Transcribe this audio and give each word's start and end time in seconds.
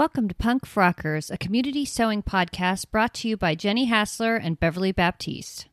Welcome 0.00 0.28
to 0.28 0.34
Punk 0.34 0.66
Frockers, 0.66 1.30
a 1.30 1.36
community 1.36 1.84
sewing 1.84 2.22
podcast 2.22 2.90
brought 2.90 3.12
to 3.16 3.28
you 3.28 3.36
by 3.36 3.54
Jenny 3.54 3.84
Hassler 3.84 4.34
and 4.34 4.58
Beverly 4.58 4.92
Baptiste. 4.92 5.66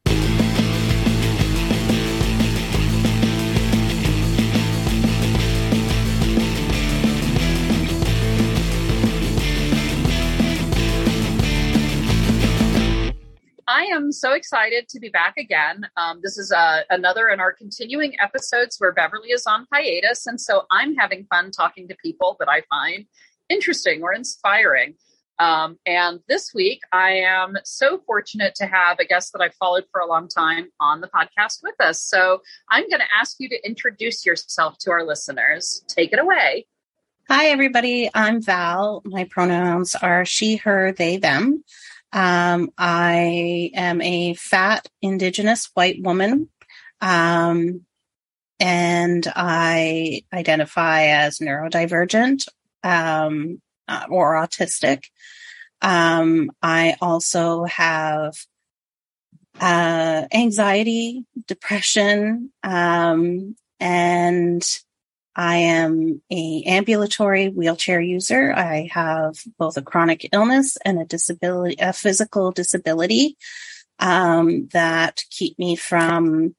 I 13.70 13.84
am 13.84 14.12
so 14.12 14.34
excited 14.34 14.90
to 14.90 15.00
be 15.00 15.08
back 15.08 15.36
again. 15.38 15.88
Um, 15.96 16.20
this 16.22 16.38
is 16.38 16.52
uh, 16.52 16.82
another 16.90 17.30
in 17.30 17.40
our 17.40 17.54
continuing 17.54 18.14
episodes 18.20 18.76
where 18.78 18.92
Beverly 18.92 19.30
is 19.30 19.46
on 19.46 19.66
hiatus. 19.72 20.28
And 20.28 20.42
so 20.42 20.64
I'm 20.70 20.96
having 20.96 21.26
fun 21.30 21.52
talking 21.52 21.88
to 21.88 21.96
people 22.04 22.36
that 22.40 22.50
I 22.50 22.64
find 22.70 23.06
interesting 23.50 24.04
or 24.04 24.14
inspiring. 24.14 24.96
Um, 25.40 25.78
and 25.86 26.20
this 26.28 26.52
week, 26.54 26.82
I 26.92 27.12
am 27.18 27.58
so 27.64 28.00
fortunate 28.08 28.56
to 28.56 28.66
have 28.66 29.00
a 29.00 29.06
guest 29.06 29.34
that 29.34 29.42
I've 29.42 29.54
followed 29.54 29.86
for 29.92 30.02
a 30.02 30.08
long 30.08 30.28
time 30.28 30.70
on 30.80 31.02
the 31.02 31.08
podcast 31.08 31.60
with 31.62 31.80
us. 31.80 32.02
So 32.02 32.42
I'm 32.70 32.90
going 32.90 33.02
to 33.02 33.08
ask 33.16 33.36
you 33.40 33.48
to 33.50 33.66
introduce 33.66 34.26
yourself 34.26 34.78
to 34.80 34.92
our 34.92 35.06
listeners. 35.06 35.84
Take 35.88 36.12
it 36.12 36.20
away. 36.20 36.66
Hi, 37.30 37.48
everybody. 37.48 38.10
I'm 38.14 38.42
Val. 38.42 39.02
My 39.06 39.26
pronouns 39.26 39.96
are 39.96 40.26
she, 40.26 40.56
her, 40.58 40.94
they, 40.94 41.18
them. 41.18 41.64
Um, 42.14 42.72
I 42.78 43.72
am 43.76 44.02
a 44.02 44.34
fat 44.36 44.88
Indigenous 45.02 45.70
white 45.74 46.02
woman. 46.02 46.50
Um, 47.02 47.82
and 48.60 49.28
I 49.36 50.24
identify 50.34 51.08
as 51.08 51.40
neurodivergent 51.40 52.48
um, 52.88 53.62
uh, 53.88 54.06
or 54.10 54.36
autistic. 54.36 55.06
Um, 55.82 56.52
I 56.62 56.96
also 57.02 57.66
have 57.66 58.34
uh, 59.60 60.26
anxiety, 60.34 61.26
depression, 61.48 62.52
um, 62.64 63.56
and 63.80 64.64
I 65.36 65.58
am 65.58 66.22
a 66.32 66.64
ambulatory 66.66 67.50
wheelchair 67.50 68.02
user. 68.02 68.54
I 68.54 68.90
have 68.92 69.38
both 69.60 69.78
a 69.78 69.84
chronic 69.84 70.30
illness 70.34 70.78
and 70.84 71.00
a 71.00 71.06
disability, 71.06 71.76
a 71.80 71.94
physical 71.94 72.52
disability, 72.52 73.38
um, 74.00 74.68
that 74.74 75.22
keep 75.30 75.60
me 75.60 75.76
from, 75.76 76.56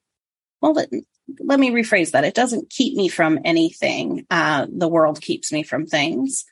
well, 0.61 0.75
let, 1.39 1.59
me 1.59 1.71
rephrase 1.71 2.11
that. 2.11 2.23
It 2.23 2.35
doesn't 2.35 2.69
keep 2.69 2.95
me 2.95 3.07
from 3.07 3.39
anything. 3.45 4.25
Uh, 4.29 4.67
the 4.69 4.87
world 4.87 5.21
keeps 5.21 5.51
me 5.51 5.63
from 5.63 5.85
things. 5.85 6.45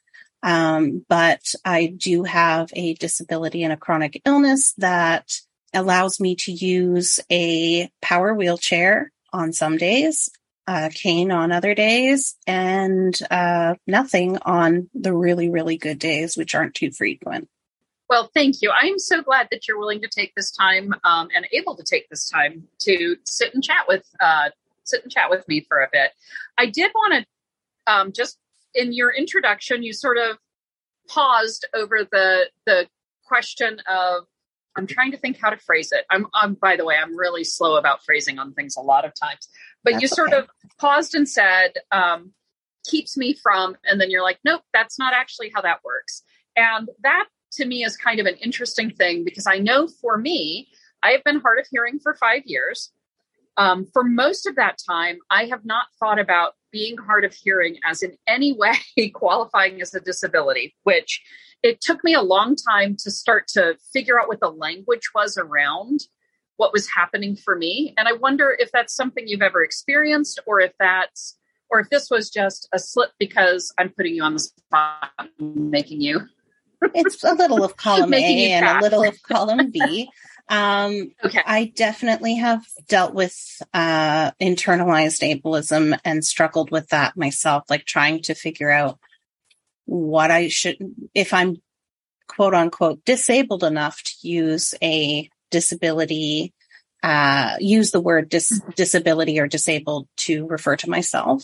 Um, 0.44 1.06
but 1.10 1.42
I 1.66 1.88
do 1.88 2.24
have 2.24 2.70
a 2.74 2.94
disability 2.96 3.64
and 3.64 3.74
a 3.74 3.78
chronic 3.78 4.22
illness 4.26 4.74
that 4.78 5.34
allows 5.74 6.20
me 6.20 6.36
to 6.36 6.52
use 6.52 7.20
a 7.30 7.90
power 8.02 8.34
wheelchair 8.34 9.12
on 9.34 9.52
some 9.54 9.78
days 9.78 10.30
uh, 10.68 10.90
cane 10.94 11.32
on 11.32 11.52
other 11.52 11.74
days 11.74 12.36
and 12.46 13.18
uh, 13.32 13.76
nothing 13.88 14.38
on 14.42 14.90
the 14.94 15.14
really, 15.14 15.50
really 15.50 15.78
good 15.78 15.98
days, 15.98 16.36
which 16.36 16.54
aren't 16.54 16.76
too 16.76 16.92
frequent. 16.92 17.48
Well, 18.10 18.30
thank 18.34 18.62
you. 18.62 18.72
I'm 18.72 19.00
so 19.00 19.22
glad 19.22 19.48
that 19.52 19.68
you're 19.68 19.80
willing 19.80 20.02
to 20.02 20.08
take 20.08 20.34
this 20.36 20.52
time 20.52 20.94
um, 21.04 21.30
and 21.36 21.48
able 21.52 21.76
to 21.76 21.84
take 21.84 22.10
this 22.10 22.30
time 22.30 22.68
to 22.80 23.18
sit 23.26 23.54
and 23.54 23.64
chat 23.64 23.86
with 23.88 24.06
uh, 24.20 24.50
sit 24.88 25.04
and 25.04 25.12
chat 25.12 25.30
with 25.30 25.48
me 25.48 25.62
for 25.62 25.80
a 25.80 25.90
bit. 25.92 26.12
I 26.58 26.68
did 26.68 26.92
want 26.94 27.14
to 27.14 27.92
um, 27.92 28.12
just 28.12 28.38
in 28.74 28.94
your 28.94 29.12
introduction, 29.12 29.84
you 29.84 29.94
sort 29.94 30.18
of 30.18 30.38
paused 31.08 31.66
over 31.74 32.04
the 32.04 32.50
the 32.66 32.88
question 33.26 33.82
of 33.90 34.26
I'm 34.78 34.88
trying 34.88 35.12
to 35.12 35.18
think 35.18 35.40
how 35.42 35.50
to 35.50 35.58
phrase 35.58 35.92
it. 35.92 36.06
I'm, 36.10 36.28
I'm 36.34 36.54
by 36.54 36.76
the 36.76 36.86
way, 36.86 36.96
I'm 36.96 37.18
really 37.18 37.44
slow 37.44 37.78
about 37.78 38.04
phrasing 38.04 38.38
on 38.38 38.54
things 38.54 38.78
a 38.78 38.82
lot 38.82 39.06
of 39.06 39.14
times. 39.20 39.50
But 39.84 39.94
That's 39.94 40.04
you 40.04 40.08
sort 40.08 40.34
okay. 40.34 40.38
of 40.38 40.50
paused 40.80 41.16
and 41.16 41.28
said, 41.28 41.74
um, 41.92 42.34
keeps 42.86 43.18
me 43.18 43.34
from, 43.34 43.76
and 43.84 44.00
then 44.00 44.12
you're 44.12 44.22
like, 44.22 44.38
nope, 44.46 44.62
that's 44.74 45.00
not 45.00 45.14
actually 45.14 45.52
how 45.54 45.62
that 45.62 45.84
works. 45.84 46.22
And 46.56 46.90
that 47.02 47.26
to 47.54 47.66
me 47.66 47.84
is 47.84 47.98
kind 47.98 48.20
of 48.20 48.28
an 48.28 48.36
interesting 48.36 48.92
thing 48.92 49.24
because 49.24 49.48
I 49.48 49.58
know 49.58 49.88
for 49.88 50.18
me, 50.18 50.70
I 51.02 51.12
have 51.12 51.24
been 51.24 51.40
hard 51.40 51.60
of 51.60 51.66
hearing 51.72 52.00
for 52.00 52.14
five 52.14 52.44
years. 52.46 52.92
Um, 53.58 53.88
for 53.92 54.04
most 54.04 54.46
of 54.46 54.56
that 54.56 54.78
time, 54.88 55.18
I 55.30 55.46
have 55.46 55.66
not 55.66 55.88
thought 56.00 56.20
about 56.20 56.54
being 56.72 56.98
hard 56.98 57.26
of 57.26 57.34
hearing 57.34 57.78
as 57.84 58.04
in 58.04 58.16
any 58.28 58.54
way 58.54 58.74
qualifying 59.14 59.82
as 59.82 59.94
a 59.94 60.00
disability, 60.00 60.76
which 60.84 61.22
it 61.64 61.82
took 61.82 62.04
me 62.04 62.14
a 62.14 62.22
long 62.22 62.56
time 62.56 62.96
to 63.00 63.10
start 63.10 63.48
to 63.50 63.76
figure 63.92 64.20
out 64.20 64.28
what 64.28 64.40
the 64.40 64.50
language 64.50 65.10
was 65.16 65.38
around 65.38 66.02
what 66.58 66.74
was 66.74 66.88
happening 66.90 67.36
for 67.36 67.56
me. 67.56 67.94
And 67.98 68.08
I 68.08 68.14
wonder 68.14 68.56
if 68.58 68.72
that's 68.72 68.96
something 68.96 69.28
you've 69.28 69.44
ever 69.44 69.64
experienced 69.64 70.40
or 70.46 70.60
if 70.60 70.74
that's 70.80 71.38
or 71.70 71.80
if 71.80 71.90
this 71.90 72.10
was 72.10 72.30
just 72.30 72.68
a 72.74 72.80
slip 72.80 73.12
because 73.20 73.74
I'm 73.78 73.90
putting 73.90 74.16
you 74.16 74.24
on 74.24 74.34
the 74.34 74.40
spot 74.40 75.12
making 75.40 76.02
you 76.02 76.28
it's 76.94 77.24
a 77.24 77.34
little 77.34 77.64
of 77.64 77.78
column 77.78 78.14
A 78.14 78.52
and 78.52 78.66
a 78.66 78.82
little 78.82 79.04
of 79.04 79.22
column 79.24 79.72
B. 79.72 80.10
Um, 80.50 81.12
okay. 81.24 81.42
I 81.46 81.74
definitely 81.76 82.36
have 82.36 82.64
dealt 82.88 83.14
with 83.14 83.36
uh, 83.74 84.32
internalized 84.42 85.22
ableism 85.22 86.00
and 86.06 86.24
struggled 86.24 86.72
with 86.72 86.90
that 86.90 87.18
myself, 87.18 87.64
like 87.70 87.86
trying 87.86 88.22
to 88.24 88.34
figure 88.34 88.72
out 88.72 88.98
what 89.86 90.32
I 90.32 90.48
should, 90.48 90.78
if 91.14 91.34
I'm 91.34 91.62
quote 92.28 92.54
unquote 92.54 93.04
disabled 93.06 93.64
enough 93.64 94.02
to 94.04 94.28
use 94.28 94.74
a 94.82 95.30
disability, 95.52 96.54
uh, 97.04 97.56
use 97.60 97.92
the 97.92 98.02
word 98.02 98.30
dis- 98.30 98.62
disability 98.76 99.40
or 99.40 99.48
disabled 99.48 100.08
to 100.18 100.46
refer 100.48 100.76
to 100.78 100.90
myself. 100.90 101.44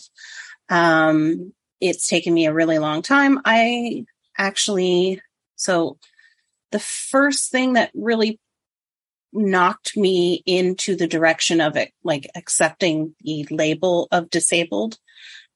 Um, 0.68 1.52
it's 1.80 2.06
taken 2.06 2.32
me 2.32 2.46
a 2.46 2.54
really 2.54 2.78
long 2.78 3.02
time. 3.02 3.40
I 3.44 4.06
actually, 4.38 5.20
so 5.56 5.98
the 6.72 6.78
first 6.78 7.50
thing 7.50 7.74
that 7.74 7.90
really 7.94 8.40
knocked 9.34 9.96
me 9.96 10.42
into 10.46 10.96
the 10.96 11.06
direction 11.06 11.60
of 11.60 11.76
it, 11.76 11.90
like 12.02 12.30
accepting 12.34 13.14
the 13.20 13.46
label 13.50 14.08
of 14.10 14.30
disabled 14.30 14.98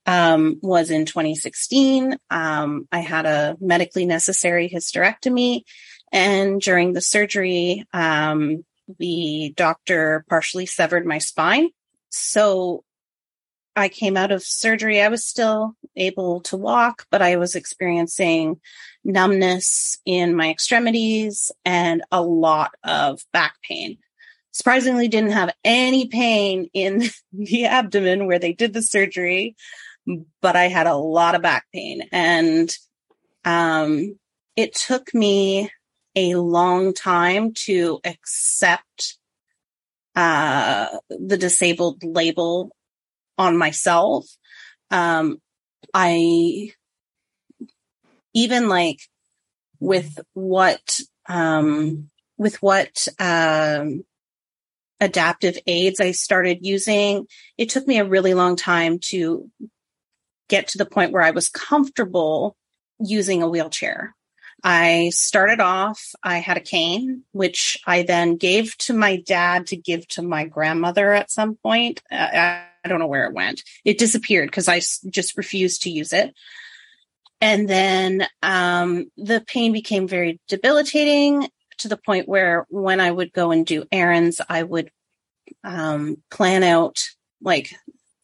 um, 0.06 0.58
was 0.62 0.90
in 0.90 1.04
2016. 1.04 2.16
Um, 2.30 2.88
I 2.90 3.00
had 3.00 3.26
a 3.26 3.56
medically 3.60 4.06
necessary 4.06 4.68
hysterectomy, 4.68 5.62
and 6.10 6.60
during 6.60 6.94
the 6.94 7.02
surgery, 7.02 7.84
um, 7.92 8.64
the 8.98 9.52
doctor 9.54 10.24
partially 10.28 10.66
severed 10.66 11.06
my 11.06 11.18
spine. 11.18 11.68
So 12.08 12.84
I 13.76 13.88
came 13.88 14.16
out 14.16 14.32
of 14.32 14.42
surgery. 14.42 15.00
I 15.00 15.08
was 15.08 15.24
still 15.24 15.76
able 15.94 16.40
to 16.42 16.56
walk, 16.56 17.06
but 17.10 17.22
I 17.22 17.36
was 17.36 17.54
experiencing 17.54 18.60
numbness 19.08 19.98
in 20.04 20.36
my 20.36 20.50
extremities 20.50 21.50
and 21.64 22.02
a 22.12 22.22
lot 22.22 22.70
of 22.84 23.20
back 23.32 23.54
pain 23.62 23.98
surprisingly 24.52 25.08
didn't 25.08 25.32
have 25.32 25.54
any 25.64 26.06
pain 26.06 26.68
in 26.74 27.04
the 27.32 27.64
abdomen 27.64 28.26
where 28.26 28.38
they 28.38 28.52
did 28.52 28.72
the 28.72 28.82
surgery 28.82 29.56
but 30.40 30.56
I 30.56 30.68
had 30.68 30.86
a 30.86 30.94
lot 30.94 31.34
of 31.34 31.42
back 31.42 31.66
pain 31.72 32.02
and 32.12 32.70
um, 33.44 34.18
it 34.56 34.74
took 34.74 35.14
me 35.14 35.70
a 36.14 36.34
long 36.34 36.92
time 36.92 37.52
to 37.54 38.00
accept 38.04 39.18
uh, 40.16 40.88
the 41.08 41.36
disabled 41.36 42.02
label 42.02 42.74
on 43.36 43.56
myself. 43.56 44.26
Um, 44.90 45.40
I 45.94 46.72
even 48.34 48.68
like 48.68 49.00
with 49.80 50.18
what 50.34 51.00
um, 51.28 52.10
with 52.36 52.62
what 52.62 53.06
um, 53.18 54.04
adaptive 55.00 55.58
aids 55.66 56.00
I 56.00 56.12
started 56.12 56.64
using, 56.64 57.26
it 57.56 57.68
took 57.68 57.86
me 57.86 57.98
a 57.98 58.04
really 58.04 58.34
long 58.34 58.56
time 58.56 58.98
to 59.10 59.50
get 60.48 60.68
to 60.68 60.78
the 60.78 60.86
point 60.86 61.12
where 61.12 61.22
I 61.22 61.32
was 61.32 61.48
comfortable 61.48 62.56
using 62.98 63.42
a 63.42 63.48
wheelchair. 63.48 64.14
I 64.64 65.10
started 65.10 65.60
off, 65.60 66.02
I 66.22 66.38
had 66.38 66.56
a 66.56 66.60
cane, 66.60 67.22
which 67.30 67.78
I 67.86 68.02
then 68.02 68.36
gave 68.36 68.76
to 68.78 68.92
my 68.92 69.16
dad 69.16 69.68
to 69.68 69.76
give 69.76 70.08
to 70.08 70.22
my 70.22 70.46
grandmother 70.46 71.12
at 71.12 71.30
some 71.30 71.54
point. 71.56 72.02
I, 72.10 72.64
I 72.84 72.88
don't 72.88 72.98
know 72.98 73.06
where 73.06 73.26
it 73.26 73.34
went. 73.34 73.62
It 73.84 73.98
disappeared 73.98 74.50
because 74.50 74.66
I 74.66 74.80
just 75.10 75.36
refused 75.36 75.82
to 75.82 75.90
use 75.90 76.12
it. 76.12 76.34
And 77.40 77.68
then 77.68 78.26
um, 78.42 79.10
the 79.16 79.44
pain 79.46 79.72
became 79.72 80.08
very 80.08 80.40
debilitating 80.48 81.48
to 81.78 81.88
the 81.88 81.96
point 81.96 82.28
where 82.28 82.66
when 82.68 83.00
I 83.00 83.10
would 83.10 83.32
go 83.32 83.52
and 83.52 83.64
do 83.64 83.84
errands, 83.92 84.40
I 84.48 84.62
would 84.62 84.90
um, 85.62 86.16
plan 86.30 86.62
out 86.62 86.98
like 87.40 87.74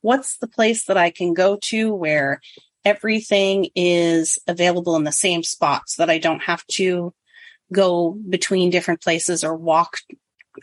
what's 0.00 0.38
the 0.38 0.48
place 0.48 0.86
that 0.86 0.96
I 0.96 1.10
can 1.10 1.32
go 1.32 1.58
to 1.64 1.94
where 1.94 2.40
everything 2.84 3.68
is 3.74 4.38
available 4.46 4.96
in 4.96 5.04
the 5.04 5.12
same 5.12 5.42
spot 5.42 5.82
so 5.86 6.02
that 6.02 6.10
I 6.10 6.18
don't 6.18 6.42
have 6.42 6.66
to 6.72 7.14
go 7.72 8.10
between 8.28 8.70
different 8.70 9.00
places 9.00 9.42
or 9.42 9.56
walk 9.56 9.98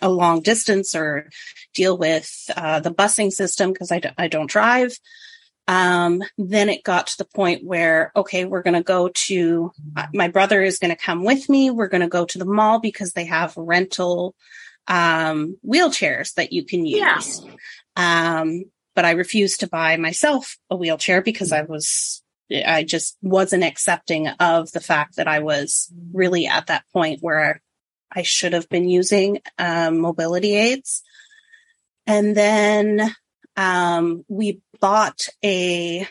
a 0.01 0.09
long 0.09 0.42
distance 0.42 0.95
or 0.95 1.30
deal 1.74 1.97
with 1.97 2.31
uh, 2.56 2.80
the 2.80 2.94
busing 2.94 3.31
system 3.31 3.74
because 3.74 3.92
I 3.92 4.00
d- 4.00 4.09
I 4.18 4.27
don't 4.27 4.50
drive. 4.50 4.97
Um, 5.67 6.21
then 6.37 6.69
it 6.69 6.83
got 6.83 7.07
to 7.07 7.17
the 7.19 7.25
point 7.25 7.63
where, 7.63 8.11
okay, 8.15 8.45
we're 8.45 8.63
going 8.63 8.73
to 8.73 8.83
go 8.83 9.09
to, 9.09 9.71
uh, 9.95 10.07
my 10.13 10.27
brother 10.27 10.61
is 10.61 10.79
going 10.79 10.89
to 10.89 11.01
come 11.01 11.23
with 11.23 11.47
me. 11.47 11.69
We're 11.71 11.87
going 11.87 12.01
to 12.01 12.07
go 12.07 12.25
to 12.25 12.37
the 12.37 12.45
mall 12.45 12.79
because 12.79 13.13
they 13.13 13.25
have 13.25 13.55
rental, 13.55 14.35
um, 14.87 15.57
wheelchairs 15.65 16.33
that 16.33 16.51
you 16.51 16.65
can 16.65 16.85
use. 16.85 16.99
Yeah. 16.99 18.41
Um, 18.41 18.63
but 18.95 19.05
I 19.05 19.11
refused 19.11 19.61
to 19.61 19.67
buy 19.67 19.95
myself 19.95 20.57
a 20.69 20.75
wheelchair 20.75 21.21
because 21.21 21.53
I 21.53 21.61
was, 21.61 22.21
I 22.51 22.83
just 22.83 23.17
wasn't 23.21 23.63
accepting 23.63 24.27
of 24.27 24.71
the 24.71 24.81
fact 24.81 25.15
that 25.17 25.27
I 25.27 25.39
was 25.39 25.89
really 26.11 26.47
at 26.47 26.67
that 26.67 26.83
point 26.91 27.19
where 27.21 27.61
I 28.11 28.23
should 28.23 28.53
have 28.53 28.67
been 28.67 28.89
using, 28.89 29.39
um, 29.57 29.99
mobility 29.99 30.55
aids. 30.55 31.03
And 32.05 32.35
then, 32.35 33.15
um, 33.55 34.25
we 34.27 34.59
bought 34.81 35.28
a 35.44 36.07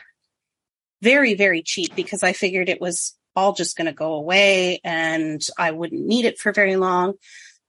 very, 1.03 1.35
very 1.35 1.63
cheap 1.63 1.95
because 1.95 2.23
I 2.23 2.33
figured 2.33 2.69
it 2.69 2.81
was 2.81 3.17
all 3.37 3.53
just 3.53 3.77
going 3.77 3.87
to 3.87 3.93
go 3.93 4.15
away 4.15 4.81
and 4.85 5.41
I 5.59 5.71
wouldn't 5.73 6.07
need 6.07 6.25
it 6.25 6.39
for 6.39 6.53
very 6.53 6.77
long. 6.77 7.15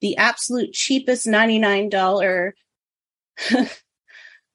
The 0.01 0.17
absolute 0.17 0.73
cheapest 0.73 1.27
$99 1.27 2.51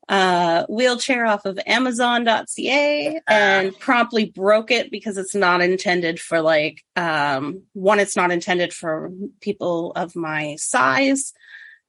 uh, 0.08 0.66
wheelchair 0.68 1.26
off 1.26 1.44
of 1.44 1.58
Amazon.ca 1.66 3.20
and 3.26 3.78
promptly 3.78 4.26
broke 4.26 4.70
it 4.70 4.90
because 4.90 5.16
it's 5.18 5.34
not 5.34 5.62
intended 5.62 6.20
for 6.20 6.40
like, 6.40 6.84
um, 6.96 7.62
one, 7.72 8.00
it's 8.00 8.16
not 8.16 8.30
intended 8.30 8.72
for 8.72 9.10
people 9.40 9.92
of 9.92 10.16
my 10.16 10.56
size. 10.58 11.32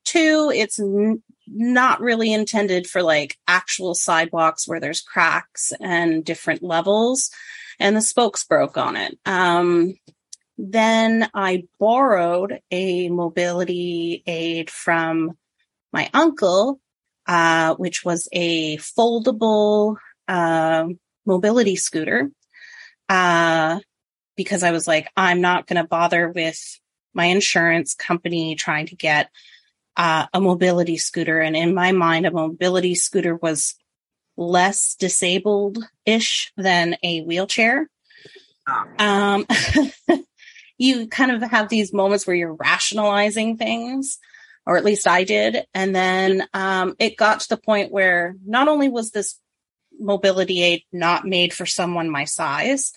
Two, 0.07 0.53
it's 0.55 0.79
n- 0.79 1.21
not 1.47 1.99
really 1.99 2.31
intended 2.31 2.87
for 2.87 3.03
like 3.03 3.37
actual 3.45 3.93
sidewalks 3.93 4.65
where 4.65 4.79
there's 4.79 5.01
cracks 5.01 5.73
and 5.81 6.23
different 6.23 6.63
levels. 6.63 7.29
And 7.77 7.93
the 7.93 8.01
spokes 8.01 8.45
broke 8.45 8.77
on 8.77 8.95
it. 8.95 9.19
Um, 9.25 9.95
then 10.57 11.29
I 11.33 11.65
borrowed 11.77 12.61
a 12.71 13.09
mobility 13.09 14.23
aid 14.25 14.69
from 14.69 15.37
my 15.91 16.09
uncle, 16.13 16.79
uh, 17.27 17.75
which 17.75 18.05
was 18.05 18.29
a 18.31 18.77
foldable, 18.77 19.97
uh, 20.29 20.85
mobility 21.25 21.75
scooter. 21.75 22.31
Uh, 23.09 23.79
because 24.37 24.63
I 24.63 24.71
was 24.71 24.87
like, 24.87 25.09
I'm 25.17 25.41
not 25.41 25.67
going 25.67 25.81
to 25.81 25.87
bother 25.87 26.29
with 26.29 26.79
my 27.13 27.25
insurance 27.25 27.93
company 27.93 28.55
trying 28.55 28.85
to 28.85 28.95
get 28.95 29.29
uh, 29.97 30.27
a 30.31 30.39
mobility 30.39 30.97
scooter. 30.97 31.41
And 31.41 31.57
in 31.57 31.73
my 31.73 31.91
mind, 31.91 32.27
a 32.27 32.31
mobility 32.31 32.95
scooter 32.95 33.35
was 33.35 33.75
less 34.37 34.95
disabled 34.95 35.79
ish 36.05 36.53
than 36.55 36.95
a 37.03 37.21
wheelchair. 37.21 37.89
Um, 38.99 39.47
you 40.77 41.07
kind 41.07 41.31
of 41.31 41.41
have 41.49 41.69
these 41.69 41.91
moments 41.91 42.27
where 42.27 42.35
you're 42.35 42.53
rationalizing 42.53 43.57
things, 43.57 44.19
or 44.65 44.77
at 44.77 44.85
least 44.85 45.07
I 45.07 45.23
did. 45.23 45.65
And 45.73 45.95
then 45.95 46.47
um, 46.53 46.95
it 46.99 47.17
got 47.17 47.39
to 47.41 47.49
the 47.49 47.57
point 47.57 47.91
where 47.91 48.35
not 48.45 48.67
only 48.67 48.89
was 48.89 49.09
this 49.09 49.39
mobility 49.99 50.61
aid 50.61 50.83
not 50.91 51.25
made 51.25 51.53
for 51.53 51.65
someone 51.65 52.09
my 52.09 52.25
size, 52.25 52.93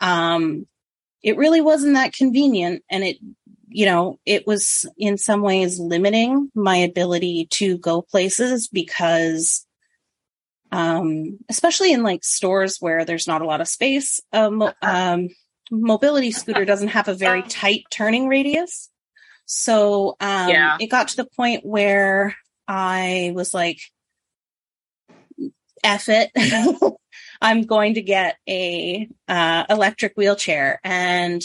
um, 0.00 0.66
it 1.22 1.36
really 1.36 1.60
wasn't 1.60 1.94
that 1.94 2.12
convenient 2.12 2.84
and 2.88 3.02
it 3.02 3.16
you 3.70 3.86
know, 3.86 4.18
it 4.24 4.46
was 4.46 4.86
in 4.96 5.18
some 5.18 5.42
ways 5.42 5.78
limiting 5.78 6.50
my 6.54 6.76
ability 6.76 7.46
to 7.50 7.78
go 7.78 8.02
places 8.02 8.68
because, 8.68 9.66
um, 10.72 11.38
especially 11.48 11.92
in 11.92 12.02
like 12.02 12.24
stores 12.24 12.78
where 12.80 13.04
there's 13.04 13.26
not 13.26 13.42
a 13.42 13.46
lot 13.46 13.60
of 13.60 13.68
space, 13.68 14.20
um, 14.32 14.70
um, 14.82 15.28
mobility 15.70 16.30
scooter 16.30 16.64
doesn't 16.64 16.88
have 16.88 17.08
a 17.08 17.14
very 17.14 17.42
tight 17.42 17.84
turning 17.90 18.28
radius. 18.28 18.90
So, 19.44 20.16
um, 20.20 20.48
yeah. 20.48 20.76
it 20.80 20.88
got 20.88 21.08
to 21.08 21.16
the 21.16 21.28
point 21.36 21.64
where 21.64 22.34
I 22.66 23.32
was 23.34 23.54
like, 23.54 23.80
F 25.84 26.08
it. 26.08 26.30
I'm 27.40 27.62
going 27.62 27.94
to 27.94 28.02
get 28.02 28.36
a, 28.48 29.08
uh, 29.28 29.64
electric 29.70 30.14
wheelchair 30.16 30.80
and 30.82 31.42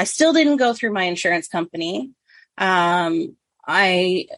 I 0.00 0.04
still 0.04 0.32
didn't 0.32 0.56
go 0.56 0.72
through 0.72 0.94
my 0.94 1.02
insurance 1.04 1.46
company. 1.46 2.12
Um, 2.56 3.36
I, 3.66 4.28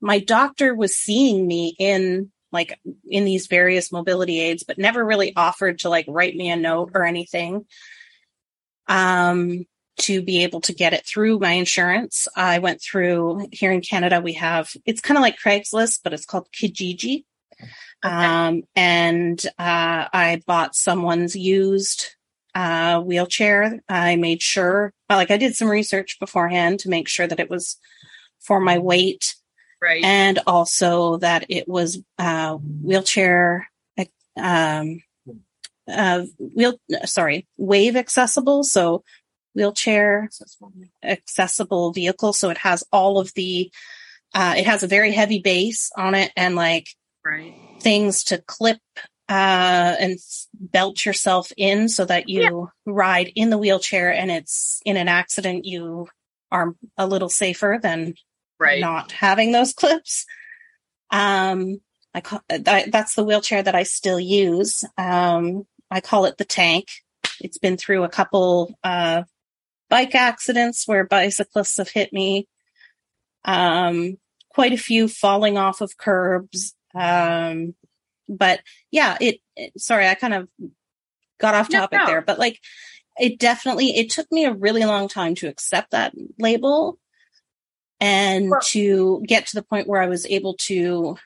my 0.00 0.20
doctor 0.20 0.74
was 0.74 0.96
seeing 0.96 1.46
me 1.46 1.76
in 1.78 2.32
like 2.50 2.80
in 3.04 3.26
these 3.26 3.46
various 3.46 3.92
mobility 3.92 4.40
aids, 4.40 4.64
but 4.66 4.78
never 4.78 5.04
really 5.04 5.36
offered 5.36 5.80
to 5.80 5.90
like 5.90 6.06
write 6.08 6.34
me 6.34 6.50
a 6.50 6.56
note 6.56 6.92
or 6.94 7.04
anything. 7.04 7.66
Um, 8.88 9.66
to 9.98 10.22
be 10.22 10.44
able 10.44 10.62
to 10.62 10.74
get 10.74 10.94
it 10.94 11.06
through 11.06 11.40
my 11.40 11.52
insurance. 11.52 12.26
I 12.34 12.58
went 12.58 12.80
through 12.80 13.48
here 13.52 13.72
in 13.72 13.82
Canada. 13.82 14.22
We 14.22 14.34
have, 14.34 14.74
it's 14.86 15.02
kind 15.02 15.18
of 15.18 15.22
like 15.22 15.38
Craigslist, 15.38 16.00
but 16.04 16.14
it's 16.14 16.26
called 16.26 16.48
Kijiji. 16.52 17.24
Okay. 17.62 17.70
Um, 18.02 18.62
and, 18.74 19.44
uh, 19.58 20.08
I 20.12 20.42
bought 20.46 20.74
someone's 20.74 21.36
used 21.36 22.16
uh, 22.56 23.00
wheelchair. 23.02 23.82
I 23.86 24.16
made 24.16 24.40
sure, 24.40 24.92
like, 25.10 25.30
I 25.30 25.36
did 25.36 25.54
some 25.54 25.68
research 25.68 26.18
beforehand 26.18 26.80
to 26.80 26.88
make 26.88 27.06
sure 27.06 27.26
that 27.26 27.38
it 27.38 27.50
was 27.50 27.76
for 28.40 28.58
my 28.60 28.78
weight. 28.78 29.34
Right. 29.82 30.02
And 30.02 30.38
also 30.46 31.18
that 31.18 31.44
it 31.50 31.68
was 31.68 31.98
uh, 32.18 32.56
wheelchair, 32.56 33.68
um, 34.38 35.02
uh, 35.86 36.22
wheel, 36.38 36.80
sorry, 37.04 37.46
wave 37.58 37.94
accessible. 37.94 38.64
So 38.64 39.04
wheelchair 39.54 40.30
accessible. 41.02 41.92
vehicle. 41.92 42.32
So 42.32 42.48
it 42.48 42.58
has 42.58 42.84
all 42.90 43.18
of 43.18 43.34
the, 43.34 43.70
uh, 44.34 44.54
it 44.56 44.66
has 44.66 44.82
a 44.82 44.88
very 44.88 45.12
heavy 45.12 45.40
base 45.40 45.90
on 45.94 46.14
it 46.14 46.32
and 46.36 46.56
like 46.56 46.88
right. 47.22 47.54
things 47.80 48.24
to 48.24 48.38
clip 48.38 48.80
uh, 49.28 49.96
and 49.98 50.18
belt 50.54 51.04
yourself 51.04 51.52
in 51.56 51.88
so 51.88 52.04
that 52.04 52.28
you 52.28 52.42
yeah. 52.42 52.92
ride 52.92 53.32
in 53.34 53.50
the 53.50 53.58
wheelchair 53.58 54.12
and 54.12 54.30
it's 54.30 54.80
in 54.84 54.96
an 54.96 55.08
accident, 55.08 55.64
you 55.64 56.06
are 56.52 56.74
a 56.96 57.06
little 57.06 57.28
safer 57.28 57.78
than 57.82 58.14
right. 58.60 58.80
not 58.80 59.12
having 59.12 59.52
those 59.52 59.72
clips. 59.72 60.26
Um, 61.10 61.80
I 62.14 62.20
call 62.20 62.40
that, 62.48 62.90
that's 62.90 63.14
the 63.14 63.24
wheelchair 63.24 63.62
that 63.62 63.74
I 63.74 63.82
still 63.82 64.20
use. 64.20 64.84
Um, 64.96 65.66
I 65.90 66.00
call 66.00 66.24
it 66.26 66.38
the 66.38 66.44
tank. 66.44 66.86
It's 67.40 67.58
been 67.58 67.76
through 67.76 68.04
a 68.04 68.08
couple, 68.08 68.74
uh, 68.82 69.24
bike 69.90 70.14
accidents 70.14 70.86
where 70.86 71.04
bicyclists 71.04 71.76
have 71.76 71.90
hit 71.90 72.12
me. 72.12 72.48
Um, 73.44 74.18
quite 74.50 74.72
a 74.72 74.78
few 74.78 75.06
falling 75.06 75.58
off 75.58 75.80
of 75.80 75.98
curbs. 75.98 76.74
Um, 76.94 77.74
but 78.28 78.60
yeah, 78.90 79.16
it, 79.20 79.40
it 79.56 79.72
sorry, 79.80 80.06
I 80.06 80.14
kind 80.14 80.34
of 80.34 80.48
got 81.38 81.54
off 81.54 81.70
topic 81.70 81.98
no, 81.98 82.04
no. 82.04 82.10
there, 82.10 82.22
but 82.22 82.38
like 82.38 82.60
it 83.18 83.38
definitely, 83.38 83.96
it 83.96 84.10
took 84.10 84.30
me 84.30 84.44
a 84.44 84.52
really 84.52 84.84
long 84.84 85.08
time 85.08 85.34
to 85.36 85.48
accept 85.48 85.92
that 85.92 86.12
label 86.38 86.98
and 88.00 88.50
well, 88.50 88.60
to 88.60 89.22
get 89.26 89.46
to 89.46 89.56
the 89.56 89.62
point 89.62 89.88
where 89.88 90.02
I 90.02 90.06
was 90.06 90.26
able 90.26 90.54
to 90.62 91.16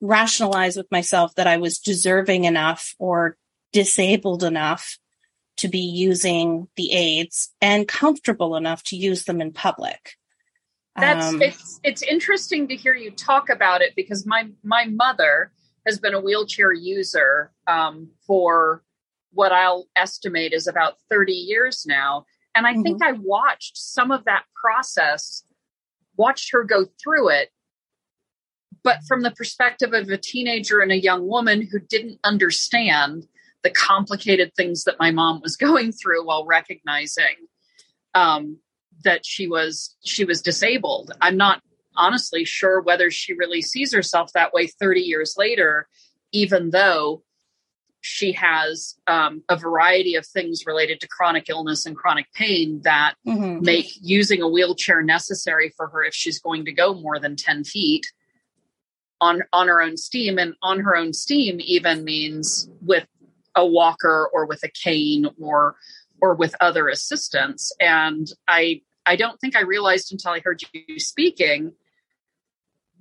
rationalize 0.00 0.76
with 0.76 0.90
myself 0.90 1.34
that 1.34 1.48
I 1.48 1.56
was 1.56 1.78
deserving 1.78 2.44
enough 2.44 2.94
or 2.98 3.36
disabled 3.72 4.44
enough 4.44 4.98
to 5.56 5.68
be 5.68 5.80
using 5.80 6.68
the 6.76 6.92
aids 6.92 7.52
and 7.60 7.88
comfortable 7.88 8.54
enough 8.54 8.82
to 8.84 8.96
use 8.96 9.24
them 9.24 9.40
in 9.40 9.52
public. 9.52 10.12
That's 10.96 11.26
um, 11.26 11.42
it's 11.42 11.80
it's 11.84 12.02
interesting 12.02 12.68
to 12.68 12.76
hear 12.76 12.94
you 12.94 13.10
talk 13.10 13.50
about 13.50 13.82
it 13.82 13.94
because 13.94 14.26
my 14.26 14.48
my 14.62 14.84
mother 14.86 15.52
has 15.88 15.98
been 15.98 16.14
a 16.14 16.20
wheelchair 16.20 16.72
user 16.72 17.52
um, 17.66 18.10
for 18.26 18.84
what 19.32 19.52
I'll 19.52 19.86
estimate 19.96 20.52
is 20.52 20.66
about 20.66 20.94
30 21.10 21.32
years 21.32 21.84
now. 21.86 22.26
And 22.54 22.66
I 22.66 22.72
mm-hmm. 22.72 22.82
think 22.82 23.02
I 23.02 23.12
watched 23.12 23.76
some 23.76 24.10
of 24.10 24.24
that 24.24 24.44
process, 24.54 25.44
watched 26.16 26.50
her 26.52 26.64
go 26.64 26.86
through 27.02 27.30
it, 27.30 27.50
but 28.82 28.98
from 29.06 29.22
the 29.22 29.30
perspective 29.30 29.92
of 29.92 30.08
a 30.08 30.18
teenager 30.18 30.80
and 30.80 30.92
a 30.92 31.00
young 31.00 31.26
woman 31.26 31.66
who 31.70 31.78
didn't 31.78 32.18
understand 32.24 33.26
the 33.62 33.70
complicated 33.70 34.52
things 34.54 34.84
that 34.84 34.98
my 34.98 35.10
mom 35.10 35.40
was 35.42 35.56
going 35.68 35.92
through 35.92 36.26
while 36.26 36.44
recognizing 36.44 37.36
um, 38.14 38.58
that 39.04 39.24
she 39.24 39.46
was 39.46 39.96
she 40.04 40.24
was 40.24 40.42
disabled. 40.42 41.12
I'm 41.20 41.36
not 41.36 41.62
honestly 41.98 42.44
sure 42.44 42.80
whether 42.80 43.10
she 43.10 43.34
really 43.34 43.60
sees 43.60 43.92
herself 43.92 44.32
that 44.32 44.52
way 44.54 44.68
30 44.68 45.00
years 45.00 45.34
later, 45.36 45.88
even 46.32 46.70
though 46.70 47.22
she 48.00 48.32
has 48.32 48.94
um, 49.06 49.42
a 49.48 49.56
variety 49.56 50.14
of 50.14 50.26
things 50.26 50.64
related 50.66 51.00
to 51.00 51.08
chronic 51.08 51.48
illness 51.48 51.84
and 51.84 51.96
chronic 51.96 52.26
pain 52.32 52.80
that 52.84 53.14
mm-hmm. 53.26 53.62
make 53.64 53.86
using 54.00 54.40
a 54.40 54.48
wheelchair 54.48 55.02
necessary 55.02 55.72
for 55.76 55.88
her 55.88 56.04
if 56.04 56.14
she's 56.14 56.38
going 56.38 56.64
to 56.64 56.72
go 56.72 56.94
more 56.94 57.18
than 57.18 57.36
10 57.36 57.64
feet 57.64 58.06
on 59.20 59.42
on 59.52 59.66
her 59.66 59.82
own 59.82 59.96
steam 59.96 60.38
and 60.38 60.54
on 60.62 60.80
her 60.80 60.96
own 60.96 61.12
steam 61.12 61.58
even 61.60 62.04
means 62.04 62.70
with 62.80 63.06
a 63.56 63.66
walker 63.66 64.30
or 64.32 64.46
with 64.46 64.62
a 64.62 64.68
cane 64.68 65.26
or 65.40 65.74
or 66.22 66.34
with 66.34 66.54
other 66.60 66.88
assistance 66.88 67.72
and 67.80 68.28
i 68.46 68.80
i 69.06 69.16
don't 69.16 69.40
think 69.40 69.56
i 69.56 69.62
realized 69.62 70.12
until 70.12 70.30
i 70.30 70.40
heard 70.40 70.62
you 70.72 71.00
speaking 71.00 71.72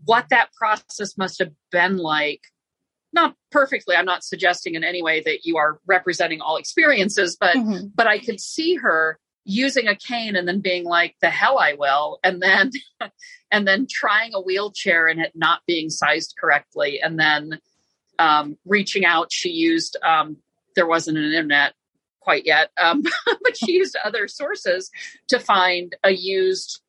what 0.07 0.29
that 0.29 0.51
process 0.53 1.17
must 1.17 1.37
have 1.39 1.51
been 1.71 1.97
like 1.97 2.41
not 3.13 3.35
perfectly 3.51 3.95
i'm 3.95 4.05
not 4.05 4.23
suggesting 4.23 4.75
in 4.75 4.83
any 4.83 5.03
way 5.03 5.21
that 5.21 5.45
you 5.45 5.57
are 5.57 5.79
representing 5.85 6.41
all 6.41 6.57
experiences 6.57 7.37
but 7.39 7.55
mm-hmm. 7.55 7.87
but 7.93 8.07
i 8.07 8.17
could 8.17 8.39
see 8.39 8.75
her 8.75 9.19
using 9.43 9.87
a 9.87 9.95
cane 9.95 10.35
and 10.35 10.47
then 10.47 10.59
being 10.59 10.83
like 10.83 11.15
the 11.21 11.29
hell 11.29 11.57
i 11.59 11.73
will 11.73 12.19
and 12.23 12.41
then 12.41 12.71
and 13.51 13.67
then 13.67 13.85
trying 13.89 14.31
a 14.33 14.41
wheelchair 14.41 15.07
and 15.07 15.21
it 15.21 15.31
not 15.35 15.61
being 15.67 15.89
sized 15.89 16.35
correctly 16.39 16.99
and 17.01 17.19
then 17.19 17.59
um, 18.19 18.57
reaching 18.65 19.05
out 19.05 19.31
she 19.31 19.49
used 19.49 19.95
um, 20.03 20.37
there 20.75 20.87
wasn't 20.87 21.15
an 21.15 21.23
internet 21.23 21.73
quite 22.19 22.45
yet 22.45 22.71
um, 22.81 23.03
but 23.25 23.55
she 23.55 23.73
used 23.73 23.95
other 24.03 24.27
sources 24.27 24.89
to 25.27 25.39
find 25.39 25.95
a 26.03 26.11
used 26.11 26.81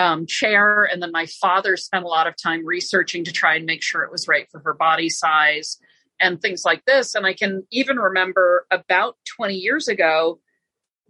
um, 0.00 0.24
chair. 0.26 0.88
And 0.90 1.02
then 1.02 1.12
my 1.12 1.26
father 1.26 1.76
spent 1.76 2.04
a 2.04 2.08
lot 2.08 2.26
of 2.26 2.34
time 2.42 2.64
researching 2.64 3.22
to 3.24 3.32
try 3.32 3.56
and 3.56 3.66
make 3.66 3.82
sure 3.82 4.02
it 4.02 4.10
was 4.10 4.26
right 4.26 4.48
for 4.50 4.60
her 4.60 4.72
body 4.72 5.10
size 5.10 5.78
and 6.18 6.40
things 6.40 6.64
like 6.64 6.84
this. 6.86 7.14
And 7.14 7.26
I 7.26 7.34
can 7.34 7.66
even 7.70 7.98
remember 7.98 8.66
about 8.70 9.16
20 9.36 9.54
years 9.54 9.88
ago, 9.88 10.40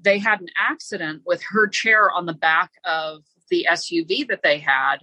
they 0.01 0.19
had 0.19 0.41
an 0.41 0.49
accident 0.59 1.23
with 1.25 1.41
her 1.51 1.69
chair 1.69 2.11
on 2.11 2.27
the 2.27 2.35
back 2.35 2.73
of 2.85 3.23
the 3.49 3.69
SUV 3.71 4.27
that 4.27 4.43
they 4.43 4.59
had. 4.59 4.97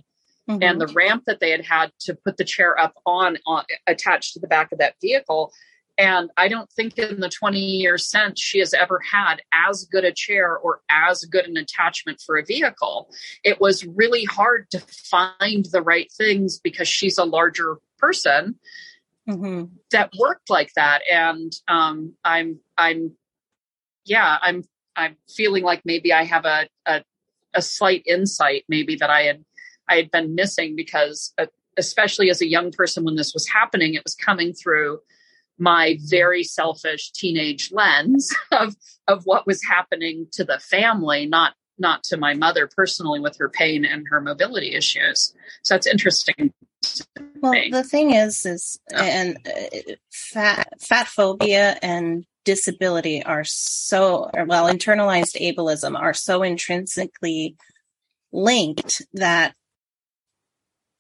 Mm-hmm. 0.50 0.63
And 0.63 0.82
the 0.82 0.88
ramp 0.88 1.24
that 1.27 1.39
they 1.39 1.51
had 1.51 1.65
had 1.65 1.91
to 2.01 2.15
put 2.15 2.38
the 2.38 2.46
chair 2.46 2.77
up 2.77 2.94
on, 3.06 3.38
on 3.46 3.63
attached 3.86 4.34
to 4.34 4.39
the 4.39 4.48
back 4.48 4.72
of 4.72 4.79
that 4.79 4.96
vehicle 5.01 5.53
and 5.98 6.30
I 6.38 6.48
don't 6.48 6.72
think 6.72 6.98
in 7.00 7.20
the 7.20 7.30
20 7.30 7.60
years 7.60 8.08
since 8.08 8.39
she 8.39 8.60
has 8.60 8.74
ever 8.74 9.00
had 9.00 9.42
as 9.51 9.86
good 9.86 10.06
a 10.06 10.12
chair 10.12 10.56
or 10.56 10.82
as 10.89 11.24
good 11.25 11.46
an 11.46 11.58
attachment 11.58 12.22
for 12.24 12.38
a 12.38 12.46
vehicle. 12.46 13.10
It 13.44 13.60
was 13.60 13.84
really 13.84 14.24
hard 14.25 14.70
to 14.72 14.80
find 14.80 15.66
the 15.72 15.82
right 15.82 16.12
things 16.12 16.60
because 16.60 16.88
she's 16.88 17.18
a 17.18 17.25
larger 17.25 17.77
person 17.98 18.60
mm-hmm. 19.27 19.66
that 19.92 20.12
worked 20.20 20.51
like 20.51 20.72
that. 20.75 21.01
And 21.12 21.51
um, 21.68 22.13
I'm, 22.24 22.60
I'm, 22.77 23.13
yeah, 24.06 24.38
I'm, 24.42 24.63
I'm 24.96 25.16
feeling 25.36 25.63
like 25.63 25.82
maybe 25.84 26.13
I 26.13 26.25
have 26.25 26.46
a, 26.46 26.68
a, 26.86 27.04
a 27.56 27.62
slight 27.63 28.04
insight, 28.06 28.66
maybe 28.70 28.96
that 28.98 29.10
I 29.10 29.24
had, 29.24 29.44
I 29.89 29.96
had 29.96 30.12
been 30.12 30.36
missing 30.36 30.75
because, 30.75 31.34
uh, 31.39 31.48
especially 31.75 32.30
as 32.30 32.42
a 32.42 32.48
young 32.48 32.72
person 32.72 33.04
when 33.04 33.16
this 33.16 33.34
was 33.34 33.48
happening, 33.48 33.96
it 33.96 34.04
was 34.04 34.16
coming 34.16 34.54
through 34.54 35.00
my 35.58 35.98
very 36.06 36.44
selfish 36.44 37.12
teenage 37.12 37.72
lens 37.72 38.34
of 38.52 38.76
of 39.08 39.24
what 39.24 39.48
was 39.48 39.64
happening 39.64 40.28
to 40.32 40.44
the 40.44 40.60
family 40.60 41.26
not 41.26 41.54
not 41.80 42.04
to 42.04 42.18
my 42.18 42.34
mother 42.34 42.70
personally 42.76 43.20
with 43.20 43.38
her 43.38 43.50
pain 43.50 43.86
and 43.86 44.06
her 44.10 44.22
mobility 44.22 44.74
issues 44.74 45.34
so 45.64 45.74
that's 45.74 45.88
interesting 45.88 46.54
well 47.42 47.54
the 47.72 47.84
thing 47.84 48.14
is 48.14 48.46
is 48.46 48.80
oh. 48.94 49.04
and 49.04 49.38
uh, 49.48 49.94
fat 50.12 50.68
fat 50.82 51.08
phobia 51.08 51.78
and 51.82 52.26
disability 52.46 53.22
are 53.24 53.44
so 53.44 54.30
well 54.46 54.72
internalized 54.72 55.40
ableism 55.42 56.00
are 56.00 56.14
so 56.14 56.44
intrinsically 56.44 57.56
linked 58.32 59.02
that 59.14 59.54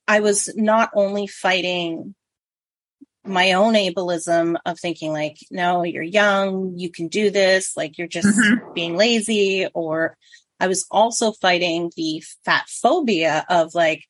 i 0.07 0.19
was 0.19 0.53
not 0.55 0.89
only 0.93 1.25
fighting 1.25 2.13
my 3.27 3.53
own 3.53 3.73
ableism 3.73 4.57
of 4.65 4.79
thinking 4.79 5.11
like, 5.11 5.37
no, 5.51 5.83
you're 5.83 6.03
young, 6.03 6.73
you 6.77 6.91
can 6.91 7.07
do 7.07 7.29
this, 7.29 7.75
like 7.75 7.97
you're 7.97 8.07
just 8.07 8.27
mm-hmm. 8.27 8.73
being 8.73 8.95
lazy. 8.95 9.67
Or 9.73 10.17
I 10.59 10.67
was 10.67 10.85
also 10.89 11.31
fighting 11.31 11.91
the 11.95 12.23
fat 12.45 12.67
phobia 12.67 13.45
of 13.49 13.75
like, 13.75 14.03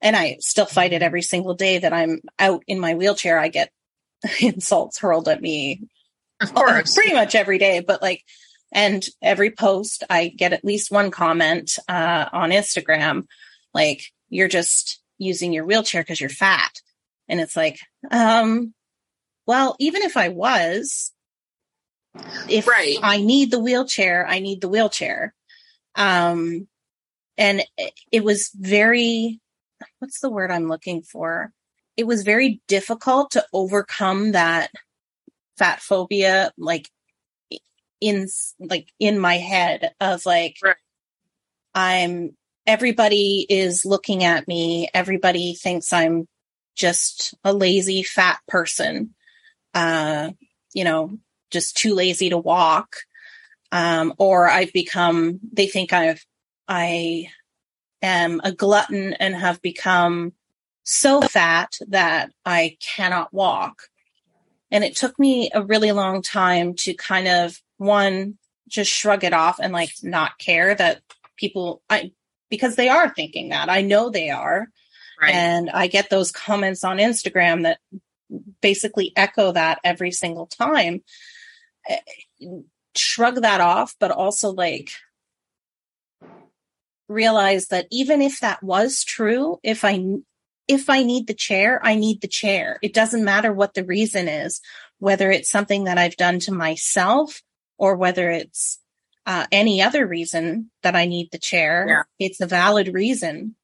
and 0.00 0.14
I 0.14 0.36
still 0.40 0.66
fight 0.66 0.92
it 0.92 1.02
every 1.02 1.22
single 1.22 1.54
day 1.54 1.78
that 1.78 1.92
I'm 1.92 2.20
out 2.38 2.62
in 2.66 2.78
my 2.78 2.94
wheelchair. 2.94 3.38
I 3.38 3.48
get 3.48 3.70
insults 4.40 4.98
hurled 4.98 5.28
at 5.28 5.40
me. 5.40 5.82
Of 6.40 6.54
course. 6.54 6.94
Pretty 6.94 7.14
much 7.14 7.34
every 7.34 7.58
day, 7.58 7.80
but 7.80 8.02
like, 8.02 8.22
and 8.72 9.04
every 9.22 9.50
post 9.50 10.02
I 10.10 10.28
get 10.28 10.52
at 10.52 10.64
least 10.64 10.90
one 10.90 11.10
comment, 11.10 11.78
uh, 11.88 12.26
on 12.32 12.50
Instagram, 12.50 13.26
like, 13.72 14.02
you're 14.28 14.48
just 14.48 15.00
using 15.16 15.52
your 15.52 15.64
wheelchair 15.64 16.02
because 16.02 16.20
you're 16.20 16.28
fat. 16.28 16.72
And 17.28 17.40
it's 17.40 17.56
like, 17.56 17.78
um, 18.10 18.74
well, 19.46 19.76
even 19.78 20.02
if 20.02 20.16
I 20.16 20.28
was, 20.28 21.12
if 22.48 22.66
right. 22.68 22.98
I 23.02 23.20
need 23.20 23.50
the 23.50 23.58
wheelchair, 23.58 24.26
I 24.26 24.38
need 24.38 24.60
the 24.60 24.68
wheelchair. 24.68 25.34
Um, 25.94 26.68
and 27.36 27.62
it 28.12 28.24
was 28.24 28.50
very, 28.54 29.40
what's 29.98 30.20
the 30.20 30.30
word 30.30 30.50
I'm 30.50 30.68
looking 30.68 31.02
for? 31.02 31.52
It 31.96 32.06
was 32.06 32.22
very 32.22 32.60
difficult 32.68 33.32
to 33.32 33.44
overcome 33.52 34.32
that 34.32 34.70
fat 35.58 35.80
phobia, 35.80 36.52
like 36.56 36.88
in, 38.00 38.28
like 38.58 38.88
in 38.98 39.18
my 39.18 39.38
head 39.38 39.92
of 40.00 40.26
like, 40.26 40.56
right. 40.62 40.76
I'm, 41.74 42.36
everybody 42.66 43.46
is 43.48 43.84
looking 43.84 44.24
at 44.24 44.46
me. 44.48 44.88
Everybody 44.94 45.54
thinks 45.54 45.92
I'm 45.92 46.26
just 46.74 47.34
a 47.44 47.52
lazy 47.52 48.02
fat 48.02 48.38
person, 48.48 49.14
uh, 49.74 50.30
you 50.72 50.84
know, 50.84 51.18
just 51.50 51.76
too 51.76 51.94
lazy 51.94 52.30
to 52.30 52.38
walk. 52.38 52.96
Um, 53.72 54.14
or 54.18 54.48
I've 54.48 54.72
become, 54.72 55.40
they 55.52 55.66
think 55.66 55.92
I've, 55.92 56.24
I 56.68 57.26
am 58.02 58.40
a 58.44 58.52
glutton 58.52 59.14
and 59.14 59.34
have 59.34 59.60
become 59.62 60.32
so 60.84 61.20
fat 61.20 61.76
that 61.88 62.30
I 62.44 62.76
cannot 62.80 63.32
walk. 63.32 63.88
And 64.70 64.84
it 64.84 64.96
took 64.96 65.18
me 65.18 65.50
a 65.52 65.62
really 65.62 65.92
long 65.92 66.22
time 66.22 66.74
to 66.74 66.94
kind 66.94 67.26
of 67.26 67.60
one, 67.78 68.38
just 68.68 68.90
shrug 68.90 69.24
it 69.24 69.32
off 69.32 69.58
and 69.60 69.72
like 69.72 69.90
not 70.02 70.38
care 70.38 70.74
that 70.74 71.00
people, 71.36 71.82
I, 71.90 72.12
because 72.50 72.76
they 72.76 72.88
are 72.88 73.12
thinking 73.12 73.48
that. 73.48 73.68
I 73.68 73.82
know 73.82 74.10
they 74.10 74.30
are. 74.30 74.68
Right. 75.24 75.34
And 75.34 75.70
I 75.70 75.86
get 75.86 76.10
those 76.10 76.32
comments 76.32 76.84
on 76.84 76.98
Instagram 76.98 77.62
that 77.62 77.78
basically 78.60 79.12
echo 79.16 79.52
that 79.52 79.78
every 79.84 80.10
single 80.10 80.46
time. 80.46 81.02
Eh, 81.88 81.98
shrug 82.96 83.42
that 83.42 83.60
off, 83.60 83.94
but 83.98 84.10
also 84.10 84.50
like 84.50 84.90
realize 87.08 87.68
that 87.68 87.86
even 87.90 88.22
if 88.22 88.40
that 88.40 88.62
was 88.62 89.04
true, 89.04 89.58
if 89.62 89.84
I 89.84 90.02
if 90.66 90.88
I 90.88 91.02
need 91.02 91.26
the 91.26 91.34
chair, 91.34 91.80
I 91.82 91.94
need 91.94 92.22
the 92.22 92.28
chair. 92.28 92.78
It 92.82 92.94
doesn't 92.94 93.24
matter 93.24 93.52
what 93.52 93.74
the 93.74 93.84
reason 93.84 94.28
is, 94.28 94.60
whether 94.98 95.30
it's 95.30 95.50
something 95.50 95.84
that 95.84 95.98
I've 95.98 96.16
done 96.16 96.38
to 96.40 96.52
myself 96.52 97.42
or 97.76 97.96
whether 97.96 98.30
it's 98.30 98.78
uh, 99.26 99.46
any 99.52 99.82
other 99.82 100.06
reason 100.06 100.70
that 100.82 100.96
I 100.96 101.04
need 101.04 101.30
the 101.32 101.38
chair. 101.38 102.06
Yeah. 102.18 102.26
It's 102.26 102.40
a 102.40 102.46
valid 102.46 102.94
reason. 102.94 103.56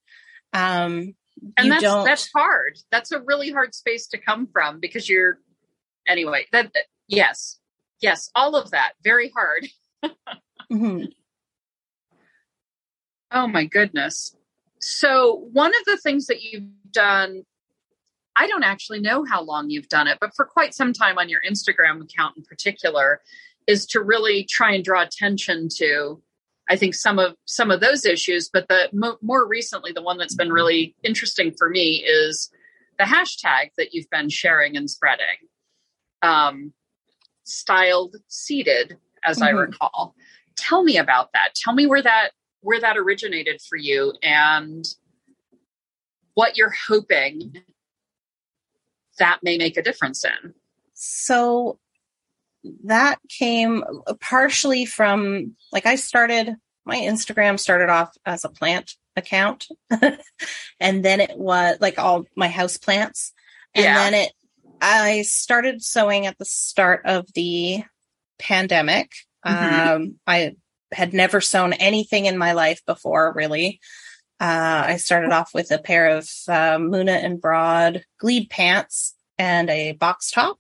Um, 0.53 1.15
and 1.57 1.71
that's 1.71 1.83
don't... 1.83 2.05
that's 2.05 2.31
hard. 2.35 2.79
That's 2.91 3.13
a 3.13 3.21
really 3.21 3.51
hard 3.51 3.75
space 3.75 4.07
to 4.09 4.19
come 4.19 4.47
from 4.47 4.81
because 4.81 5.09
you're 5.09 5.39
anyway 6.09 6.47
that 6.53 6.73
yes 7.09 7.59
yes 8.01 8.31
all 8.35 8.57
of 8.57 8.71
that 8.71 8.93
very 9.03 9.31
hard. 9.35 9.67
Mm-hmm. 10.73 11.07
oh 13.33 13.49
my 13.49 13.65
goodness. 13.65 14.37
So 14.81 15.49
one 15.53 15.71
of 15.71 15.85
the 15.85 15.97
things 15.97 16.27
that 16.27 16.43
you've 16.43 16.69
done 16.93 17.43
i 18.37 18.47
don't 18.47 18.63
actually 18.63 19.01
know 19.01 19.25
how 19.25 19.43
long 19.43 19.71
you've 19.71 19.89
done 19.89 20.07
it 20.07 20.19
but 20.21 20.35
for 20.35 20.45
quite 20.45 20.75
some 20.75 20.93
time 20.93 21.19
on 21.19 21.29
your 21.29 21.41
instagram 21.49 22.03
account 22.03 22.37
in 22.37 22.43
particular 22.43 23.21
is 23.67 23.87
to 23.87 24.01
really 24.01 24.45
try 24.49 24.73
and 24.73 24.85
draw 24.85 25.03
attention 25.03 25.69
to 25.77 26.21
I 26.71 26.77
think 26.77 26.95
some 26.95 27.19
of 27.19 27.35
some 27.47 27.73
of 27.73 27.81
those 27.81 28.07
issues, 28.07 28.49
but 28.49 28.69
the 28.69 28.89
mo- 28.93 29.19
more 29.21 29.47
recently, 29.47 29.91
the 29.91 30.03
one 30.03 30.19
that's 30.19 30.37
been 30.37 30.53
really 30.53 30.95
interesting 31.03 31.53
for 31.59 31.69
me 31.69 32.05
is 32.07 32.49
the 32.97 33.05
hashtag 33.05 33.71
that 33.77 33.93
you've 33.93 34.09
been 34.09 34.29
sharing 34.29 34.77
and 34.77 34.89
spreading, 34.89 35.49
um, 36.23 36.73
styled 37.43 38.15
seated, 38.29 38.97
as 39.25 39.39
mm-hmm. 39.39 39.47
I 39.47 39.51
recall. 39.51 40.15
Tell 40.57 40.85
me 40.85 40.97
about 40.97 41.33
that. 41.33 41.57
Tell 41.57 41.75
me 41.75 41.89
where 41.89 42.03
that 42.03 42.31
where 42.61 42.81
that 42.81 42.97
originated 42.97 43.61
for 43.69 43.77
you 43.77 44.15
and 44.23 44.85
what 46.35 46.57
you're 46.57 46.75
hoping 46.89 47.53
that 49.19 49.41
may 49.43 49.59
make 49.59 49.77
a 49.77 49.83
difference 49.83 50.25
in. 50.25 50.55
so 50.95 51.79
that 52.85 53.19
came 53.29 53.85
partially 54.21 54.85
from 54.85 55.57
like 55.73 55.87
I 55.87 55.97
started 55.97 56.55
my 56.85 56.97
Instagram 56.97 57.59
started 57.59 57.89
off 57.89 58.17
as 58.25 58.45
a 58.45 58.49
plant 58.49 58.95
account 59.17 59.67
and 60.81 61.05
then 61.05 61.21
it 61.21 61.37
was 61.37 61.79
like 61.81 61.99
all 61.99 62.25
my 62.37 62.49
house 62.49 62.77
plants 62.77 63.33
and 63.75 63.85
yeah. 63.85 63.95
then 63.95 64.15
it 64.15 64.33
I 64.81 65.23
started 65.23 65.83
sewing 65.83 66.27
at 66.27 66.39
the 66.39 66.45
start 66.45 67.03
of 67.05 67.27
the 67.35 67.85
pandemic. 68.39 69.13
Mm-hmm. 69.47 69.91
Um, 69.91 70.15
I 70.27 70.57
had 70.93 71.13
never 71.13 71.41
sewn 71.41 71.73
anything 71.75 72.27
in 72.27 72.39
my 72.39 72.53
life 72.53 72.81
before, 72.87 73.33
really. 73.35 73.81
Uh, 74.41 74.85
I 74.87 74.97
started 74.97 75.33
off 75.33 75.53
with 75.53 75.71
a 75.71 75.79
pair 75.79 76.17
of 76.17 76.25
uh, 76.49 76.79
Muna 76.79 77.23
and 77.23 77.41
Broad 77.41 78.05
Glebe 78.19 78.49
pants 78.49 79.15
and 79.39 79.69
a 79.69 79.93
box 79.93 80.31
top, 80.31 80.59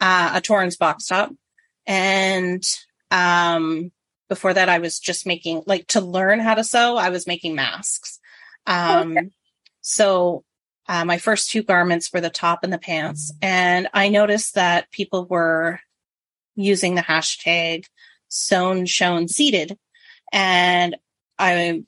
uh, 0.00 0.32
a 0.34 0.40
Torrens 0.40 0.76
box 0.76 1.06
top. 1.06 1.30
And 1.86 2.62
um, 3.10 3.92
before 4.28 4.54
that, 4.54 4.68
I 4.68 4.78
was 4.78 4.98
just 4.98 5.26
making, 5.26 5.62
like, 5.66 5.86
to 5.88 6.00
learn 6.00 6.40
how 6.40 6.54
to 6.54 6.64
sew, 6.64 6.96
I 6.96 7.10
was 7.10 7.26
making 7.26 7.54
masks. 7.54 8.18
Um, 8.66 9.16
okay. 9.16 9.30
So 9.80 10.44
uh, 10.88 11.04
my 11.04 11.18
first 11.18 11.50
two 11.50 11.62
garments 11.62 12.12
were 12.12 12.20
the 12.20 12.30
top 12.30 12.64
and 12.64 12.72
the 12.72 12.78
pants. 12.78 13.32
And 13.42 13.88
I 13.92 14.08
noticed 14.08 14.54
that 14.54 14.90
people 14.90 15.26
were 15.26 15.80
using 16.56 16.94
the 16.94 17.02
hashtag 17.02 17.84
sewn, 18.28 18.86
shown, 18.86 19.28
seated. 19.28 19.78
And 20.32 20.96
I 21.38 21.84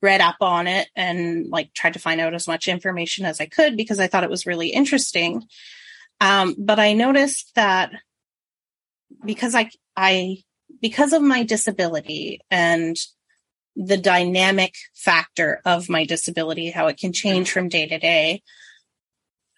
read 0.00 0.20
up 0.20 0.36
on 0.40 0.66
it 0.66 0.88
and 0.94 1.48
like 1.48 1.72
tried 1.74 1.94
to 1.94 1.98
find 1.98 2.20
out 2.20 2.34
as 2.34 2.46
much 2.46 2.68
information 2.68 3.24
as 3.24 3.40
I 3.40 3.46
could 3.46 3.76
because 3.76 3.98
I 3.98 4.06
thought 4.06 4.24
it 4.24 4.30
was 4.30 4.46
really 4.46 4.68
interesting. 4.68 5.42
Um, 6.20 6.54
but 6.58 6.78
I 6.78 6.92
noticed 6.92 7.52
that 7.54 7.92
because 9.24 9.54
I, 9.54 9.70
I, 9.96 10.38
because 10.80 11.12
of 11.12 11.22
my 11.22 11.42
disability 11.42 12.40
and 12.50 12.96
the 13.76 13.96
dynamic 13.96 14.74
factor 14.94 15.60
of 15.64 15.88
my 15.88 16.04
disability, 16.04 16.70
how 16.70 16.88
it 16.88 16.98
can 16.98 17.12
change 17.12 17.50
from 17.50 17.68
day 17.68 17.86
to 17.86 17.98
day. 17.98 18.42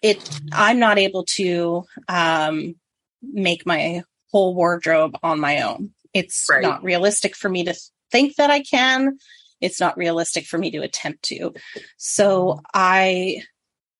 It, 0.01 0.29
I'm 0.51 0.79
not 0.79 0.97
able 0.97 1.25
to, 1.25 1.85
um, 2.07 2.75
make 3.21 3.65
my 3.65 4.03
whole 4.31 4.53
wardrobe 4.53 5.17
on 5.23 5.39
my 5.39 5.61
own. 5.61 5.91
It's 6.13 6.47
right. 6.49 6.61
not 6.61 6.83
realistic 6.83 7.35
for 7.35 7.49
me 7.49 7.63
to 7.65 7.75
think 8.11 8.35
that 8.35 8.49
I 8.49 8.61
can. 8.61 9.17
It's 9.61 9.79
not 9.79 9.97
realistic 9.97 10.45
for 10.45 10.57
me 10.57 10.71
to 10.71 10.79
attempt 10.79 11.23
to. 11.23 11.53
So 11.97 12.59
I 12.73 13.43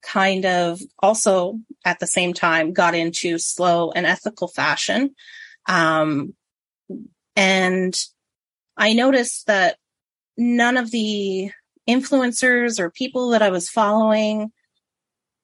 kind 0.04 0.46
of 0.46 0.80
also 1.00 1.60
at 1.86 2.00
the 2.00 2.08
same 2.08 2.34
time 2.34 2.74
got 2.74 2.94
into 2.94 3.38
slow 3.38 3.92
and 3.92 4.06
ethical 4.06 4.48
fashion. 4.48 5.16
Um, 5.68 6.36
and 7.36 7.96
I 8.78 8.94
noticed 8.94 9.48
that 9.48 9.78
none 10.38 10.78
of 10.78 10.92
the 10.92 11.52
influencers 11.88 12.80
or 12.80 12.90
people 12.92 13.30
that 13.30 13.42
I 13.42 13.50
was 13.50 13.70
following 13.70 14.52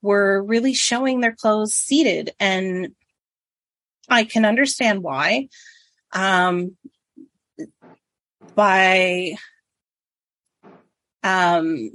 were 0.02 0.44
really 0.44 0.74
showing 0.74 1.20
their 1.20 1.36
clothes 1.36 1.74
seated. 1.74 2.32
And 2.40 2.90
I 4.10 4.24
can 4.24 4.46
understand 4.46 5.04
why. 5.04 5.50
Um, 6.12 6.78
by, 8.56 9.36
um, 11.24 11.92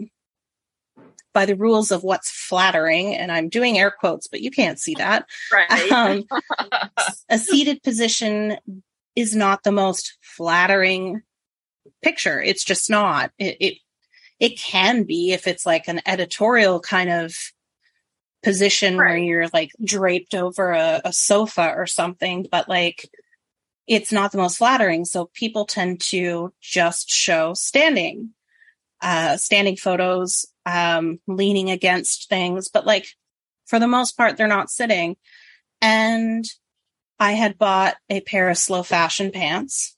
by 1.34 1.44
the 1.44 1.56
rules 1.56 1.90
of 1.90 2.02
what's 2.02 2.30
flattering, 2.30 3.14
and 3.14 3.30
I'm 3.30 3.50
doing 3.50 3.78
air 3.78 3.90
quotes, 3.90 4.28
but 4.28 4.40
you 4.40 4.50
can't 4.50 4.78
see 4.78 4.94
that. 4.94 5.26
Right. 5.52 5.92
Um, 5.92 6.24
a 7.28 7.38
seated 7.38 7.82
position 7.82 8.56
is 9.14 9.34
not 9.34 9.62
the 9.62 9.72
most 9.72 10.16
flattering 10.22 11.22
picture. 12.02 12.40
It's 12.40 12.64
just 12.64 12.88
not. 12.88 13.32
It, 13.38 13.56
it, 13.60 13.74
it 14.40 14.58
can 14.58 15.04
be 15.04 15.32
if 15.32 15.46
it's 15.46 15.66
like 15.66 15.88
an 15.88 16.00
editorial 16.06 16.80
kind 16.80 17.11
of 17.11 17.35
position 18.42 18.96
right. 18.96 19.11
where 19.11 19.18
you're 19.18 19.48
like 19.52 19.72
draped 19.82 20.35
over 20.35 20.72
a, 20.72 21.00
a 21.04 21.12
sofa 21.12 21.72
or 21.76 21.87
something, 21.87 22.46
but 22.50 22.68
like 22.68 23.11
it's 23.87 24.12
not 24.12 24.32
the 24.32 24.38
most 24.38 24.59
flattering. 24.59 25.04
So 25.04 25.30
people 25.35 25.66
tend 25.66 26.00
to 26.11 26.52
just 26.61 27.11
show 27.11 27.54
standing, 27.54 28.30
uh, 29.00 29.37
standing 29.37 29.76
photos, 29.76 30.46
um, 30.66 31.20
leaning 31.27 31.70
against 31.70 32.29
things, 32.29 32.68
but 32.68 32.87
like 32.87 33.07
for 33.66 33.79
the 33.79 33.88
most 33.88 34.16
part, 34.16 34.37
they're 34.37 34.46
not 34.46 34.70
sitting. 34.70 35.16
And 35.81 36.44
I 37.18 37.33
had 37.33 37.59
bought 37.59 37.96
a 38.09 38.20
pair 38.20 38.48
of 38.48 38.59
slow 38.59 38.83
fashion 38.83 39.31
pants 39.31 39.94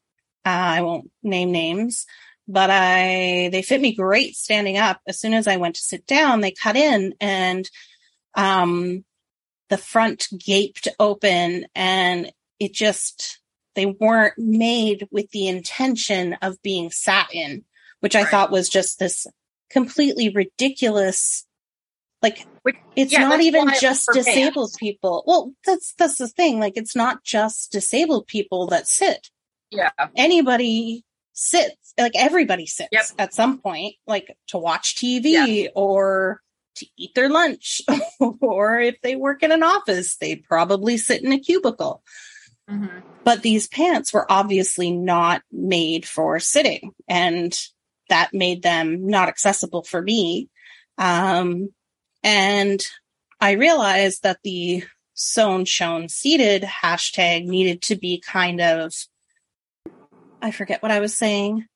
uh, 0.46 0.79
I 0.79 0.83
won't 0.83 1.11
name 1.24 1.50
names, 1.50 2.07
but 2.46 2.70
I, 2.70 3.48
they 3.50 3.62
fit 3.62 3.81
me 3.81 3.96
great 3.96 4.37
standing 4.37 4.79
up. 4.79 5.00
As 5.09 5.18
soon 5.18 5.35
as 5.35 5.48
I 5.48 5.57
went 5.57 5.74
to 5.74 5.83
sit 5.83 6.07
down, 6.07 6.40
they 6.40 6.52
cut 6.52 6.76
in 6.76 7.14
and, 7.20 7.68
um, 8.37 9.05
the 9.68 9.76
front 9.76 10.29
gaped 10.38 10.87
open 11.00 11.66
and 11.74 12.31
it 12.61 12.72
just, 12.72 13.40
they 13.74 13.87
weren't 13.87 14.38
made 14.38 15.09
with 15.11 15.29
the 15.33 15.48
intention 15.48 16.35
of 16.35 16.62
being 16.62 16.92
sat 16.92 17.26
in, 17.33 17.64
which 17.98 18.14
I 18.14 18.22
right. 18.22 18.31
thought 18.31 18.52
was 18.52 18.68
just 18.68 19.00
this 19.00 19.26
completely 19.70 20.29
ridiculous 20.29 21.44
like 22.22 22.46
it's 22.94 23.12
yeah, 23.12 23.29
not 23.29 23.40
even 23.40 23.68
just 23.81 24.09
disabled 24.12 24.72
people 24.79 25.22
well 25.26 25.52
that's 25.64 25.92
that's 25.98 26.18
the 26.18 26.29
thing 26.29 26.59
like 26.59 26.76
it's 26.76 26.96
not 26.96 27.22
just 27.24 27.72
disabled 27.72 28.26
people 28.26 28.66
that 28.66 28.87
sit 28.87 29.31
yeah. 29.70 29.90
Anybody 30.14 31.05
sits, 31.33 31.94
like 31.98 32.12
everybody 32.14 32.66
sits 32.66 32.88
yep. 32.92 33.05
at 33.18 33.35
some 33.35 33.59
point, 33.59 33.94
like 34.07 34.37
to 34.48 34.59
watch 34.59 34.96
TV 34.96 35.64
yeah. 35.64 35.68
or 35.74 36.40
to 36.76 36.87
eat 36.96 37.14
their 37.14 37.29
lunch, 37.29 37.81
or 38.40 38.81
if 38.81 39.00
they 39.02 39.16
work 39.16 39.42
in 39.42 39.52
an 39.52 39.62
office, 39.62 40.16
they 40.16 40.37
probably 40.37 40.96
sit 40.96 41.22
in 41.22 41.33
a 41.33 41.38
cubicle. 41.38 42.02
Mm-hmm. 42.68 42.98
But 43.24 43.42
these 43.42 43.68
pants 43.68 44.12
were 44.12 44.31
obviously 44.31 44.90
not 44.90 45.42
made 45.52 46.07
for 46.07 46.40
sitting, 46.40 46.92
and 47.09 47.57
that 48.08 48.32
made 48.32 48.62
them 48.62 49.06
not 49.06 49.28
accessible 49.28 49.82
for 49.82 50.00
me. 50.00 50.48
Um, 50.98 51.70
and 52.22 52.80
I 53.40 53.52
realized 53.52 54.22
that 54.22 54.38
the 54.42 54.84
sewn 55.14 55.64
shown 55.64 56.08
seated 56.08 56.62
hashtag 56.62 57.46
needed 57.46 57.82
to 57.82 57.96
be 57.96 58.20
kind 58.20 58.60
of 58.60 58.92
I 60.42 60.50
forget 60.50 60.82
what 60.82 60.92
I 60.92 61.00
was 61.00 61.16
saying. 61.16 61.66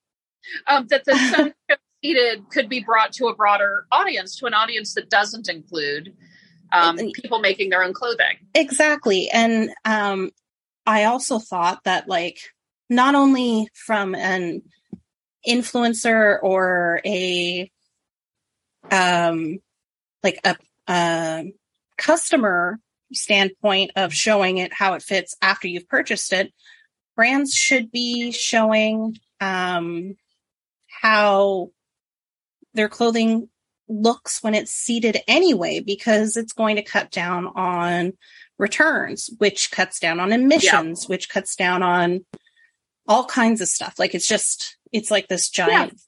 Um, 0.66 0.86
that 0.88 1.04
the 1.04 1.16
sun 1.16 1.54
seated 2.04 2.48
could 2.50 2.68
be 2.68 2.80
brought 2.80 3.12
to 3.14 3.26
a 3.26 3.34
broader 3.34 3.86
audience, 3.90 4.36
to 4.36 4.46
an 4.46 4.54
audience 4.54 4.94
that 4.94 5.10
doesn't 5.10 5.48
include 5.48 6.14
um, 6.72 6.96
people 7.14 7.40
making 7.40 7.70
their 7.70 7.82
own 7.82 7.92
clothing. 7.92 8.36
Exactly. 8.54 9.28
And 9.30 9.70
um, 9.84 10.30
I 10.86 11.04
also 11.04 11.38
thought 11.38 11.84
that, 11.84 12.08
like, 12.08 12.40
not 12.88 13.14
only 13.14 13.68
from 13.74 14.14
an 14.14 14.62
influencer 15.46 16.38
or 16.42 17.00
a 17.04 17.70
um 18.90 19.58
like 20.22 20.40
a, 20.44 20.56
customer 21.96 22.78
standpoint 23.12 23.90
of 23.96 24.12
showing 24.12 24.58
it 24.58 24.72
how 24.72 24.94
it 24.94 25.02
fits 25.02 25.36
after 25.42 25.68
you've 25.68 25.88
purchased 25.88 26.32
it 26.32 26.52
brands 27.20 27.52
should 27.52 27.90
be 27.90 28.30
showing 28.32 29.14
um, 29.42 30.16
how 31.02 31.68
their 32.72 32.88
clothing 32.88 33.46
looks 33.88 34.42
when 34.42 34.54
it's 34.54 34.72
seated 34.72 35.18
anyway, 35.28 35.80
because 35.80 36.38
it's 36.38 36.54
going 36.54 36.76
to 36.76 36.82
cut 36.82 37.10
down 37.10 37.46
on 37.46 38.14
returns, 38.58 39.28
which 39.36 39.70
cuts 39.70 40.00
down 40.00 40.18
on 40.18 40.32
emissions, 40.32 41.10
which 41.10 41.28
cuts 41.28 41.56
down 41.56 41.82
on 41.82 42.24
all 43.06 43.26
kinds 43.26 43.60
of 43.60 43.68
stuff. 43.68 43.98
Like 43.98 44.14
it's 44.14 44.26
just, 44.26 44.78
it's 44.92 45.10
like 45.10 45.28
this 45.28 45.48
giant 45.48 45.92
yeah. 45.92 45.98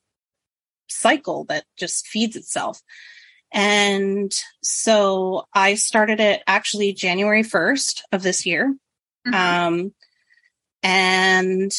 cycle 0.88 1.44
that 1.44 1.64
just 1.78 2.06
feeds 2.06 2.36
itself. 2.36 2.80
And 3.52 4.32
so 4.62 5.46
I 5.52 5.74
started 5.74 6.20
it 6.20 6.42
actually 6.46 6.94
January 6.94 7.42
1st 7.42 8.00
of 8.10 8.22
this 8.22 8.46
year. 8.46 8.74
Mm-hmm. 9.26 9.34
Um, 9.34 9.94
and 10.82 11.70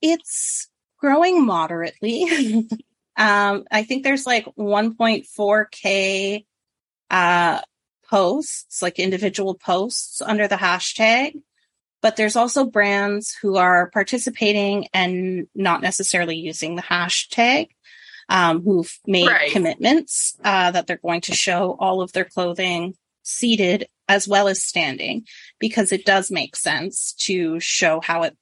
it's 0.00 0.68
growing 0.98 1.44
moderately. 1.44 2.68
um, 3.16 3.64
I 3.70 3.82
think 3.82 4.04
there's 4.04 4.26
like 4.26 4.46
1.4k 4.56 6.46
uh, 7.10 7.60
posts, 8.08 8.82
like 8.82 8.98
individual 8.98 9.54
posts 9.54 10.22
under 10.22 10.46
the 10.48 10.56
hashtag. 10.56 11.40
But 12.00 12.16
there's 12.16 12.36
also 12.36 12.64
brands 12.64 13.36
who 13.42 13.56
are 13.56 13.90
participating 13.90 14.88
and 14.94 15.48
not 15.54 15.82
necessarily 15.82 16.36
using 16.36 16.76
the 16.76 16.82
hashtag, 16.82 17.68
um, 18.28 18.62
who've 18.62 18.98
made 19.06 19.26
right. 19.26 19.50
commitments 19.50 20.36
uh, 20.44 20.70
that 20.70 20.86
they're 20.86 20.96
going 20.96 21.22
to 21.22 21.34
show 21.34 21.76
all 21.80 22.00
of 22.00 22.12
their 22.12 22.24
clothing 22.24 22.94
seated 23.22 23.88
as 24.08 24.26
well 24.26 24.48
as 24.48 24.62
standing 24.62 25.24
because 25.58 25.92
it 25.92 26.06
does 26.06 26.30
make 26.30 26.56
sense 26.56 27.12
to 27.14 27.60
show 27.60 28.00
how 28.00 28.22
it 28.22 28.36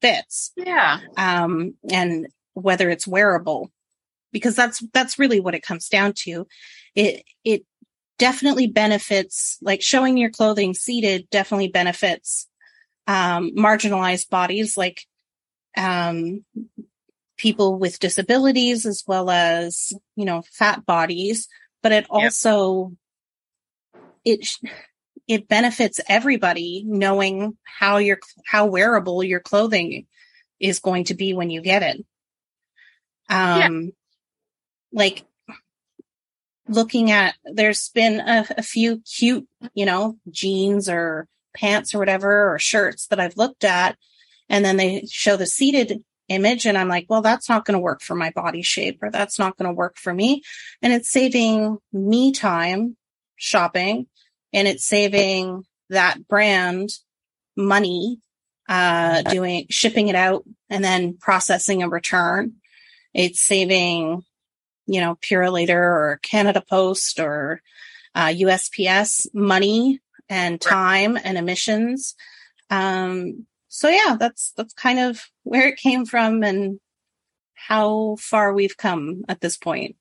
fits. 0.00 0.52
Yeah. 0.56 1.00
Um, 1.16 1.74
and 1.90 2.26
whether 2.54 2.90
it's 2.90 3.06
wearable 3.06 3.70
because 4.32 4.56
that's 4.56 4.82
that's 4.92 5.18
really 5.18 5.40
what 5.40 5.54
it 5.54 5.62
comes 5.62 5.88
down 5.88 6.14
to. 6.14 6.46
It 6.94 7.24
it 7.44 7.64
definitely 8.18 8.66
benefits 8.66 9.58
like 9.62 9.82
showing 9.82 10.16
your 10.16 10.30
clothing 10.30 10.74
seated 10.74 11.28
definitely 11.30 11.68
benefits 11.68 12.48
um, 13.06 13.52
marginalized 13.56 14.28
bodies 14.30 14.76
like 14.76 15.00
um, 15.76 16.44
people 17.36 17.78
with 17.78 17.98
disabilities 17.98 18.86
as 18.86 19.02
well 19.06 19.30
as 19.30 19.92
you 20.16 20.24
know 20.24 20.42
fat 20.52 20.86
bodies 20.86 21.48
but 21.82 21.92
it 21.92 22.06
also 22.08 22.92
yep. 24.24 24.38
it 24.38 24.48
it 25.26 25.48
benefits 25.48 26.00
everybody 26.08 26.84
knowing 26.86 27.56
how 27.64 27.96
your 27.96 28.18
how 28.46 28.66
wearable 28.66 29.24
your 29.24 29.40
clothing 29.40 30.06
is 30.60 30.78
going 30.78 31.04
to 31.04 31.14
be 31.14 31.34
when 31.34 31.50
you 31.50 31.60
get 31.60 31.82
it 31.82 31.96
um 33.28 33.82
yeah. 33.82 33.90
like 34.92 35.24
looking 36.68 37.10
at 37.10 37.34
there's 37.44 37.88
been 37.88 38.20
a, 38.20 38.46
a 38.56 38.62
few 38.62 39.00
cute 39.00 39.48
you 39.74 39.84
know 39.84 40.16
jeans 40.30 40.88
or 40.88 41.26
pants 41.54 41.94
or 41.94 41.98
whatever 41.98 42.52
or 42.52 42.58
shirts 42.58 43.06
that 43.08 43.20
I've 43.20 43.36
looked 43.36 43.64
at 43.64 43.96
and 44.48 44.64
then 44.64 44.76
they 44.76 45.06
show 45.10 45.36
the 45.36 45.46
seated 45.46 46.04
image 46.28 46.66
and 46.66 46.78
I'm 46.78 46.88
like, 46.88 47.06
well, 47.08 47.22
that's 47.22 47.48
not 47.48 47.64
going 47.64 47.74
to 47.74 47.82
work 47.82 48.02
for 48.02 48.14
my 48.14 48.30
body 48.30 48.62
shape 48.62 49.02
or 49.02 49.10
that's 49.10 49.38
not 49.38 49.56
going 49.56 49.68
to 49.68 49.74
work 49.74 49.96
for 49.96 50.12
me. 50.12 50.42
And 50.80 50.92
it's 50.92 51.10
saving 51.10 51.78
me 51.92 52.32
time 52.32 52.96
shopping 53.36 54.06
and 54.52 54.68
it's 54.68 54.86
saving 54.86 55.64
that 55.90 56.28
brand 56.28 56.90
money, 57.56 58.20
uh, 58.68 59.22
doing 59.22 59.66
shipping 59.70 60.08
it 60.08 60.14
out 60.14 60.44
and 60.70 60.84
then 60.84 61.16
processing 61.18 61.82
a 61.82 61.88
return. 61.88 62.54
It's 63.14 63.40
saving, 63.40 64.22
you 64.86 65.00
know, 65.00 65.16
Purolator 65.16 65.70
or 65.70 66.20
Canada 66.22 66.62
Post 66.66 67.20
or 67.20 67.60
uh, 68.14 68.28
USPS 68.28 69.26
money 69.34 70.00
and 70.32 70.58
time 70.58 71.18
and 71.22 71.36
emissions. 71.36 72.14
Um, 72.70 73.46
so 73.68 73.90
yeah, 73.90 74.16
that's 74.18 74.52
that's 74.56 74.72
kind 74.72 74.98
of 74.98 75.20
where 75.42 75.68
it 75.68 75.76
came 75.76 76.06
from 76.06 76.42
and 76.42 76.80
how 77.54 78.16
far 78.18 78.54
we've 78.54 78.76
come 78.78 79.24
at 79.28 79.42
this 79.42 79.58
point. 79.58 79.96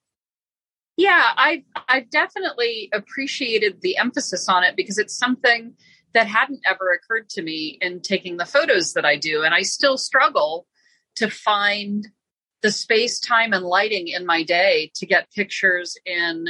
Yeah, 0.95 1.21
I 1.35 1.65
I 1.75 2.07
definitely 2.09 2.89
appreciated 2.93 3.81
the 3.81 3.97
emphasis 3.97 4.47
on 4.47 4.63
it 4.63 4.77
because 4.77 4.97
it's 4.97 5.17
something 5.17 5.73
that 6.13 6.27
hadn't 6.27 6.61
ever 6.65 6.91
occurred 6.93 7.29
to 7.31 7.41
me 7.41 7.77
in 7.81 8.01
taking 8.01 8.37
the 8.37 8.45
photos 8.45 8.93
that 8.93 9.05
I 9.05 9.17
do 9.17 9.43
and 9.43 9.53
I 9.53 9.61
still 9.63 9.97
struggle 9.97 10.65
to 11.17 11.29
find 11.29 12.07
the 12.61 12.71
space, 12.71 13.19
time 13.19 13.51
and 13.51 13.65
lighting 13.65 14.07
in 14.07 14.25
my 14.25 14.43
day 14.43 14.91
to 14.95 15.05
get 15.05 15.31
pictures 15.31 15.97
in 16.05 16.47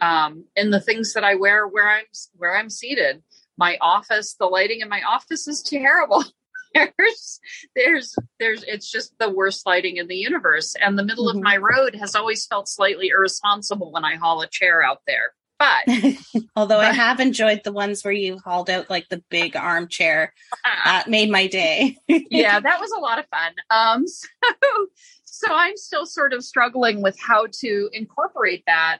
um, 0.00 0.44
in 0.56 0.70
the 0.70 0.80
things 0.80 1.14
that 1.14 1.24
I 1.24 1.34
wear 1.34 1.66
where 1.66 1.88
I'm 1.88 2.04
where 2.36 2.56
I'm 2.56 2.70
seated. 2.70 3.22
My 3.56 3.76
office, 3.80 4.34
the 4.38 4.46
lighting 4.46 4.80
in 4.80 4.88
my 4.88 5.02
office 5.02 5.48
is 5.48 5.62
terrible. 5.62 6.24
there's 6.74 7.40
there's 7.74 8.14
there's 8.38 8.62
it's 8.64 8.90
just 8.90 9.18
the 9.18 9.30
worst 9.30 9.66
lighting 9.66 9.96
in 9.96 10.06
the 10.06 10.16
universe. 10.16 10.74
And 10.80 10.98
the 10.98 11.04
middle 11.04 11.28
mm-hmm. 11.28 11.38
of 11.38 11.44
my 11.44 11.56
road 11.56 11.96
has 11.96 12.14
always 12.14 12.46
felt 12.46 12.68
slightly 12.68 13.08
irresponsible 13.08 13.92
when 13.92 14.04
I 14.04 14.16
haul 14.16 14.42
a 14.42 14.48
chair 14.48 14.82
out 14.82 15.02
there. 15.06 15.32
But 15.58 15.86
although 16.56 16.76
but, 16.76 16.84
I 16.84 16.92
have 16.92 17.18
enjoyed 17.18 17.62
the 17.64 17.72
ones 17.72 18.04
where 18.04 18.12
you 18.12 18.38
hauled 18.38 18.70
out 18.70 18.88
like 18.88 19.08
the 19.08 19.22
big 19.28 19.56
armchair, 19.56 20.32
uh, 20.84 21.02
made 21.08 21.30
my 21.30 21.48
day. 21.48 21.96
yeah, 22.06 22.60
that 22.60 22.80
was 22.80 22.92
a 22.92 23.00
lot 23.00 23.18
of 23.18 23.26
fun. 23.26 23.52
Um, 23.70 24.06
so 24.06 24.86
so 25.24 25.46
I'm 25.52 25.76
still 25.76 26.06
sort 26.06 26.32
of 26.32 26.44
struggling 26.44 27.02
with 27.02 27.18
how 27.18 27.46
to 27.60 27.90
incorporate 27.92 28.64
that 28.66 28.98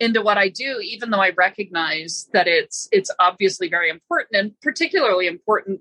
into 0.00 0.22
what 0.22 0.38
I 0.38 0.48
do, 0.48 0.80
even 0.82 1.10
though 1.10 1.20
I 1.20 1.30
recognize 1.30 2.28
that 2.32 2.48
it's 2.48 2.88
it's 2.92 3.10
obviously 3.18 3.68
very 3.68 3.90
important 3.90 4.36
and 4.36 4.60
particularly 4.60 5.26
important 5.26 5.80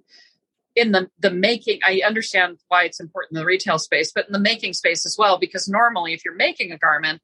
in 0.76 0.92
the 0.92 1.10
the 1.20 1.32
making. 1.32 1.80
I 1.86 2.02
understand 2.06 2.60
why 2.68 2.84
it's 2.84 3.00
important 3.00 3.36
in 3.36 3.42
the 3.42 3.46
retail 3.46 3.80
space, 3.80 4.12
but 4.14 4.28
in 4.28 4.34
the 4.34 4.40
making 4.40 4.74
space 4.74 5.06
as 5.06 5.16
well, 5.18 5.38
because 5.38 5.68
normally 5.68 6.14
if 6.14 6.24
you're 6.24 6.36
making 6.36 6.72
a 6.72 6.78
garment 6.78 7.22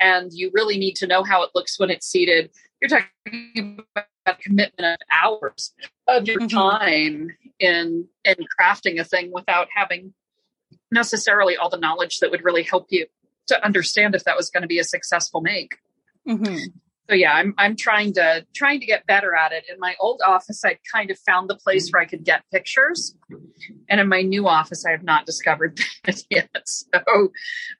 and 0.00 0.30
you 0.32 0.50
really 0.54 0.78
need 0.78 0.96
to 0.96 1.06
know 1.06 1.22
how 1.22 1.42
it 1.42 1.50
looks 1.54 1.78
when 1.78 1.90
it's 1.90 2.06
seated, 2.06 2.50
you're 2.80 2.88
talking 2.88 3.80
about 3.94 4.40
commitment 4.40 4.98
of 5.00 5.06
hours 5.12 5.74
of 6.08 6.26
your 6.26 6.38
mm-hmm. 6.38 6.56
time 6.56 7.30
in 7.58 8.08
in 8.24 8.36
crafting 8.58 8.98
a 8.98 9.04
thing 9.04 9.30
without 9.32 9.68
having 9.74 10.14
necessarily 10.90 11.56
all 11.56 11.68
the 11.68 11.76
knowledge 11.76 12.18
that 12.18 12.30
would 12.30 12.44
really 12.44 12.62
help 12.62 12.86
you 12.90 13.06
to 13.46 13.64
understand 13.64 14.14
if 14.14 14.24
that 14.24 14.36
was 14.36 14.50
going 14.50 14.62
to 14.62 14.68
be 14.68 14.78
a 14.78 14.84
successful 14.84 15.40
make. 15.40 15.76
Mm-hmm. 16.28 16.56
So 17.08 17.16
yeah, 17.16 17.32
I'm 17.32 17.54
I'm 17.58 17.74
trying 17.74 18.12
to 18.14 18.46
trying 18.54 18.78
to 18.78 18.86
get 18.86 19.04
better 19.04 19.34
at 19.34 19.50
it. 19.50 19.64
In 19.68 19.80
my 19.80 19.96
old 19.98 20.20
office, 20.24 20.64
I 20.64 20.78
kind 20.92 21.10
of 21.10 21.18
found 21.18 21.50
the 21.50 21.56
place 21.56 21.90
where 21.90 22.00
I 22.00 22.04
could 22.04 22.24
get 22.24 22.44
pictures, 22.52 23.16
and 23.88 24.00
in 24.00 24.08
my 24.08 24.22
new 24.22 24.46
office, 24.46 24.84
I 24.86 24.92
have 24.92 25.02
not 25.02 25.26
discovered 25.26 25.80
that 26.04 26.22
yet. 26.30 26.50
So 26.64 27.32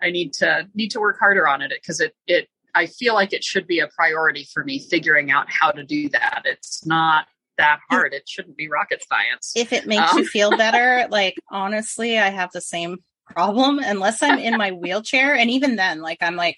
I 0.02 0.10
need 0.10 0.32
to 0.34 0.68
need 0.74 0.90
to 0.90 1.00
work 1.00 1.20
harder 1.20 1.46
on 1.46 1.62
it 1.62 1.70
because 1.80 2.00
it 2.00 2.16
it 2.26 2.48
I 2.74 2.86
feel 2.86 3.14
like 3.14 3.32
it 3.32 3.44
should 3.44 3.68
be 3.68 3.78
a 3.78 3.86
priority 3.86 4.48
for 4.52 4.64
me 4.64 4.80
figuring 4.80 5.30
out 5.30 5.46
how 5.48 5.70
to 5.70 5.84
do 5.84 6.08
that. 6.08 6.42
It's 6.44 6.84
not 6.84 7.26
that 7.56 7.78
hard. 7.88 8.12
It 8.12 8.28
shouldn't 8.28 8.56
be 8.56 8.68
rocket 8.68 9.04
science. 9.08 9.52
If 9.54 9.72
it 9.72 9.86
makes 9.86 10.12
um, 10.12 10.18
you 10.18 10.26
feel 10.26 10.50
better, 10.56 11.06
like 11.08 11.36
honestly, 11.50 12.18
I 12.18 12.30
have 12.30 12.50
the 12.52 12.60
same 12.60 12.98
problem 13.26 13.78
unless 13.78 14.22
I'm 14.22 14.38
in 14.38 14.56
my 14.56 14.72
wheelchair. 14.72 15.36
And 15.36 15.50
even 15.50 15.76
then, 15.76 16.00
like 16.00 16.18
I'm 16.20 16.36
like, 16.36 16.56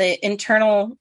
the 0.00 0.24
internal 0.24 0.96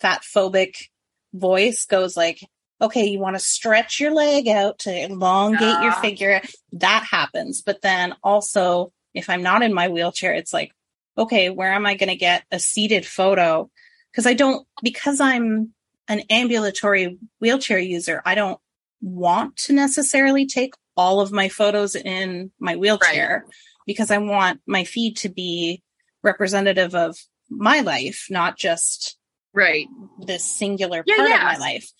fat 0.00 0.22
phobic 0.22 0.88
voice 1.32 1.86
goes 1.86 2.16
like, 2.16 2.44
okay, 2.80 3.06
you 3.06 3.20
want 3.20 3.36
to 3.36 3.40
stretch 3.40 4.00
your 4.00 4.12
leg 4.12 4.48
out 4.48 4.80
to 4.80 4.92
elongate 4.92 5.62
uh, 5.76 5.82
your 5.82 5.92
figure. 5.92 6.42
That 6.72 7.06
happens. 7.08 7.62
But 7.62 7.82
then 7.82 8.16
also, 8.20 8.92
if 9.14 9.30
I'm 9.30 9.44
not 9.44 9.62
in 9.62 9.72
my 9.72 9.88
wheelchair, 9.88 10.34
it's 10.34 10.52
like, 10.52 10.72
okay, 11.16 11.50
where 11.50 11.72
am 11.72 11.86
I 11.86 11.94
going 11.94 12.08
to 12.08 12.16
get 12.16 12.42
a 12.50 12.58
seated 12.58 13.06
photo? 13.06 13.70
Because 14.10 14.26
I 14.26 14.34
don't, 14.34 14.66
because 14.82 15.20
I'm 15.20 15.72
an 16.08 16.22
ambulatory 16.28 17.20
wheelchair 17.40 17.78
user, 17.78 18.22
I 18.26 18.34
don't 18.34 18.58
want 19.00 19.56
to 19.58 19.72
necessarily 19.72 20.46
take 20.46 20.74
all 20.96 21.20
of 21.20 21.30
my 21.30 21.48
photos 21.48 21.94
in 21.94 22.50
my 22.58 22.74
wheelchair 22.74 23.44
right. 23.46 23.54
because 23.86 24.10
I 24.10 24.18
want 24.18 24.60
my 24.66 24.82
feed 24.82 25.18
to 25.18 25.28
be 25.28 25.84
representative 26.24 26.96
of 26.96 27.16
my 27.58 27.80
life, 27.80 28.26
not 28.30 28.56
just 28.58 29.16
right 29.54 29.86
this 30.18 30.44
singular 30.44 31.02
yeah, 31.06 31.16
part 31.16 31.28
yeah. 31.28 31.52
of 31.52 31.58
my 31.58 31.64
life. 31.64 31.92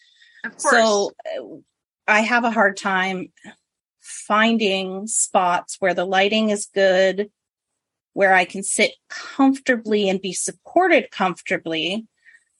Of 0.44 0.60
so 0.60 1.12
I 2.06 2.20
have 2.20 2.44
a 2.44 2.50
hard 2.50 2.76
time 2.76 3.32
finding 4.00 5.06
spots 5.06 5.76
where 5.78 5.94
the 5.94 6.04
lighting 6.04 6.50
is 6.50 6.68
good, 6.74 7.30
where 8.12 8.34
I 8.34 8.44
can 8.44 8.62
sit 8.62 8.92
comfortably 9.08 10.08
and 10.08 10.20
be 10.20 10.32
supported 10.32 11.10
comfortably. 11.10 12.06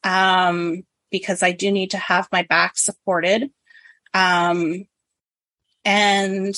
Um, 0.05 0.85
because 1.12 1.42
I 1.42 1.52
do 1.52 1.70
need 1.70 1.92
to 1.92 1.98
have 1.98 2.26
my 2.33 2.42
back 2.42 2.76
supported. 2.76 3.50
Um, 4.14 4.87
and 5.85 6.57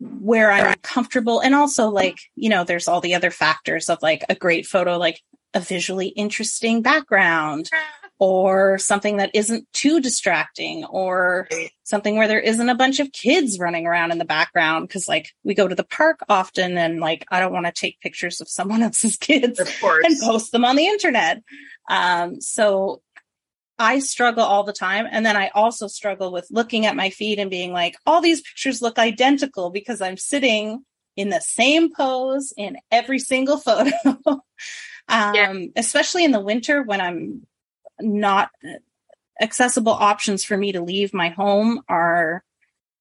where 0.00 0.50
I'm 0.50 0.74
comfortable. 0.82 1.40
And 1.40 1.54
also 1.54 1.88
like, 1.88 2.18
you 2.34 2.48
know, 2.48 2.64
there's 2.64 2.88
all 2.88 3.00
the 3.00 3.14
other 3.14 3.30
factors 3.30 3.88
of 3.88 3.98
like 4.02 4.24
a 4.28 4.34
great 4.34 4.66
photo, 4.66 4.96
like 4.96 5.20
a 5.52 5.60
visually 5.60 6.08
interesting 6.08 6.80
background 6.80 7.68
or 8.18 8.76
something 8.78 9.16
that 9.16 9.30
isn't 9.34 9.66
too 9.72 9.98
distracting 9.98 10.84
or 10.84 11.48
something 11.84 12.16
where 12.16 12.28
there 12.28 12.40
isn't 12.40 12.68
a 12.68 12.74
bunch 12.74 13.00
of 13.00 13.12
kids 13.12 13.58
running 13.58 13.86
around 13.86 14.12
in 14.12 14.18
the 14.18 14.26
background. 14.26 14.88
Cause 14.90 15.08
like 15.08 15.30
we 15.42 15.54
go 15.54 15.66
to 15.66 15.74
the 15.74 15.84
park 15.84 16.20
often 16.28 16.76
and 16.76 17.00
like, 17.00 17.24
I 17.30 17.40
don't 17.40 17.52
want 17.52 17.66
to 17.66 17.72
take 17.72 18.00
pictures 18.00 18.40
of 18.40 18.48
someone 18.48 18.82
else's 18.84 19.16
kids 19.16 19.58
and 19.58 20.20
post 20.20 20.52
them 20.52 20.64
on 20.64 20.76
the 20.76 20.86
internet. 20.86 21.42
Um, 21.88 22.40
so 22.40 23.02
I 23.80 23.98
struggle 24.00 24.44
all 24.44 24.62
the 24.62 24.74
time. 24.74 25.08
And 25.10 25.24
then 25.24 25.38
I 25.38 25.48
also 25.54 25.86
struggle 25.86 26.30
with 26.30 26.46
looking 26.50 26.84
at 26.84 26.94
my 26.94 27.08
feed 27.08 27.38
and 27.38 27.50
being 27.50 27.72
like, 27.72 27.96
all 28.04 28.20
these 28.20 28.42
pictures 28.42 28.82
look 28.82 28.98
identical 28.98 29.70
because 29.70 30.02
I'm 30.02 30.18
sitting 30.18 30.84
in 31.16 31.30
the 31.30 31.40
same 31.40 31.90
pose 31.92 32.52
in 32.58 32.76
every 32.90 33.18
single 33.18 33.56
photo. 33.56 33.90
um, 34.26 34.42
yeah. 35.08 35.54
especially 35.76 36.24
in 36.24 36.30
the 36.30 36.40
winter 36.40 36.82
when 36.82 37.00
I'm 37.00 37.46
not 37.98 38.50
accessible 39.40 39.92
options 39.92 40.44
for 40.44 40.58
me 40.58 40.72
to 40.72 40.82
leave 40.82 41.14
my 41.14 41.30
home 41.30 41.80
are 41.88 42.44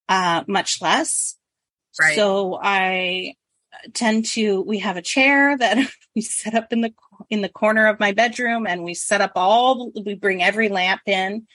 uh, 0.08 0.46
much 0.48 0.82
less. 0.82 1.36
Right. 2.00 2.16
So 2.16 2.58
I 2.62 3.36
tend 3.94 4.28
to, 4.28 4.62
we 4.62 4.80
have 4.80 4.96
a 4.96 5.02
chair 5.02 5.58
that 5.58 5.78
we 6.16 6.22
set 6.22 6.56
up 6.56 6.72
in 6.72 6.80
the 6.80 6.94
in 7.30 7.42
the 7.42 7.50
corner 7.50 7.88
of 7.88 8.00
my 8.00 8.12
bedroom 8.12 8.68
and 8.68 8.84
we 8.84 8.94
set 8.94 9.22
up 9.22 9.34
all, 9.36 9.92
we 10.06 10.16
bring 10.16 10.44
every 10.44 10.70
lamp 10.70 11.02
in 11.06 11.48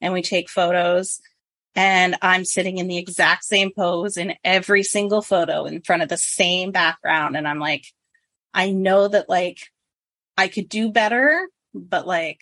and 0.00 0.12
we 0.12 0.22
take 0.22 0.48
photos. 0.48 1.20
And 1.74 2.16
I'm 2.20 2.44
sitting 2.44 2.78
in 2.78 2.86
the 2.86 2.98
exact 2.98 3.44
same 3.44 3.72
pose 3.74 4.18
in 4.18 4.34
every 4.44 4.82
single 4.82 5.22
photo 5.22 5.64
in 5.64 5.80
front 5.80 6.02
of 6.02 6.08
the 6.10 6.18
same 6.18 6.70
background. 6.70 7.36
And 7.36 7.48
I'm 7.48 7.58
like, 7.58 7.86
I 8.52 8.70
know 8.70 9.08
that 9.08 9.28
like 9.30 9.58
I 10.36 10.48
could 10.48 10.68
do 10.68 10.90
better, 10.90 11.48
but 11.72 12.06
like 12.06 12.40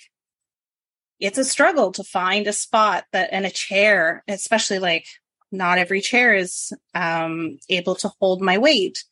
it's 1.21 1.38
a 1.38 1.45
struggle 1.45 1.93
to 1.93 2.03
find 2.03 2.49
a 2.49 2.53
spot 2.53 3.05
that 3.12 3.29
and 3.31 3.47
a 3.47 3.51
chair, 3.51 4.25
especially 4.27 4.81
like 4.81 5.07
not 5.53 5.79
every 5.79 6.01
chair 6.01 6.35
is 6.35 6.73
um, 6.95 7.59
able 7.69 7.95
to 7.97 8.11
hold 8.21 8.40
my 8.40 8.59
weight. 8.59 9.05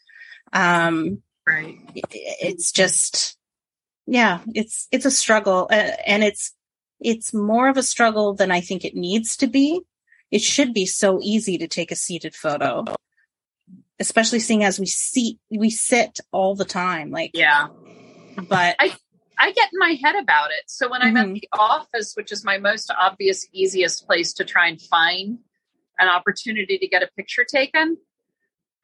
Um, 0.53 1.23
right. 1.47 1.77
It's 1.95 2.73
just, 2.73 3.38
yeah, 4.11 4.41
it's 4.55 4.89
it's 4.91 5.05
a 5.05 5.11
struggle, 5.11 5.69
uh, 5.71 5.93
and 6.07 6.25
it's 6.25 6.55
it's 6.99 7.35
more 7.35 7.69
of 7.69 7.77
a 7.77 7.83
struggle 7.83 8.35
than 8.35 8.51
I 8.51 8.61
think 8.61 8.85
it 8.85 8.95
needs 8.95 9.37
to 9.39 9.47
be. 9.47 9.83
It 10.31 10.41
should 10.41 10.73
be 10.73 10.87
so 10.87 11.21
easy 11.23 11.59
to 11.59 11.69
take 11.69 11.91
a 11.93 11.97
seated 11.97 12.35
photo, 12.35 12.85
especially 14.01 14.41
seeing 14.41 14.65
as 14.65 14.81
we 14.81 14.87
see 14.87 15.39
we 15.51 15.69
sit 15.69 16.21
all 16.33 16.55
the 16.55 16.65
time. 16.65 17.11
Like, 17.11 17.33
yeah, 17.35 17.69
but 18.49 18.77
I 18.81 18.95
I 19.39 19.53
get 19.53 19.69
in 19.73 19.79
my 19.79 19.99
head 20.03 20.17
about 20.17 20.51
it. 20.53 20.65
So 20.69 20.91
when 20.91 21.03
I'm 21.03 21.15
mm-hmm. 21.15 21.35
at 21.35 21.41
the 21.43 21.49
office, 21.53 22.15
which 22.15 22.33
is 22.33 22.45
my 22.45 22.57
most 22.57 22.91
obvious, 22.99 23.47
easiest 23.53 24.07
place 24.07 24.33
to 24.35 24.45
try 24.45 24.69
and 24.69 24.81
find 24.81 25.39
an 25.99 26.09
opportunity 26.09 26.79
to 26.79 26.89
get 26.89 27.03
a 27.03 27.09
picture 27.15 27.45
taken, 27.45 27.99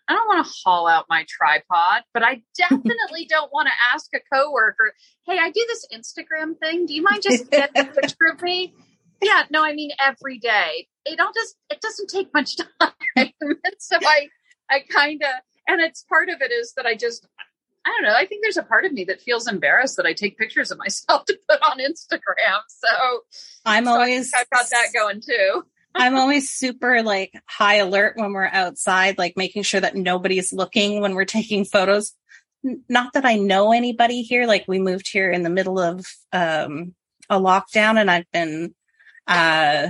I 0.09 0.13
don't 0.13 0.27
want 0.29 0.47
to 0.47 0.53
haul 0.65 0.87
out 0.87 1.07
my 1.09 1.25
tripod, 1.29 2.03
but 2.13 2.23
I 2.23 2.43
definitely 2.57 3.27
don't 3.29 3.53
want 3.53 3.69
to 3.69 3.75
ask 3.93 4.11
a 4.15 4.21
coworker, 4.33 4.93
"Hey, 5.27 5.39
I 5.39 5.51
do 5.51 5.65
this 5.69 5.87
Instagram 5.93 6.59
thing. 6.59 6.87
Do 6.87 6.95
you 6.95 7.03
mind 7.03 7.23
just 7.23 7.51
getting 7.51 7.83
a 7.83 7.87
picture 7.87 8.27
of 8.33 8.43
me?" 8.43 8.75
Yeah, 9.23 9.45
no, 9.51 9.65
I 9.65 9.73
mean 9.73 9.91
every 9.99 10.39
day. 10.39 10.89
It 11.07 11.21
all 11.21 11.33
just 11.35 11.57
it 11.71 11.81
doesn't 11.81 12.09
take 12.11 12.33
much 12.35 12.57
time, 12.81 13.33
so 13.79 13.99
I 14.03 14.29
I 14.71 14.81
kind 14.81 15.23
of 15.23 15.31
and 15.69 15.81
it's 15.81 16.03
part 16.03 16.29
of 16.29 16.41
it 16.41 16.53
is 16.53 16.75
that 16.77 16.87
I 16.87 16.95
just 16.95 17.27
I 17.87 17.91
don't 17.91 18.03
know. 18.03 18.17
I 18.17 18.25
think 18.25 18.43
there's 18.43 18.57
a 18.57 18.63
part 18.63 18.85
of 18.87 18.93
me 18.93 19.05
that 19.05 19.21
feels 19.21 19.47
embarrassed 19.47 19.97
that 19.97 20.07
I 20.07 20.15
take 20.15 20.39
pictures 20.39 20.71
of 20.71 20.79
myself 20.79 21.27
to 21.27 21.39
put 21.49 21.61
on 21.63 21.79
Instagram. 21.79 22.61
So 22.69 23.21
I'm 23.65 23.85
so 23.85 23.93
always 23.93 24.33
I've 24.35 24.49
got 24.51 24.71
that 24.71 24.89
going 24.95 25.21
too. 25.21 25.65
I'm 25.95 26.17
always 26.17 26.51
super 26.51 27.03
like 27.03 27.33
high 27.47 27.77
alert 27.77 28.17
when 28.17 28.33
we're 28.33 28.47
outside, 28.47 29.17
like 29.19 29.37
making 29.37 29.63
sure 29.63 29.81
that 29.81 29.95
nobody's 29.95 30.53
looking 30.53 31.01
when 31.01 31.15
we're 31.15 31.25
taking 31.25 31.65
photos. 31.65 32.13
Not 32.89 33.13
that 33.13 33.25
I 33.25 33.37
know 33.37 33.73
anybody 33.73 34.23
here. 34.23 34.47
Like 34.47 34.65
we 34.67 34.79
moved 34.79 35.09
here 35.09 35.31
in 35.31 35.43
the 35.43 35.51
middle 35.51 35.79
of 35.79 36.07
um, 36.33 36.95
a 37.29 37.39
lockdown, 37.39 38.01
and 38.01 38.11
I've 38.11 38.31
been 38.33 38.75
uh, 39.27 39.89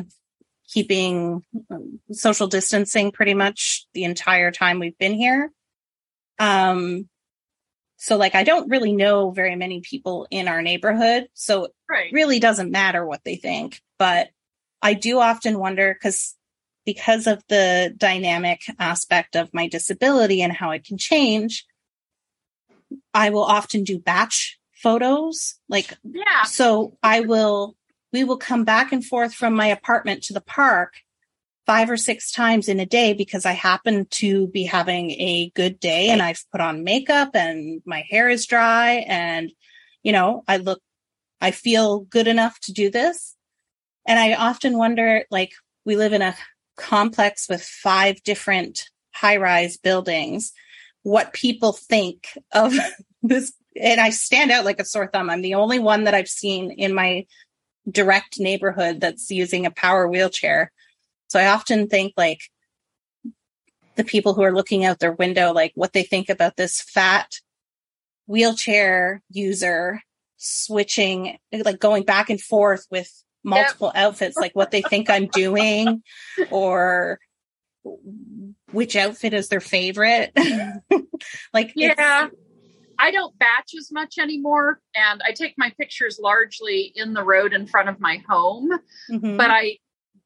keeping 0.69 1.45
um, 1.71 2.01
social 2.13 2.49
distancing 2.49 3.13
pretty 3.13 3.35
much 3.35 3.87
the 3.95 4.05
entire 4.05 4.51
time 4.51 4.81
we've 4.81 4.99
been 4.99 5.15
here. 5.15 5.53
Um, 6.39 7.09
so 7.97 8.17
like 8.17 8.35
I 8.35 8.43
don't 8.43 8.69
really 8.69 8.93
know 8.93 9.31
very 9.31 9.57
many 9.57 9.81
people 9.81 10.27
in 10.31 10.49
our 10.49 10.61
neighborhood, 10.61 11.29
so 11.33 11.69
right. 11.89 12.09
it 12.09 12.15
really 12.15 12.41
doesn't 12.41 12.71
matter 12.71 13.07
what 13.07 13.23
they 13.25 13.37
think. 13.37 13.81
But 13.99 14.29
I 14.85 14.93
do 14.93 15.19
often 15.19 15.59
wonder 15.59 15.95
because 15.95 16.37
because 16.85 17.27
of 17.27 17.43
the 17.49 17.95
dynamic 17.97 18.61
aspect 18.79 19.35
of 19.35 19.53
my 19.55 19.67
disability 19.67 20.43
and 20.43 20.53
how 20.53 20.71
it 20.71 20.85
can 20.85 20.99
change, 20.99 21.65
I 23.15 23.31
will 23.31 23.45
often 23.45 23.85
do 23.85 23.99
batch 23.99 24.59
photos. 24.75 25.55
Like, 25.69 25.97
yeah. 26.05 26.43
So 26.45 26.99
I 27.03 27.21
will, 27.21 27.75
we 28.13 28.23
will 28.25 28.37
come 28.37 28.65
back 28.65 28.93
and 28.93 29.03
forth 29.03 29.33
from 29.33 29.55
my 29.55 29.69
apartment 29.69 30.25
to 30.25 30.35
the 30.35 30.43
park 30.43 30.93
five 31.65 31.89
or 31.89 31.97
six 31.97 32.31
times 32.31 32.69
in 32.69 32.79
a 32.79 32.85
day 32.85 33.15
because 33.15 33.47
I 33.47 33.53
happen 33.53 34.07
to 34.11 34.49
be 34.49 34.65
having 34.65 35.13
a 35.13 35.51
good 35.55 35.81
day 35.81 36.11
and 36.11 36.21
I've 36.21 36.45
put 36.53 36.61
on 36.61 36.85
makeup 36.85 37.31
and 37.35 37.81
my 37.87 38.05
hair 38.11 38.29
is 38.29 38.45
dry 38.45 39.07
and, 39.09 39.51
you 40.03 40.13
know, 40.13 40.45
I 40.47 40.59
look, 40.59 40.83
I 41.41 41.53
feel 41.53 42.01
good 42.01 42.29
enough 42.29 42.61
to 42.65 42.73
do 42.75 42.91
this. 42.91 43.35
And 44.07 44.19
I 44.19 44.35
often 44.35 44.77
wonder, 44.77 45.25
like, 45.31 45.53
we 45.85 45.97
live 45.97 46.13
in 46.13 46.23
a 46.23 46.37
complex 46.77 47.49
with 47.49 47.63
five 47.63 48.23
different 48.23 48.89
high 49.13 49.37
rise 49.37 49.77
buildings, 49.77 50.53
what 51.03 51.33
people 51.33 51.73
think 51.73 52.29
of 52.53 52.75
this. 53.23 53.53
And 53.81 54.01
I 54.01 54.11
stand 54.11 54.51
out 54.51 54.65
like 54.65 54.81
a 54.81 54.85
sore 54.85 55.09
thumb. 55.13 55.31
I'm 55.31 55.43
the 55.43 55.55
only 55.55 55.79
one 55.79 56.05
that 56.05 56.15
I've 56.15 56.29
seen 56.29 56.71
in 56.71 56.95
my 56.95 57.27
direct 57.91 58.39
neighborhood 58.39 59.01
that's 59.01 59.31
using 59.31 59.67
a 59.67 59.71
power 59.71 60.09
wheelchair. 60.09 60.73
So 61.29 61.41
I 61.41 61.47
often 61.47 61.89
think 61.89 62.15
like 62.17 62.41
the 63.97 64.05
people 64.05 64.35
who 64.35 64.43
are 64.43 64.55
looking 64.55 64.85
out 64.85 64.99
their 65.01 65.13
window, 65.13 65.53
like 65.53 65.73
what 65.75 65.93
they 65.93 66.03
think 66.03 66.29
about 66.29 66.57
this 66.57 66.81
fat 66.81 67.41
wheelchair 68.27 69.23
user 69.31 70.01
switching, 70.37 71.39
like 71.53 71.79
going 71.79 72.05
back 72.05 72.31
and 72.31 72.41
forth 72.41 72.87
with 72.91 73.24
multiple 73.45 73.93
yep. 73.95 74.05
outfits, 74.05 74.37
like 74.37 74.57
what 74.57 74.71
they 74.71 74.83
think 74.83 75.11
I'm 75.11 75.27
doing 75.27 76.03
or 76.51 77.19
which 78.73 78.97
outfit 78.97 79.35
is 79.35 79.49
their 79.49 79.61
favorite. 79.61 80.33
like, 81.53 81.73
yeah. 81.77 82.29
I 82.99 83.11
don't 83.11 83.37
batch 83.39 83.73
as 83.77 83.91
much 83.91 84.19
anymore 84.19 84.81
and 84.95 85.21
I 85.25 85.33
take 85.33 85.55
my 85.59 85.73
pictures 85.79 86.19
largely 86.23 86.93
in 86.95 87.13
the 87.13 87.25
road 87.25 87.53
in 87.53 87.67
front 87.67 87.89
of 87.89 88.01
my 88.01 88.23
home. 88.29 88.71
Mm-hmm. 89.11 89.37
But 89.37 89.51
I 89.51 89.79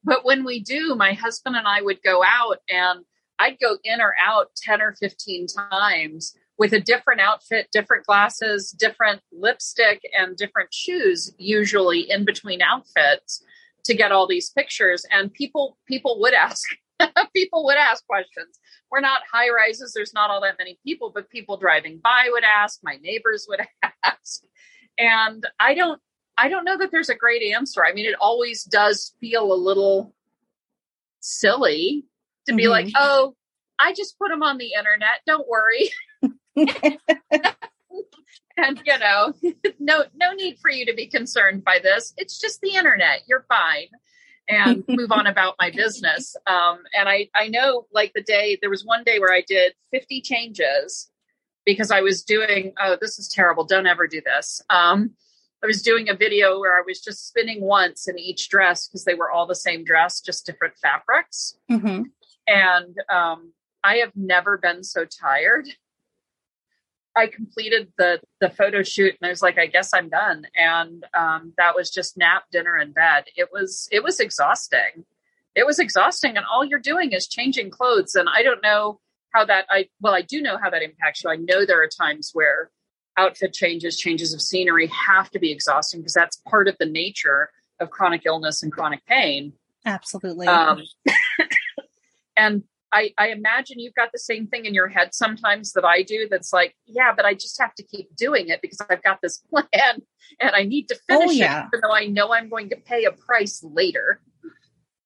but 0.05 0.25
when 0.25 0.45
we 0.45 0.61
do, 0.61 0.95
my 0.95 1.13
husband 1.13 1.57
and 1.57 1.67
I 1.67 1.83
would 1.83 2.03
go 2.03 2.23
out 2.25 2.59
and 2.69 3.01
I'd 3.39 3.59
go 3.61 3.77
in 3.85 4.01
or 4.01 4.15
out 4.19 4.49
10 4.57 4.81
or 4.81 4.95
15 4.95 5.47
times 5.49 6.35
with 6.59 6.73
a 6.73 6.81
different 6.81 7.21
outfit, 7.21 7.69
different 7.73 8.05
glasses, 8.05 8.73
different 8.73 9.21
lipstick, 9.33 10.03
and 10.13 10.37
different 10.37 10.75
shoes, 10.75 11.33
usually 11.39 12.11
in 12.11 12.25
between 12.25 12.61
outfits 12.61 13.43
to 13.85 13.95
get 13.95 14.13
all 14.13 14.27
these 14.27 14.51
pictures. 14.51 15.07
And 15.11 15.33
people 15.33 15.79
people 15.87 16.19
would 16.21 16.35
ask 16.35 16.69
people 17.35 17.65
would 17.65 17.77
ask 17.77 18.05
questions. 18.07 18.59
We're 18.91 19.01
not 19.01 19.23
high 19.33 19.51
rises, 19.51 19.93
there's 19.95 20.15
not 20.15 20.31
all 20.31 20.41
that 20.43 20.57
many 20.59 20.79
people, 20.85 21.13
but 21.15 21.31
people 21.31 21.57
driving 21.57 22.01
by 22.03 22.29
would 22.31 22.45
ask, 22.45 22.81
my 22.83 22.97
neighbors 23.03 23.47
would 23.49 23.61
ask. 24.05 24.43
And 24.99 25.47
I 25.61 25.75
don't 25.75 26.01
I 26.37 26.49
don't 26.49 26.65
know 26.65 26.79
that 26.79 26.91
there's 26.91 27.09
a 27.09 27.17
great 27.17 27.43
answer. 27.43 27.85
I 27.85 27.93
mean, 27.93 28.07
it 28.07 28.15
always 28.21 28.65
does 28.65 29.15
feel 29.21 29.53
a 29.53 29.55
little 29.55 30.15
silly 31.21 32.05
to 32.47 32.55
be 32.55 32.65
mm-hmm. 32.65 32.71
like, 32.71 32.89
oh, 32.97 33.35
I 33.79 33.93
just 33.93 34.19
put 34.19 34.29
them 34.29 34.43
on 34.43 34.59
the 34.59 34.73
internet. 34.79 35.21
Don't 35.27 35.49
worry. 35.49 35.91
and 38.59 38.83
you 38.85 38.99
know, 38.99 39.33
no 39.79 40.05
no 40.15 40.33
need 40.33 40.59
for 40.61 40.71
you 40.71 40.87
to 40.87 40.95
be 40.95 41.07
concerned 41.07 41.65
by 41.65 41.79
this. 41.83 42.13
It's 42.17 42.39
just 42.39 42.61
the 42.61 42.75
internet. 42.75 43.23
You're 43.27 43.47
fine. 43.49 43.89
And 44.49 44.83
move 44.89 45.13
on 45.13 45.27
about 45.27 45.57
my 45.61 45.71
business. 45.71 46.35
Um, 46.47 46.79
and 46.99 47.09
I, 47.09 47.29
I 47.35 47.49
know 47.49 47.87
like 47.93 48.13
the 48.15 48.23
day 48.23 48.59
there 48.61 48.71
was 48.71 48.85
one 48.85 49.05
day 49.05 49.19
where 49.19 49.33
I 49.33 49.43
did 49.47 49.75
50 49.93 50.23
changes 50.23 51.11
because 51.67 51.91
I 51.91 52.01
was 52.01 52.23
doing, 52.23 52.73
oh, 52.81 52.97
this 52.99 53.19
is 53.19 53.29
terrible. 53.29 53.65
Don't 53.65 53.87
ever 53.87 54.07
do 54.07 54.23
this. 54.25 54.63
Um, 54.71 55.11
I 55.63 55.67
was 55.67 55.83
doing 55.83 56.09
a 56.09 56.15
video 56.15 56.61
where 56.61 56.79
I 56.79 56.83
was 56.87 57.01
just 57.01 57.29
spinning 57.29 57.61
once 57.61 58.09
in 58.09 58.19
each 58.19 58.49
dress 58.49 58.87
because 58.87 59.05
they 59.05 59.15
were 59.15 59.31
all 59.31 59.47
the 59.47 59.55
same 59.55 59.85
dress, 59.85 60.21
just 60.21 60.47
different 60.47 60.75
fabrics. 60.79 61.59
Mm-hmm. 61.71 62.05
And 62.47 62.97
um, 63.13 63.53
I 63.85 63.97
have 63.97 64.13
never 64.15 64.57
been 64.57 64.83
so 64.83 65.05
tired 65.05 65.69
I 67.19 67.27
completed 67.27 67.93
the 67.99 68.21
the 68.41 68.49
photo 68.49 68.83
shoot 68.83 69.15
and 69.21 69.27
I 69.27 69.31
was 69.31 69.43
like, 69.43 69.59
I 69.59 69.67
guess 69.67 69.93
I'm 69.93 70.09
done. 70.09 70.47
And 70.57 71.05
um, 71.15 71.53
that 71.59 71.75
was 71.75 71.91
just 71.91 72.17
nap, 72.17 72.45
dinner, 72.53 72.77
and 72.77 72.95
bed. 72.95 73.25
It 73.37 73.49
was 73.53 73.89
it 73.91 74.03
was 74.03 74.21
exhausting. 74.21 75.05
It 75.55 75.67
was 75.67 75.81
exhausting, 75.81 76.37
and 76.37 76.47
all 76.47 76.65
you're 76.65 76.79
doing 76.79 77.13
is 77.13 77.27
changing 77.27 77.71
clothes. 77.71 78.15
And 78.15 78.29
I 78.29 78.43
don't 78.43 78.63
know 78.63 79.01
how 79.35 79.45
that 79.45 79.67
I 79.69 79.89
well, 80.01 80.15
I 80.15 80.23
do 80.23 80.41
know 80.41 80.59
how 80.63 80.71
that 80.71 80.83
impacts 80.83 81.25
you. 81.25 81.31
I 81.31 81.37
know 81.37 81.67
there 81.67 81.83
are 81.83 81.89
times 81.89 82.31
where 82.33 82.71
outfit 83.17 83.53
changes, 83.53 83.99
changes 83.99 84.33
of 84.33 84.41
scenery 84.41 84.87
have 84.87 85.29
to 85.31 85.41
be 85.41 85.51
exhausting 85.51 86.01
because 86.01 86.15
that's 86.15 86.37
part 86.49 86.69
of 86.69 86.77
the 86.79 86.87
nature 86.87 87.51
of 87.81 87.91
chronic 87.91 88.23
illness 88.25 88.63
and 88.63 88.71
chronic 88.71 89.05
pain. 89.07 89.53
Absolutely. 89.85 90.47
Um, 90.47 90.83
and 92.37 92.63
I, 92.93 93.13
I 93.19 93.29
imagine 93.29 93.79
you've 93.79 93.95
got 93.95 94.11
the 94.13 94.19
same 94.19 94.47
thing 94.47 94.65
in 94.65 94.75
your 94.75 94.89
head 94.89 95.15
sometimes 95.15 95.73
that 95.73 95.85
I 95.85 96.03
do. 96.03 96.27
That's 96.31 96.53
like, 96.53 96.75
yeah, 96.87 97.13
but 97.15 97.25
I 97.25 97.35
just 97.35 97.61
have 97.61 97.75
to 97.75 97.83
keep 97.83 98.15
doing 98.17 98.49
it 98.49 98.63
because 98.63 98.81
I've 98.89 99.03
got 99.03 99.21
this 99.23 99.39
plan 99.51 100.03
and 100.41 100.51
I 100.55 100.65
need 100.65 100.89
to 100.89 100.95
oh, 100.95 101.19
finish 101.19 101.29
oh, 101.29 101.33
yeah. 101.33 101.63
it, 101.63 101.67
even 101.69 101.81
though 101.83 101.95
I 101.95 102.07
know 102.07 102.33
I'm 102.33 102.49
going 102.49 102.71
to 102.71 102.77
pay 102.77 103.05
a 103.05 103.13
price 103.13 103.63
later. 103.63 104.21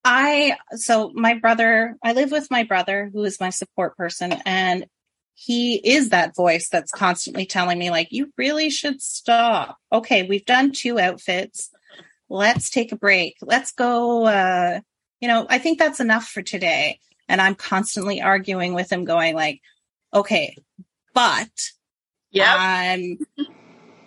I 0.04 0.56
so 0.72 1.12
my 1.14 1.34
brother, 1.34 1.96
I 2.02 2.12
live 2.12 2.32
with 2.32 2.50
my 2.50 2.64
brother 2.64 3.10
who 3.12 3.22
is 3.24 3.38
my 3.38 3.50
support 3.50 3.96
person, 3.96 4.34
and 4.44 4.86
he 5.34 5.76
is 5.76 6.10
that 6.10 6.36
voice 6.36 6.68
that's 6.68 6.92
constantly 6.92 7.46
telling 7.46 7.78
me 7.78 7.90
like 7.90 8.08
you 8.10 8.32
really 8.36 8.70
should 8.70 9.00
stop 9.00 9.76
okay 9.90 10.22
we've 10.24 10.44
done 10.44 10.72
two 10.72 11.00
outfits 11.00 11.70
let's 12.28 12.70
take 12.70 12.92
a 12.92 12.96
break 12.96 13.36
let's 13.40 13.72
go 13.72 14.26
uh 14.26 14.78
you 15.20 15.28
know 15.28 15.46
i 15.48 15.58
think 15.58 15.78
that's 15.78 16.00
enough 16.00 16.28
for 16.28 16.42
today 16.42 16.98
and 17.28 17.40
i'm 17.40 17.54
constantly 17.54 18.20
arguing 18.20 18.74
with 18.74 18.90
him 18.90 19.04
going 19.04 19.34
like 19.34 19.60
okay 20.12 20.56
but 21.14 21.50
yeah 22.30 22.54
i'm 22.58 23.18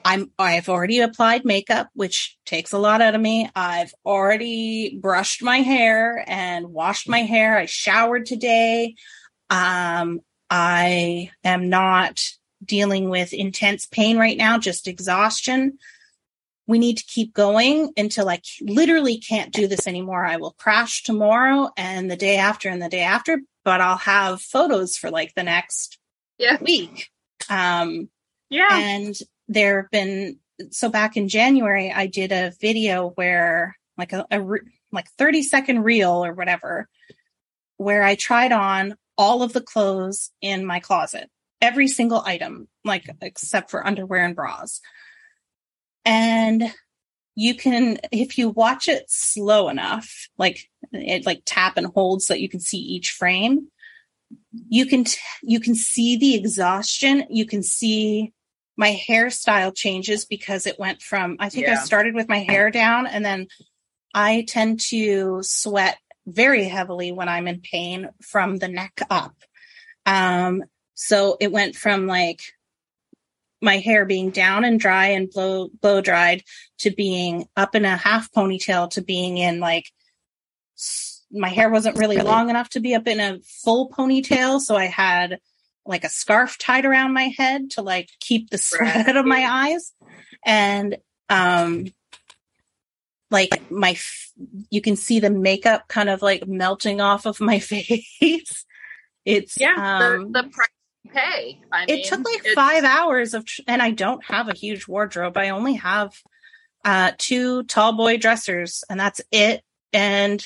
i'm 0.04 0.32
i've 0.38 0.70
already 0.70 1.00
applied 1.00 1.46
makeup 1.46 1.90
which 1.94 2.36
takes 2.46 2.74
a 2.74 2.78
lot 2.78 3.02
out 3.02 3.16
of 3.16 3.22
me. 3.22 3.50
I've 3.56 3.94
already 4.06 4.98
brushed 5.02 5.44
my 5.44 5.58
hair 5.58 6.24
and 6.28 6.68
washed 6.68 7.10
my 7.10 7.20
hair. 7.20 7.58
I 7.58 7.66
showered 7.66 8.26
today. 8.26 8.96
Um 9.50 10.22
I 10.50 11.32
am 11.44 11.70
not 11.70 12.22
dealing 12.64 13.10
with 13.10 13.34
intense 13.34 13.86
pain 13.86 14.18
right 14.18 14.38
now, 14.38 14.58
just 14.58 14.88
exhaustion. 14.88 15.80
We 16.68 16.80
need 16.80 16.98
to 16.98 17.06
keep 17.06 17.34
going 17.34 17.92
until 17.96 18.30
I 18.30 18.42
literally 18.62 19.18
can't 19.18 19.54
do 19.54 19.68
this 19.68 19.88
anymore. 19.88 20.26
I 20.26 20.38
will 20.38 20.56
crash 20.58 21.04
tomorrow 21.04 21.70
and 21.78 22.10
the 22.10 22.16
day 22.16 22.38
after 22.38 22.70
and 22.70 22.82
the 22.82 22.90
day 22.90 23.02
after, 23.02 23.42
but 23.64 23.82
I'll 23.82 23.98
have 23.98 24.42
photos 24.42 24.98
for 24.98 25.12
like 25.12 25.34
the 25.36 25.44
next 25.44 26.00
yeah. 26.38 26.58
week. 26.62 27.12
Um, 27.50 28.10
yeah. 28.50 28.70
And 28.72 29.16
there 29.48 29.84
have 29.84 29.92
been, 29.92 30.40
so 30.72 30.90
back 30.90 31.18
in 31.18 31.28
January, 31.28 31.92
I 31.92 32.08
did 32.08 32.32
a 32.32 32.54
video 32.60 33.10
where 33.10 33.78
like 33.98 34.14
a, 34.14 34.26
a 34.32 34.42
like 34.92 35.10
30 35.18 35.44
second 35.44 35.84
reel 35.84 36.26
or 36.26 36.34
whatever, 36.34 36.88
where 37.78 38.04
I 38.04 38.16
tried 38.16 38.52
on 38.52 38.96
all 39.18 39.44
of 39.44 39.54
the 39.54 39.62
clothes 39.62 40.32
in 40.42 40.66
my 40.66 40.80
closet, 40.80 41.30
every 41.62 41.88
single 41.88 42.22
item, 42.26 42.68
like 42.84 43.10
except 43.22 43.70
for 43.70 43.86
underwear 43.86 44.24
and 44.24 44.36
bras. 44.36 44.82
And 46.06 46.74
you 47.36 47.56
can, 47.56 47.98
if 48.12 48.38
you 48.38 48.50
watch 48.50 48.88
it 48.88 49.06
slow 49.08 49.68
enough, 49.70 50.30
like 50.38 50.70
it 50.94 51.26
like 51.26 51.42
tap 51.46 51.78
and 51.78 51.88
hold 51.88 52.22
so 52.22 52.34
that 52.34 52.42
you 52.42 52.48
can 52.48 52.60
see 52.60 52.78
each 52.78 53.12
frame, 53.12 53.68
you 54.70 54.86
can, 54.86 55.04
t- 55.04 55.20
you 55.44 55.60
can 55.60 55.76
see 55.76 56.16
the 56.16 56.36
exhaustion. 56.36 57.26
You 57.30 57.46
can 57.46 57.64
see 57.64 58.34
my 58.78 59.00
hairstyle 59.08 59.76
changes 59.76 60.26
because 60.26 60.66
it 60.66 60.80
went 60.80 61.02
from, 61.02 61.38
I 61.40 61.50
think 61.50 61.68
yeah. 61.68 61.74
I 61.74 61.84
started 61.84 62.14
with 62.14 62.30
my 62.30 62.40
hair 62.40 62.72
down 62.72 63.08
and 63.08 63.26
then 63.26 63.48
I 64.14 64.46
tend 64.48 64.80
to 64.92 65.40
sweat 65.44 65.98
very 66.26 66.64
heavily 66.64 67.12
when 67.12 67.30
I'm 67.30 67.48
in 67.48 67.62
pain 67.62 68.10
from 68.22 68.58
the 68.58 68.68
neck 68.68 69.02
up. 69.10 69.36
Um, 70.06 70.64
so 70.94 71.38
it 71.40 71.52
went 71.52 71.76
from 71.76 72.08
like 72.08 72.42
my 73.66 73.80
hair 73.80 74.06
being 74.06 74.30
down 74.30 74.64
and 74.64 74.80
dry 74.80 75.08
and 75.08 75.30
blow 75.30 75.70
blow 75.82 76.00
dried 76.00 76.44
to 76.78 76.92
being 76.92 77.46
up 77.58 77.76
in 77.76 77.84
a 77.84 77.98
half 77.98 78.32
ponytail 78.32 78.90
to 78.92 79.02
being 79.02 79.38
in 79.38 79.60
like 79.60 79.92
my 81.32 81.50
hair 81.50 81.70
wasn't 81.70 81.98
really 81.98 82.18
long 82.18 82.50
enough 82.50 82.70
to 82.70 82.80
be 82.80 82.96
up 82.96 83.08
in 83.08 83.20
a 83.20 83.40
full 83.64 83.90
ponytail 83.90 84.62
so 84.62 84.76
i 84.76 84.86
had 84.86 85.40
like 85.86 86.04
a 86.04 86.10
scarf 86.10 86.58
tied 86.58 86.86
around 86.86 87.14
my 87.14 87.32
head 87.38 87.72
to 87.72 87.82
like 87.82 88.10
keep 88.20 88.50
the 88.50 88.58
sweat 88.58 89.08
out 89.08 89.18
of 89.18 89.26
my 89.26 89.46
eyes. 89.48 89.94
And 90.46 90.98
um 91.30 91.88
like 93.32 93.72
my 93.72 93.98
you 94.70 94.82
can 94.82 94.96
see 94.96 95.20
the 95.20 95.30
makeup 95.30 95.88
kind 95.88 96.10
of 96.10 96.22
like 96.22 96.48
melting 96.48 97.02
off 97.02 97.26
of 97.26 97.40
my 97.40 97.60
face. 97.60 98.66
It's 99.26 99.60
yeah 99.60 99.76
um, 99.78 100.32
the, 100.32 100.44
the 100.44 100.50
pay. 101.06 101.60
I 101.72 101.86
it 101.88 102.06
took 102.06 102.24
like 102.26 102.46
five 102.54 102.84
hours 102.84 103.34
of 103.34 103.46
and 103.68 103.82
i 103.82 103.92
don't 103.92 104.24
have 104.26 104.50
a 104.50 104.56
huge 104.56 104.88
wardrobe. 104.88 105.38
I 105.38 105.50
only 105.50 105.74
have 105.76 106.14
uh 106.84 107.12
two 107.18 107.64
tall 107.64 107.94
boy 107.94 108.18
dressers 108.18 108.84
and 108.90 109.00
that's 109.00 109.22
it. 109.32 109.64
And 109.94 110.46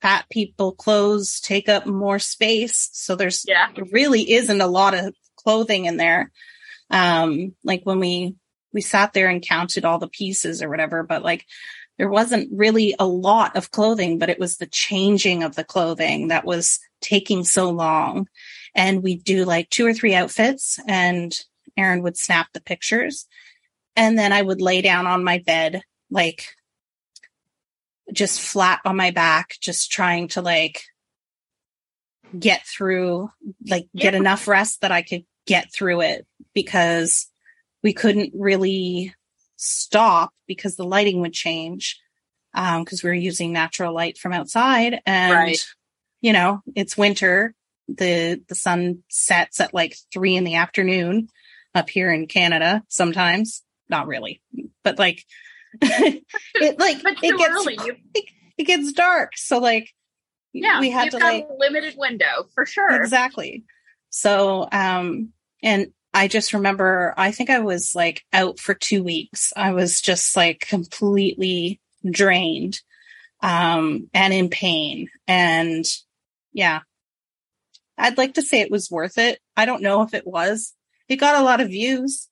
fat 0.00 0.26
people 0.30 0.72
clothes 0.72 1.40
take 1.40 1.68
up 1.68 1.86
more 1.86 2.18
space 2.18 2.88
so 2.92 3.14
there's 3.14 3.44
yeah. 3.46 3.68
there 3.74 3.86
really 3.92 4.32
isn't 4.32 4.60
a 4.60 4.66
lot 4.66 4.94
of 4.94 5.14
clothing 5.36 5.84
in 5.84 5.96
there. 5.96 6.30
Um 6.90 7.54
like 7.64 7.82
when 7.84 8.00
we 8.00 8.34
we 8.72 8.80
sat 8.80 9.12
there 9.12 9.28
and 9.28 9.46
counted 9.46 9.84
all 9.84 9.98
the 9.98 10.08
pieces 10.08 10.62
or 10.62 10.68
whatever, 10.68 11.02
but 11.02 11.22
like 11.22 11.46
there 11.98 12.08
wasn't 12.08 12.48
really 12.52 12.94
a 12.98 13.06
lot 13.06 13.56
of 13.56 13.70
clothing, 13.70 14.18
but 14.18 14.30
it 14.30 14.38
was 14.38 14.56
the 14.56 14.66
changing 14.66 15.42
of 15.42 15.54
the 15.54 15.64
clothing 15.64 16.28
that 16.28 16.44
was 16.44 16.80
taking 17.00 17.44
so 17.44 17.70
long. 17.70 18.28
And 18.74 19.02
we'd 19.02 19.24
do 19.24 19.44
like 19.44 19.68
two 19.70 19.86
or 19.86 19.92
three 19.92 20.14
outfits 20.14 20.78
and 20.88 21.38
Aaron 21.76 22.02
would 22.02 22.16
snap 22.16 22.48
the 22.52 22.60
pictures. 22.60 23.26
And 23.96 24.18
then 24.18 24.32
I 24.32 24.40
would 24.40 24.60
lay 24.60 24.80
down 24.80 25.06
on 25.06 25.24
my 25.24 25.38
bed, 25.38 25.82
like 26.10 26.56
just 28.12 28.40
flat 28.40 28.80
on 28.84 28.96
my 28.96 29.10
back, 29.10 29.56
just 29.60 29.92
trying 29.92 30.28
to 30.28 30.42
like 30.42 30.84
get 32.38 32.66
through, 32.66 33.30
like 33.68 33.88
get 33.94 34.14
enough 34.14 34.48
rest 34.48 34.80
that 34.80 34.92
I 34.92 35.02
could 35.02 35.24
get 35.46 35.72
through 35.72 36.00
it 36.02 36.26
because 36.54 37.26
we 37.82 37.92
couldn't 37.92 38.32
really 38.34 39.14
stop 39.56 40.32
because 40.46 40.76
the 40.76 40.84
lighting 40.84 41.20
would 41.20 41.32
change 41.32 42.00
because 42.52 43.04
um, 43.04 43.08
we 43.08 43.08
were 43.10 43.14
using 43.14 43.52
natural 43.52 43.94
light 43.94 44.18
from 44.18 44.32
outside 44.32 45.00
and 45.06 45.32
right. 45.32 45.66
you 46.20 46.32
know 46.32 46.60
it's 46.74 46.98
winter 46.98 47.54
the 47.88 48.40
the 48.48 48.54
sun 48.54 49.02
sets 49.08 49.60
at 49.60 49.74
like 49.74 49.96
three 50.12 50.36
in 50.36 50.44
the 50.44 50.54
afternoon 50.56 51.28
up 51.74 51.90
here 51.90 52.12
in 52.12 52.26
canada 52.26 52.82
sometimes. 52.88 53.62
Not 53.88 54.06
really 54.06 54.40
but 54.82 54.98
like 54.98 55.24
it 55.80 56.78
like 56.78 56.98
it 57.22 57.38
gets 57.38 57.66
it, 58.14 58.24
it, 58.58 58.64
gets 58.64 58.92
dark 58.92 59.32
so 59.36 59.58
like 59.58 59.88
yeah 60.52 60.80
we 60.80 60.90
had 60.90 61.10
to 61.10 61.18
like 61.18 61.46
limited 61.58 61.94
window 61.96 62.46
for 62.54 62.66
sure. 62.66 62.90
Exactly. 63.02 63.64
So 64.10 64.68
um 64.70 65.32
and 65.62 65.92
I 66.14 66.28
just 66.28 66.52
remember, 66.52 67.14
I 67.16 67.30
think 67.30 67.48
I 67.48 67.60
was 67.60 67.94
like 67.94 68.22
out 68.34 68.58
for 68.58 68.74
two 68.74 69.02
weeks. 69.02 69.52
I 69.56 69.72
was 69.72 70.02
just 70.02 70.36
like 70.36 70.60
completely 70.60 71.80
drained, 72.08 72.82
um, 73.40 74.10
and 74.12 74.34
in 74.34 74.50
pain. 74.50 75.08
And 75.26 75.86
yeah, 76.52 76.80
I'd 77.98 78.18
like 78.18 78.34
to 78.34 78.42
say 78.42 78.60
it 78.60 78.70
was 78.70 78.90
worth 78.90 79.18
it. 79.18 79.38
I 79.56 79.64
don't 79.64 79.82
know 79.82 80.02
if 80.02 80.14
it 80.14 80.26
was. 80.26 80.74
It 81.08 81.16
got 81.16 81.40
a 81.40 81.44
lot 81.44 81.60
of 81.60 81.68
views. 81.68 82.28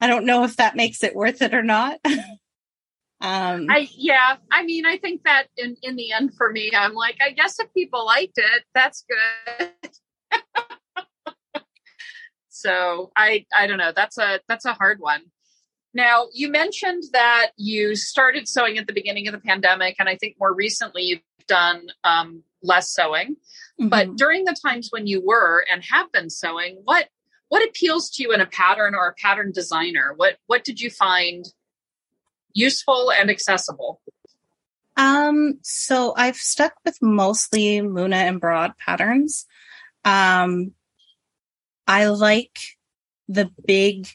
I 0.00 0.06
don't 0.06 0.26
know 0.26 0.44
if 0.44 0.56
that 0.56 0.76
makes 0.76 1.02
it 1.02 1.14
worth 1.14 1.42
it 1.42 1.54
or 1.54 1.62
not. 1.62 1.98
um, 2.04 3.66
I 3.70 3.88
yeah, 3.96 4.36
I 4.50 4.64
mean, 4.64 4.86
I 4.86 4.98
think 4.98 5.22
that 5.24 5.46
in 5.56 5.76
in 5.82 5.96
the 5.96 6.12
end 6.12 6.34
for 6.36 6.50
me, 6.50 6.70
I'm 6.76 6.94
like, 6.94 7.16
I 7.20 7.30
guess 7.30 7.58
if 7.58 7.72
people 7.74 8.04
liked 8.06 8.38
it, 8.38 8.64
that's 8.74 9.04
good. 9.08 9.70
So 12.64 13.12
I 13.14 13.44
I 13.56 13.66
don't 13.66 13.76
know. 13.76 13.92
That's 13.94 14.16
a 14.16 14.40
that's 14.48 14.64
a 14.64 14.72
hard 14.72 14.98
one. 14.98 15.20
Now, 15.92 16.28
you 16.32 16.50
mentioned 16.50 17.04
that 17.12 17.50
you 17.56 17.94
started 17.94 18.48
sewing 18.48 18.78
at 18.78 18.86
the 18.86 18.94
beginning 18.94 19.28
of 19.28 19.32
the 19.32 19.40
pandemic, 19.40 19.96
and 19.98 20.08
I 20.08 20.16
think 20.16 20.36
more 20.40 20.52
recently 20.52 21.02
you've 21.02 21.20
done 21.46 21.88
um, 22.04 22.42
less 22.64 22.92
sewing. 22.92 23.36
Mm-hmm. 23.80 23.88
But 23.88 24.16
during 24.16 24.44
the 24.44 24.56
times 24.60 24.88
when 24.90 25.06
you 25.06 25.20
were 25.24 25.64
and 25.70 25.84
have 25.90 26.10
been 26.12 26.30
sewing, 26.30 26.80
what 26.84 27.08
what 27.48 27.66
appeals 27.68 28.10
to 28.10 28.22
you 28.22 28.32
in 28.32 28.40
a 28.40 28.46
pattern 28.46 28.94
or 28.94 29.06
a 29.08 29.14
pattern 29.14 29.52
designer? 29.52 30.12
What 30.16 30.38
what 30.46 30.64
did 30.64 30.80
you 30.80 30.90
find 30.90 31.44
useful 32.52 33.12
and 33.12 33.30
accessible? 33.30 34.00
Um, 34.96 35.58
so 35.62 36.14
I've 36.16 36.36
stuck 36.36 36.74
with 36.84 36.98
mostly 37.02 37.80
Muna 37.80 38.14
and 38.14 38.40
Broad 38.40 38.76
patterns. 38.78 39.46
Um, 40.04 40.72
I 41.86 42.06
like 42.06 42.58
the 43.28 43.50
big, 43.66 44.08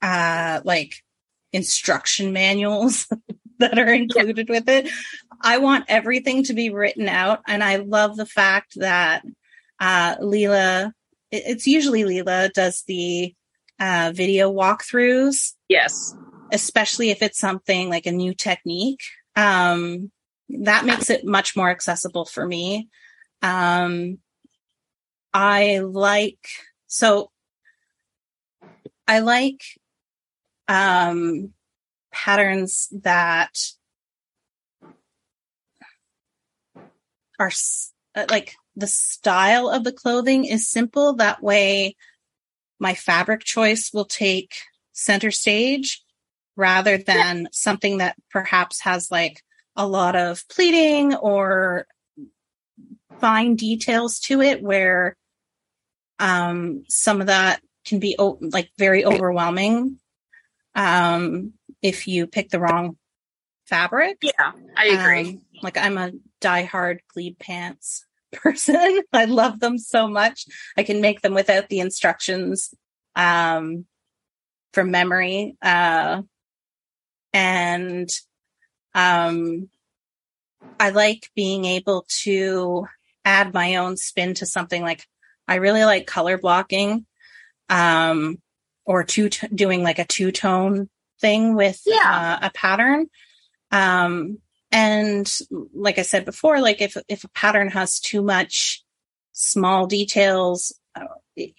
uh, 0.00 0.60
like 0.64 1.04
instruction 1.52 2.32
manuals 2.32 3.06
that 3.62 3.78
are 3.78 3.92
included 3.92 4.48
yeah. 4.48 4.54
with 4.54 4.68
it. 4.68 4.90
I 5.40 5.58
want 5.58 5.86
everything 5.88 6.44
to 6.44 6.54
be 6.54 6.70
written 6.70 7.08
out. 7.08 7.40
And 7.48 7.64
I 7.64 7.76
love 7.76 8.16
the 8.16 8.26
fact 8.26 8.74
that, 8.76 9.24
uh, 9.80 10.16
Leila, 10.20 10.92
it's 11.30 11.66
usually 11.66 12.04
Leila 12.04 12.50
does 12.54 12.84
the, 12.86 13.34
uh, 13.80 14.12
video 14.14 14.52
walkthroughs. 14.52 15.54
Yes. 15.68 16.14
Especially 16.52 17.10
if 17.10 17.22
it's 17.22 17.38
something 17.38 17.88
like 17.88 18.06
a 18.06 18.12
new 18.12 18.34
technique. 18.34 19.02
Um, 19.34 20.12
that 20.50 20.84
makes 20.84 21.08
it 21.08 21.24
much 21.24 21.56
more 21.56 21.70
accessible 21.70 22.26
for 22.26 22.46
me. 22.46 22.88
Um, 23.40 24.18
I 25.32 25.78
like 25.78 26.46
so 26.86 27.30
I 29.08 29.20
like 29.20 29.62
um, 30.68 31.54
patterns 32.12 32.88
that 33.02 33.58
are 37.38 37.50
uh, 38.14 38.26
like 38.30 38.54
the 38.76 38.86
style 38.86 39.68
of 39.68 39.84
the 39.84 39.92
clothing 39.92 40.44
is 40.44 40.68
simple. 40.68 41.14
That 41.14 41.42
way 41.42 41.96
my 42.78 42.94
fabric 42.94 43.44
choice 43.44 43.90
will 43.92 44.04
take 44.04 44.54
center 44.92 45.30
stage 45.30 46.02
rather 46.56 46.98
than 46.98 47.48
something 47.52 47.98
that 47.98 48.16
perhaps 48.30 48.80
has 48.82 49.10
like 49.10 49.42
a 49.76 49.86
lot 49.86 50.16
of 50.16 50.46
pleating 50.48 51.14
or 51.14 51.86
fine 53.20 53.56
details 53.56 54.18
to 54.20 54.42
it 54.42 54.62
where 54.62 55.16
um, 56.18 56.84
some 56.88 57.20
of 57.20 57.28
that 57.28 57.62
can 57.86 57.98
be 57.98 58.16
o- 58.18 58.38
like 58.40 58.70
very 58.78 59.04
overwhelming. 59.04 59.98
Um, 60.74 61.52
if 61.82 62.06
you 62.06 62.26
pick 62.26 62.50
the 62.50 62.60
wrong 62.60 62.96
fabric. 63.66 64.18
Yeah, 64.22 64.52
I 64.76 64.86
agree. 64.86 65.30
Um, 65.30 65.40
like 65.62 65.76
I'm 65.76 65.98
a 65.98 66.12
die-hard 66.40 67.02
glebe 67.12 67.38
pants 67.38 68.06
person. 68.32 69.02
I 69.12 69.26
love 69.26 69.60
them 69.60 69.78
so 69.78 70.08
much. 70.08 70.46
I 70.76 70.82
can 70.82 71.00
make 71.00 71.20
them 71.20 71.34
without 71.34 71.68
the 71.68 71.80
instructions 71.80 72.72
um, 73.16 73.86
from 74.72 74.90
memory. 74.90 75.56
Uh, 75.62 76.22
and 77.32 78.08
um, 78.94 79.68
I 80.78 80.90
like 80.90 81.30
being 81.34 81.64
able 81.64 82.06
to 82.22 82.86
add 83.24 83.54
my 83.54 83.76
own 83.76 83.96
spin 83.96 84.34
to 84.34 84.46
something 84.46 84.82
like 84.82 85.04
I 85.48 85.56
really 85.56 85.84
like 85.84 86.06
color 86.06 86.38
blocking 86.38 87.06
um, 87.68 88.38
or 88.84 89.04
two 89.04 89.28
t- 89.28 89.48
doing 89.48 89.82
like 89.82 89.98
a 89.98 90.04
two 90.04 90.32
tone 90.32 90.88
thing 91.22 91.54
with 91.54 91.80
yeah. 91.86 92.38
uh, 92.42 92.46
a 92.48 92.50
pattern. 92.50 93.06
Um, 93.70 94.38
and 94.70 95.30
like 95.72 95.98
I 95.98 96.02
said 96.02 96.26
before, 96.26 96.60
like 96.60 96.82
if 96.82 96.96
if 97.08 97.24
a 97.24 97.28
pattern 97.28 97.68
has 97.68 98.00
too 98.00 98.22
much 98.22 98.84
small 99.32 99.86
details, 99.86 100.74
uh, 100.94 101.06
it, 101.36 101.54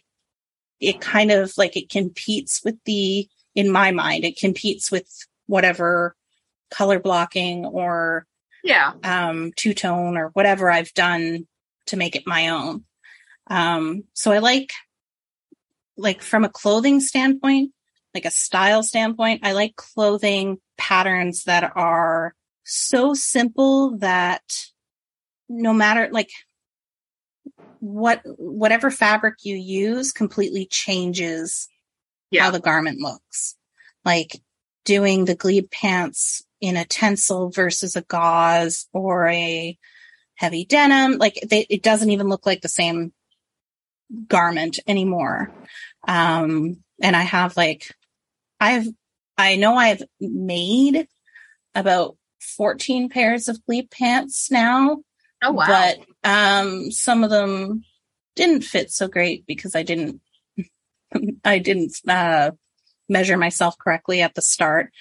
it 0.80 1.02
kind 1.02 1.32
of 1.32 1.54
like 1.58 1.76
it 1.76 1.90
competes 1.90 2.62
with 2.64 2.76
the 2.86 3.28
in 3.56 3.72
my 3.72 3.92
mind 3.92 4.26
it 4.26 4.38
competes 4.38 4.92
with 4.92 5.08
whatever 5.46 6.16
color 6.72 7.00
blocking 7.00 7.66
or 7.66 8.26
yeah 8.64 8.94
um 9.04 9.52
two 9.56 9.74
tone 9.74 10.18
or 10.18 10.30
whatever 10.30 10.70
I've 10.72 10.94
done 10.94 11.48
to 11.88 11.98
make 11.98 12.16
it 12.16 12.28
my 12.28 12.50
own. 12.50 12.84
Um 13.48 14.04
so 14.14 14.32
I 14.32 14.40
like 14.40 14.72
like 15.96 16.22
from 16.22 16.44
a 16.44 16.50
clothing 16.50 17.00
standpoint, 17.00 17.72
like 18.14 18.26
a 18.26 18.32
style 18.32 18.84
standpoint, 18.84 19.42
I 19.44 19.54
like 19.54 19.76
clothing 19.76 20.60
patterns 20.78 21.44
that 21.46 21.72
are 21.76 22.36
so 22.64 23.14
simple 23.14 23.98
that 23.98 24.44
no 25.50 25.74
matter 25.74 26.10
like 26.12 26.32
what 27.80 28.22
whatever 28.26 28.90
fabric 28.90 29.36
you 29.44 29.56
use 29.56 30.12
completely 30.12 30.66
changes 30.66 31.68
yeah. 32.32 32.44
how 32.44 32.52
the 32.52 32.60
garment 32.60 33.00
looks. 33.00 33.56
Like 34.06 34.42
doing 34.86 35.26
the 35.26 35.36
glebe 35.36 35.72
pants 35.72 36.44
in 36.60 36.78
a 36.78 36.86
tencel 36.86 37.54
versus 37.54 37.96
a 37.96 38.02
gauze 38.02 38.88
or 38.94 39.28
a 39.28 39.78
heavy 40.36 40.66
denim, 40.66 41.18
like 41.18 41.40
they, 41.48 41.66
it 41.70 41.84
doesn't 41.84 42.10
even 42.10 42.28
look 42.28 42.46
like 42.46 42.62
the 42.62 42.70
same 42.70 43.14
garment 44.28 44.80
anymore. 44.88 45.52
Um, 46.08 46.78
and 47.02 47.16
I 47.16 47.22
have 47.22 47.56
like, 47.58 47.96
I've, 48.64 48.88
I 49.38 49.56
know 49.58 49.76
I've 49.76 50.04
made 50.20 51.08
about 51.76 52.16
14 52.40 53.10
pairs 53.10 53.48
of 53.48 53.64
glebe 53.66 53.90
pants 53.92 54.50
now. 54.50 55.00
Oh, 55.44 55.52
wow. 55.52 55.68
But, 55.68 56.00
um, 56.24 56.92
some 56.92 57.24
of 57.24 57.30
them 57.30 57.84
didn't 58.36 58.64
fit 58.64 58.90
so 58.92 59.08
great 59.08 59.46
because 59.46 59.76
I 59.76 59.84
didn't, 59.84 60.22
I 61.44 61.60
didn't, 61.60 61.94
uh, 62.08 62.52
measure 63.10 63.38
myself 63.38 63.78
correctly 63.78 64.22
at 64.22 64.34
the 64.34 64.42
start. 64.42 64.92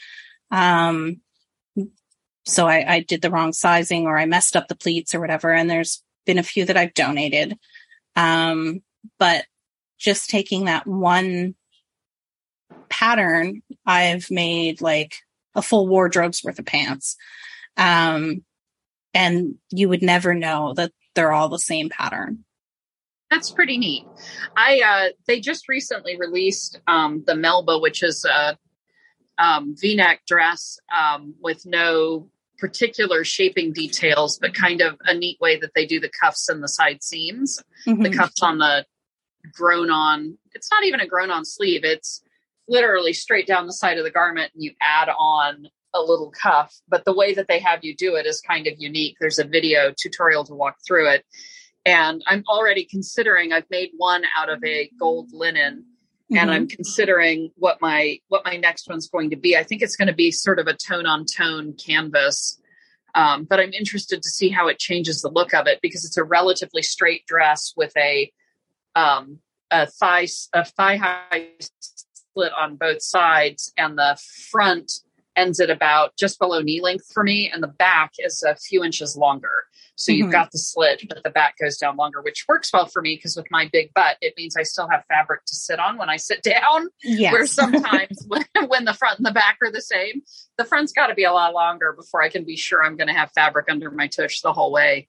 Um, 0.51 1.21
so 2.45 2.67
I, 2.67 2.95
I 2.95 3.01
did 3.01 3.23
the 3.23 3.31
wrong 3.31 3.53
sizing 3.53 4.07
or 4.07 4.19
I 4.19 4.27
messed 4.27 4.57
up 4.57 4.67
the 4.67 4.75
pleats 4.75 5.15
or 5.15 5.21
whatever. 5.21 5.53
And 5.53 5.71
there's 5.71 6.03
been 6.27 6.39
a 6.39 6.43
few 6.43 6.65
that 6.65 6.77
I've 6.77 6.95
donated. 6.95 7.57
Um, 8.17 8.83
but 9.19 9.45
just 9.99 10.31
taking 10.31 10.65
that 10.65 10.87
one 10.87 11.55
pattern, 12.93 13.63
I've 13.87 14.31
made 14.31 14.83
like 14.83 15.17
a 15.55 15.63
full 15.63 15.89
wardrobe's 15.89 16.45
worth 16.45 16.59
of 16.59 16.67
pants. 16.67 17.17
Um, 17.77 18.45
and 19.15 19.57
you 19.71 19.89
would 19.89 20.03
never 20.03 20.35
know 20.35 20.75
that 20.75 20.93
they're 21.15 21.33
all 21.33 21.49
the 21.49 21.59
same 21.59 21.89
pattern. 21.89 22.45
That's 23.31 23.51
pretty 23.51 23.79
neat. 23.79 24.05
I 24.57 24.83
uh, 24.85 25.13
they 25.27 25.41
just 25.41 25.67
recently 25.67 26.19
released 26.19 26.81
um, 26.87 27.25
the 27.27 27.35
Melba, 27.35 27.79
which 27.79 28.03
is 28.03 28.27
a 28.27 28.59
um, 29.39 29.75
V-neck 29.79 30.21
dress 30.27 30.79
um, 30.95 31.35
with 31.41 31.65
no 31.65 32.29
particular 32.59 33.25
shaping 33.25 33.73
details, 33.73 34.39
but 34.39 34.55
kind 34.55 34.83
of 34.83 34.97
a 35.05 35.15
neat 35.15 35.41
way 35.41 35.59
that 35.59 35.73
they 35.75 35.87
do 35.87 35.99
the 35.99 36.11
cuffs 36.23 36.49
and 36.51 36.63
the 36.63 36.69
side 36.69 37.03
seams. 37.03 37.63
Mm-hmm. 37.87 38.03
The 38.03 38.11
cuffs 38.11 38.43
on 38.43 38.59
the 38.59 38.85
grown 39.53 39.91
on. 39.91 40.39
It's 40.55 40.71
not 40.71 40.85
even 40.85 41.01
a 41.01 41.07
grown 41.07 41.31
on 41.31 41.45
sleeve. 41.45 41.85
It's 41.85 42.22
literally 42.69 43.13
straight 43.13 43.47
down 43.47 43.67
the 43.67 43.73
side 43.73 43.99
of 43.99 44.05
the 44.05 44.11
garment, 44.11 44.53
and 44.55 44.63
you 44.63 44.73
add 44.81 45.09
on 45.09 45.69
a 45.95 46.01
little 46.01 46.31
cuff. 46.31 46.75
But 46.89 47.05
the 47.05 47.15
way 47.15 47.35
that 47.35 47.49
they 47.49 47.59
have 47.59 47.85
you 47.85 47.95
do 47.95 48.17
it 48.17 48.27
is 48.27 48.41
kind 48.41 48.67
of 48.67 48.75
unique. 48.79 49.17
There's 49.21 49.39
a 49.39 49.45
video 49.45 49.93
tutorial 49.97 50.45
to 50.45 50.55
walk 50.55 50.77
through 50.87 51.11
it 51.11 51.25
and 51.85 52.23
I'm 52.27 52.45
already 52.49 52.85
considering 52.85 53.53
I've 53.53 53.69
made 53.71 53.91
one 53.97 54.23
out 54.37 54.49
of 54.49 54.63
a 54.65 54.91
gold 54.99 55.31
linen 55.33 55.85
mm-hmm. 56.31 56.37
and 56.37 56.51
I'm 56.51 56.69
considering 56.69 57.51
what 57.57 57.79
my 57.81 58.19
what 58.29 58.45
my 58.45 58.57
next 58.57 58.89
one's 58.89 59.09
going 59.09 59.31
to 59.31 59.37
be. 59.37 59.57
I 59.57 59.65
think 59.65 59.83
it's 59.83 59.97
going 59.97 60.09
to 60.09 60.15
be 60.15 60.31
sort 60.31 60.59
of 60.59 60.67
a 60.67 60.75
tone 60.75 61.07
on 61.07 61.25
tone 61.25 61.75
canvas. 61.75 62.59
Um, 63.15 63.45
but 63.45 63.61
I'm 63.61 63.73
interested 63.73 64.23
to 64.23 64.29
see 64.31 64.49
how 64.49 64.69
it 64.69 64.79
changes 64.79 65.21
the 65.21 65.29
look 65.29 65.53
of 65.53 65.67
it 65.67 65.81
because 65.83 66.05
it's 66.05 66.17
a 66.17 66.25
relatively 66.25 66.83
straight 66.83 67.27
dress 67.27 67.75
with 67.77 67.95
a 67.97 68.33
um, 68.95 69.41
a 69.71 69.87
thigh 69.87 70.29
a 70.53 70.65
thigh 70.65 70.97
high 70.97 71.49
split 72.33 72.53
on 72.59 72.77
both 72.77 73.03
sides, 73.03 73.73
and 73.77 73.99
the 73.99 74.19
front 74.51 74.91
ends 75.37 75.61
at 75.61 75.71
about 75.71 76.17
just 76.17 76.39
below 76.39 76.61
knee 76.61 76.81
length 76.81 77.07
for 77.13 77.23
me, 77.23 77.51
and 77.53 77.63
the 77.63 77.69
back 77.69 78.13
is 78.19 78.43
a 78.43 78.57
few 78.57 78.83
inches 78.85 79.17
longer. 79.17 79.65
So 79.95 80.11
mm-hmm. 80.11 80.19
you've 80.19 80.33
got 80.33 80.51
the 80.51 80.59
slit, 80.59 81.03
but 81.09 81.23
the 81.23 81.31
back 81.31 81.57
goes 81.59 81.77
down 81.77 81.97
longer, 81.97 82.23
which 82.23 82.45
works 82.49 82.73
well 82.73 82.87
for 82.87 83.03
me 83.03 83.17
because 83.17 83.37
with 83.37 83.47
my 83.51 83.69
big 83.73 83.93
butt, 83.95 84.17
it 84.21 84.35
means 84.37 84.57
I 84.57 84.63
still 84.63 84.89
have 84.89 85.05
fabric 85.07 85.45
to 85.47 85.55
sit 85.55 85.79
on 85.79 85.99
when 85.99 86.09
I 86.09 86.17
sit 86.17 86.43
down. 86.43 86.89
Yes. 87.03 87.33
Where 87.33 87.47
sometimes 87.47 88.25
when, 88.29 88.45
when 88.69 88.85
the 88.85 88.95
front 88.95 89.19
and 89.19 89.27
the 89.27 89.33
back 89.33 89.59
are 89.63 89.71
the 89.71 89.83
same, 89.83 90.23
the 90.57 90.65
front's 90.65 90.93
got 90.93 91.09
to 91.09 91.15
be 91.15 91.25
a 91.25 91.33
lot 91.33 91.53
longer 91.53 91.93
before 91.93 92.23
I 92.23 92.29
can 92.29 92.45
be 92.45 92.57
sure 92.57 92.83
I'm 92.83 92.97
going 92.97 93.09
to 93.09 93.15
have 93.15 93.31
fabric 93.33 93.67
under 93.71 93.91
my 93.91 94.07
tush 94.07 94.41
the 94.41 94.53
whole 94.53 94.73
way. 94.73 95.09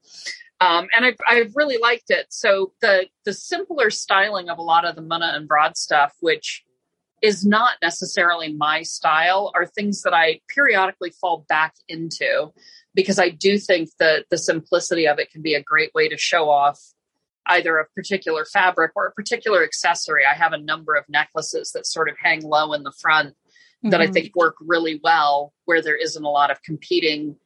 Um, 0.60 0.88
and 0.96 1.06
I've, 1.06 1.18
I've 1.28 1.56
really 1.56 1.78
liked 1.78 2.10
it. 2.10 2.28
So 2.30 2.74
the 2.80 3.08
the 3.26 3.34
simpler 3.34 3.90
styling 3.90 4.50
of 4.50 4.60
a 4.60 4.62
lot 4.62 4.86
of 4.86 4.96
the 4.96 5.02
Muna 5.02 5.36
and 5.36 5.48
Broad 5.48 5.76
stuff, 5.76 6.14
which 6.22 6.64
is 7.24 7.46
not 7.46 7.76
necessarily 7.82 8.54
my 8.54 8.84
style, 8.84 9.52
are 9.56 9.66
things 9.66 10.02
that 10.02 10.14
I 10.14 10.42
periodically 10.54 11.10
fall 11.10 11.46
back 11.48 11.74
into 11.88 12.52
because 12.94 13.18
I 13.18 13.30
do 13.30 13.58
think 13.58 13.90
that 13.98 14.26
the 14.30 14.38
simplicity 14.38 15.08
of 15.08 15.20
it 15.20 15.32
can 15.32 15.42
be 15.42 15.56
a 15.56 15.64
great 15.64 15.94
way 15.96 16.10
to 16.10 16.18
show 16.18 16.50
off 16.50 16.80
either 17.48 17.78
a 17.78 17.88
particular 17.96 18.46
fabric 18.46 18.92
or 18.96 19.08
a 19.08 19.12
particular 19.14 19.64
accessory. 19.64 20.24
I 20.30 20.36
have 20.36 20.52
a 20.52 20.58
number 20.58 20.96
of 20.96 21.06
necklaces 21.08 21.72
that 21.72 21.88
sort 21.88 22.10
of 22.10 22.16
hang 22.22 22.42
low 22.42 22.74
in 22.74 22.84
the 22.84 22.94
front 23.02 23.30
mm-hmm. 23.30 23.90
that 23.90 24.02
I 24.02 24.06
mm-hmm. 24.06 24.14
think 24.14 24.36
work 24.36 24.56
really 24.60 25.00
well 25.02 25.54
where 25.64 25.82
there 25.82 25.98
isn't 25.98 26.24
a 26.24 26.30
lot 26.30 26.52
of 26.52 26.62
competing 26.62 27.38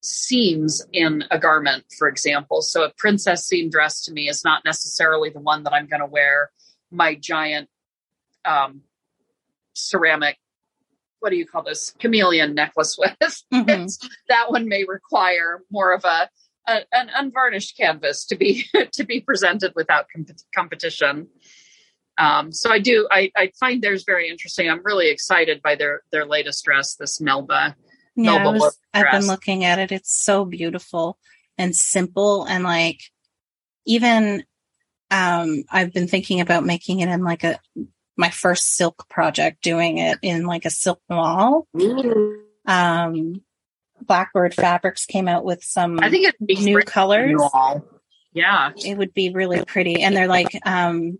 seams 0.00 0.84
in 0.92 1.24
a 1.32 1.40
garment, 1.40 1.84
for 1.98 2.08
example. 2.08 2.62
So 2.62 2.84
a 2.84 2.92
princess 2.96 3.46
seam 3.46 3.68
dress 3.68 4.02
to 4.02 4.12
me 4.12 4.28
is 4.28 4.44
not 4.44 4.64
necessarily 4.64 5.30
the 5.30 5.40
one 5.40 5.64
that 5.64 5.72
I'm 5.72 5.86
going 5.86 6.00
to 6.00 6.06
wear 6.06 6.50
my 6.92 7.16
giant 7.16 7.68
um, 8.44 8.82
ceramic 9.74 10.38
what 11.24 11.30
do 11.30 11.36
you 11.36 11.46
call 11.46 11.62
this 11.62 11.94
chameleon 11.98 12.54
necklace 12.54 12.98
with. 12.98 13.16
Mm-hmm. 13.52 13.86
that 14.28 14.50
one 14.50 14.68
may 14.68 14.84
require 14.84 15.62
more 15.70 15.94
of 15.94 16.04
a, 16.04 16.28
a, 16.66 16.80
an 16.92 17.08
unvarnished 17.14 17.76
canvas 17.76 18.26
to 18.26 18.36
be 18.36 18.66
to 18.92 19.04
be 19.04 19.20
presented 19.20 19.72
without 19.74 20.06
comp- 20.14 20.36
competition. 20.54 21.28
Um, 22.18 22.52
so 22.52 22.70
I 22.70 22.78
do 22.78 23.08
I, 23.10 23.30
I 23.36 23.52
find 23.58 23.80
theirs 23.80 24.04
very 24.06 24.28
interesting. 24.28 24.68
I'm 24.68 24.84
really 24.84 25.08
excited 25.08 25.62
by 25.62 25.76
their 25.76 26.02
their 26.12 26.26
latest 26.26 26.64
dress, 26.64 26.96
this 26.96 27.20
Melba. 27.20 27.76
Yeah, 28.16 28.38
Melba 28.42 28.58
was, 28.58 28.78
I've 28.92 29.10
been 29.10 29.26
looking 29.26 29.64
at 29.64 29.78
it. 29.78 29.92
It's 29.92 30.14
so 30.14 30.44
beautiful 30.44 31.18
and 31.56 31.74
simple 31.74 32.44
and 32.44 32.64
like 32.64 33.00
even 33.86 34.44
um 35.10 35.64
I've 35.70 35.92
been 35.92 36.08
thinking 36.08 36.40
about 36.40 36.66
making 36.66 37.00
it 37.00 37.08
in 37.08 37.22
like 37.24 37.44
a 37.44 37.58
my 38.16 38.30
first 38.30 38.76
silk 38.76 39.08
project 39.08 39.62
doing 39.62 39.98
it 39.98 40.18
in 40.22 40.46
like 40.46 40.64
a 40.64 40.70
silk 40.70 41.00
wall. 41.08 41.66
Um, 42.66 43.42
Blackbird 44.00 44.54
Fabrics 44.54 45.06
came 45.06 45.28
out 45.28 45.44
with 45.44 45.62
some 45.62 45.98
I 46.00 46.10
think 46.10 46.34
it's 46.40 46.62
new 46.62 46.80
colors. 46.80 47.40
Yeah. 48.32 48.72
It 48.76 48.98
would 48.98 49.14
be 49.14 49.30
really 49.30 49.64
pretty. 49.64 50.02
And 50.02 50.16
they're 50.16 50.28
like 50.28 50.48
um 50.66 51.18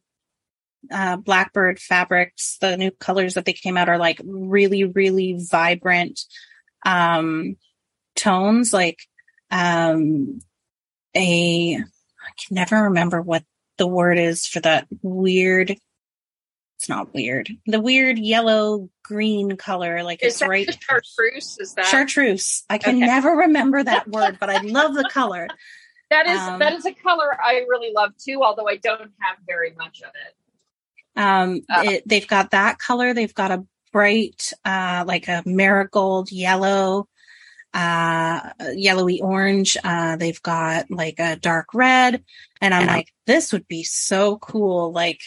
uh 0.91 1.17
blackbird 1.17 1.79
fabrics, 1.79 2.59
the 2.61 2.77
new 2.77 2.91
colors 2.91 3.35
that 3.35 3.45
they 3.45 3.53
came 3.53 3.77
out 3.77 3.89
are 3.89 3.99
like 3.99 4.21
really, 4.25 4.85
really 4.85 5.39
vibrant 5.39 6.21
um 6.85 7.57
tones, 8.17 8.73
like 8.73 8.99
um 9.51 10.41
a 11.17 11.77
I 11.77 12.31
can 12.47 12.55
never 12.55 12.85
remember 12.85 13.23
what 13.23 13.45
the 13.79 13.87
word 13.87 14.19
is 14.19 14.47
for 14.47 14.61
that 14.61 14.87
weird 15.03 15.77
it's 16.85 16.89
not 16.91 17.15
weird. 17.15 17.49
The 17.65 17.81
weird 17.81 18.19
yellow 18.19 18.91
green 19.03 19.57
color, 19.57 20.03
like 20.03 20.23
is 20.23 20.43
it's 20.43 20.47
right. 20.47 20.69
chartreuse? 20.83 21.57
Is 21.59 21.73
that 21.75 21.87
chartreuse? 21.87 22.63
I 22.69 22.77
can 22.77 22.97
okay. 22.97 23.07
never 23.07 23.31
remember 23.31 23.83
that 23.83 24.07
word, 24.13 24.37
but 24.39 24.51
I 24.51 24.61
love 24.61 24.93
the 24.93 25.09
color. 25.11 25.49
That 26.11 26.27
is 26.27 26.39
um, 26.39 26.59
that 26.59 26.75
is 26.75 26.85
a 26.85 26.93
color 26.93 27.35
I 27.43 27.65
really 27.71 27.91
love 27.95 28.11
too, 28.19 28.43
although 28.43 28.69
I 28.69 28.77
don't 28.77 29.01
have 29.01 29.39
very 29.47 29.73
much 29.79 30.03
of 30.03 30.11
it. 30.11 31.19
Um, 31.19 31.63
uh, 31.71 31.85
it, 31.87 32.03
they've 32.07 32.29
got 32.29 32.51
that 32.51 32.79
color. 32.79 33.15
They've 33.15 33.35
got 33.35 33.51
a 33.51 33.65
bright, 33.91 34.53
uh, 34.67 35.05
like 35.07 35.27
a 35.29 35.43
marigold 35.47 36.31
yellow, 36.31 37.09
uh, 37.73 38.51
yellowy 38.75 39.23
orange. 39.23 39.79
Uh, 39.83 40.17
they've 40.17 40.43
got 40.43 40.91
like 40.91 41.19
a 41.19 41.37
dark 41.37 41.69
red, 41.73 42.23
and 42.61 42.75
I'm 42.75 42.87
like, 42.87 43.11
this 43.27 43.55
would 43.55 43.67
be 43.69 43.85
so 43.85 44.37
cool. 44.37 44.93
Like 44.93 45.23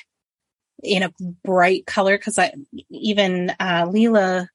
in 0.83 1.03
a 1.03 1.11
bright 1.43 1.85
color 1.85 2.17
because 2.17 2.37
I 2.37 2.53
even 2.89 3.51
uh 3.59 3.87
Leila 3.89 4.49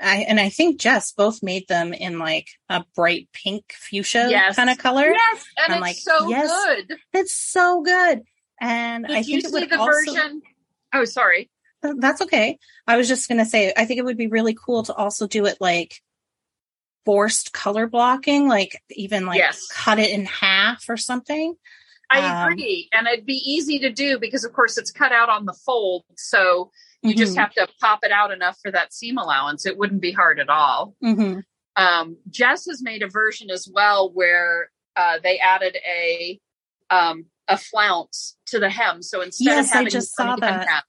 I 0.00 0.24
and 0.28 0.40
I 0.40 0.48
think 0.48 0.80
Jess 0.80 1.12
both 1.12 1.42
made 1.42 1.68
them 1.68 1.92
in 1.92 2.18
like 2.18 2.48
a 2.68 2.84
bright 2.94 3.28
pink 3.32 3.72
fuchsia 3.72 4.26
yes. 4.28 4.56
kind 4.56 4.70
of 4.70 4.78
color. 4.78 5.10
Yes, 5.10 5.44
and 5.56 5.74
I'm 5.74 5.80
like, 5.80 5.96
so 5.96 6.28
yes, 6.28 6.50
good. 6.50 6.98
It's 7.12 7.34
so 7.34 7.82
good. 7.82 8.22
And 8.60 9.06
Did 9.06 9.16
I 9.16 9.22
think 9.22 9.44
it 9.44 9.52
would 9.52 9.70
the 9.70 9.78
also, 9.78 9.92
version? 9.92 10.42
Oh, 10.92 11.04
sorry. 11.04 11.50
That's 11.82 12.22
okay. 12.22 12.58
I 12.86 12.96
was 12.96 13.08
just 13.08 13.28
gonna 13.28 13.44
say 13.44 13.72
I 13.76 13.84
think 13.84 13.98
it 13.98 14.04
would 14.04 14.16
be 14.16 14.26
really 14.26 14.54
cool 14.54 14.82
to 14.84 14.94
also 14.94 15.26
do 15.26 15.46
it 15.46 15.58
like 15.60 16.00
forced 17.04 17.52
color 17.52 17.86
blocking, 17.86 18.48
like 18.48 18.82
even 18.90 19.26
like 19.26 19.38
yes. 19.38 19.66
cut 19.68 19.98
it 19.98 20.10
in 20.10 20.24
half 20.24 20.88
or 20.88 20.96
something. 20.96 21.54
I 22.20 22.44
um, 22.44 22.52
agree. 22.52 22.88
and 22.92 23.06
it'd 23.06 23.26
be 23.26 23.42
easy 23.44 23.78
to 23.80 23.90
do 23.90 24.18
because, 24.18 24.44
of 24.44 24.52
course, 24.52 24.78
it's 24.78 24.90
cut 24.90 25.12
out 25.12 25.28
on 25.28 25.44
the 25.44 25.52
fold. 25.52 26.04
So 26.16 26.70
you 27.02 27.10
mm-hmm. 27.10 27.18
just 27.18 27.36
have 27.36 27.52
to 27.54 27.68
pop 27.80 28.00
it 28.02 28.12
out 28.12 28.30
enough 28.30 28.58
for 28.62 28.70
that 28.70 28.94
seam 28.94 29.18
allowance. 29.18 29.66
It 29.66 29.76
wouldn't 29.76 30.00
be 30.00 30.12
hard 30.12 30.40
at 30.40 30.48
all. 30.48 30.94
Mm-hmm. 31.02 31.40
Um, 31.76 32.16
Jess 32.30 32.66
has 32.66 32.82
made 32.82 33.02
a 33.02 33.08
version 33.08 33.50
as 33.50 33.68
well 33.72 34.10
where 34.12 34.70
uh, 34.96 35.18
they 35.22 35.38
added 35.38 35.76
a 35.86 36.40
um, 36.90 37.26
a 37.48 37.58
flounce 37.58 38.36
to 38.46 38.58
the 38.58 38.70
hem. 38.70 39.02
So 39.02 39.20
instead 39.20 39.44
yes, 39.44 39.66
of 39.66 39.72
having 39.72 39.86
I 39.88 39.90
just 39.90 40.16
saw 40.16 40.36
that. 40.36 40.68
Hem, 40.68 40.82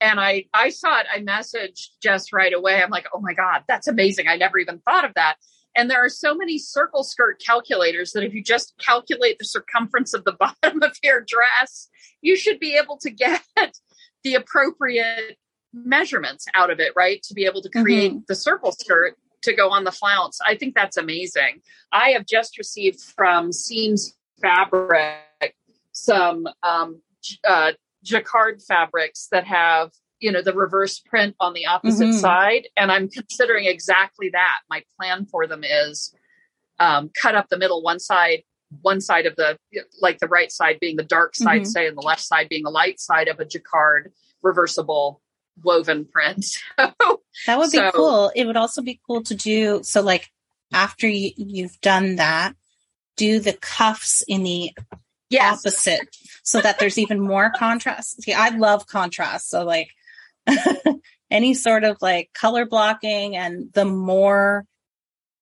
and 0.00 0.20
I 0.20 0.46
I 0.54 0.70
saw 0.70 1.00
it. 1.00 1.06
I 1.12 1.20
messaged 1.20 1.88
Jess 2.02 2.32
right 2.32 2.52
away. 2.52 2.82
I'm 2.82 2.90
like, 2.90 3.06
oh 3.14 3.20
my 3.20 3.34
god, 3.34 3.64
that's 3.68 3.88
amazing! 3.88 4.28
I 4.28 4.36
never 4.36 4.58
even 4.58 4.78
thought 4.80 5.04
of 5.04 5.14
that. 5.14 5.36
And 5.78 5.88
there 5.88 6.04
are 6.04 6.08
so 6.08 6.34
many 6.34 6.58
circle 6.58 7.04
skirt 7.04 7.40
calculators 7.40 8.10
that 8.10 8.24
if 8.24 8.34
you 8.34 8.42
just 8.42 8.74
calculate 8.84 9.38
the 9.38 9.44
circumference 9.44 10.12
of 10.12 10.24
the 10.24 10.32
bottom 10.40 10.82
of 10.82 10.96
your 11.04 11.20
dress, 11.20 11.88
you 12.20 12.36
should 12.36 12.58
be 12.58 12.76
able 12.76 12.98
to 12.98 13.10
get 13.10 13.42
the 14.24 14.34
appropriate 14.34 15.38
measurements 15.72 16.46
out 16.56 16.72
of 16.72 16.80
it, 16.80 16.92
right? 16.96 17.22
To 17.22 17.34
be 17.34 17.44
able 17.44 17.62
to 17.62 17.68
create 17.68 18.10
mm-hmm. 18.10 18.22
the 18.26 18.34
circle 18.34 18.72
skirt 18.72 19.16
to 19.42 19.54
go 19.54 19.70
on 19.70 19.84
the 19.84 19.92
flounce. 19.92 20.40
I 20.44 20.56
think 20.56 20.74
that's 20.74 20.96
amazing. 20.96 21.62
I 21.92 22.10
have 22.10 22.26
just 22.26 22.58
received 22.58 23.00
from 23.00 23.52
Seams 23.52 24.16
Fabric 24.42 25.54
some 25.92 26.48
um, 26.64 27.00
uh, 27.46 27.72
jacquard 28.02 28.62
fabrics 28.62 29.28
that 29.30 29.44
have 29.46 29.92
you 30.20 30.32
know 30.32 30.42
the 30.42 30.52
reverse 30.52 30.98
print 30.98 31.34
on 31.40 31.54
the 31.54 31.66
opposite 31.66 32.08
mm-hmm. 32.08 32.18
side 32.18 32.68
and 32.76 32.90
i'm 32.90 33.08
considering 33.08 33.66
exactly 33.66 34.30
that 34.32 34.58
my 34.70 34.82
plan 34.98 35.26
for 35.26 35.46
them 35.46 35.62
is 35.64 36.14
um, 36.80 37.10
cut 37.20 37.34
up 37.34 37.48
the 37.48 37.58
middle 37.58 37.82
one 37.82 37.98
side 37.98 38.42
one 38.82 39.00
side 39.00 39.26
of 39.26 39.34
the 39.36 39.58
like 40.00 40.18
the 40.18 40.28
right 40.28 40.52
side 40.52 40.78
being 40.80 40.96
the 40.96 41.02
dark 41.02 41.34
side 41.34 41.62
mm-hmm. 41.62 41.70
say 41.70 41.88
and 41.88 41.96
the 41.96 42.02
left 42.02 42.20
side 42.20 42.48
being 42.48 42.62
the 42.62 42.70
light 42.70 43.00
side 43.00 43.28
of 43.28 43.40
a 43.40 43.44
jacquard 43.44 44.12
reversible 44.42 45.20
woven 45.64 46.04
print 46.04 46.44
that 46.76 47.58
would 47.58 47.70
be 47.70 47.78
so, 47.78 47.90
cool 47.92 48.32
it 48.36 48.46
would 48.46 48.56
also 48.56 48.80
be 48.80 49.00
cool 49.06 49.22
to 49.22 49.34
do 49.34 49.80
so 49.82 50.00
like 50.00 50.28
after 50.72 51.08
you, 51.08 51.32
you've 51.36 51.80
done 51.80 52.16
that 52.16 52.54
do 53.16 53.40
the 53.40 53.54
cuffs 53.54 54.22
in 54.28 54.44
the 54.44 54.70
yes. 55.30 55.58
opposite 55.58 56.16
so 56.42 56.60
that 56.60 56.78
there's 56.78 56.98
even 56.98 57.20
more 57.20 57.50
contrast. 57.50 58.22
See, 58.22 58.32
I 58.32 58.50
love 58.50 58.86
contrast. 58.86 59.50
So 59.50 59.64
like 59.64 59.90
any 61.30 61.54
sort 61.54 61.84
of 61.84 61.96
like 62.00 62.30
color 62.32 62.66
blocking 62.66 63.36
and 63.36 63.72
the 63.72 63.84
more 63.84 64.64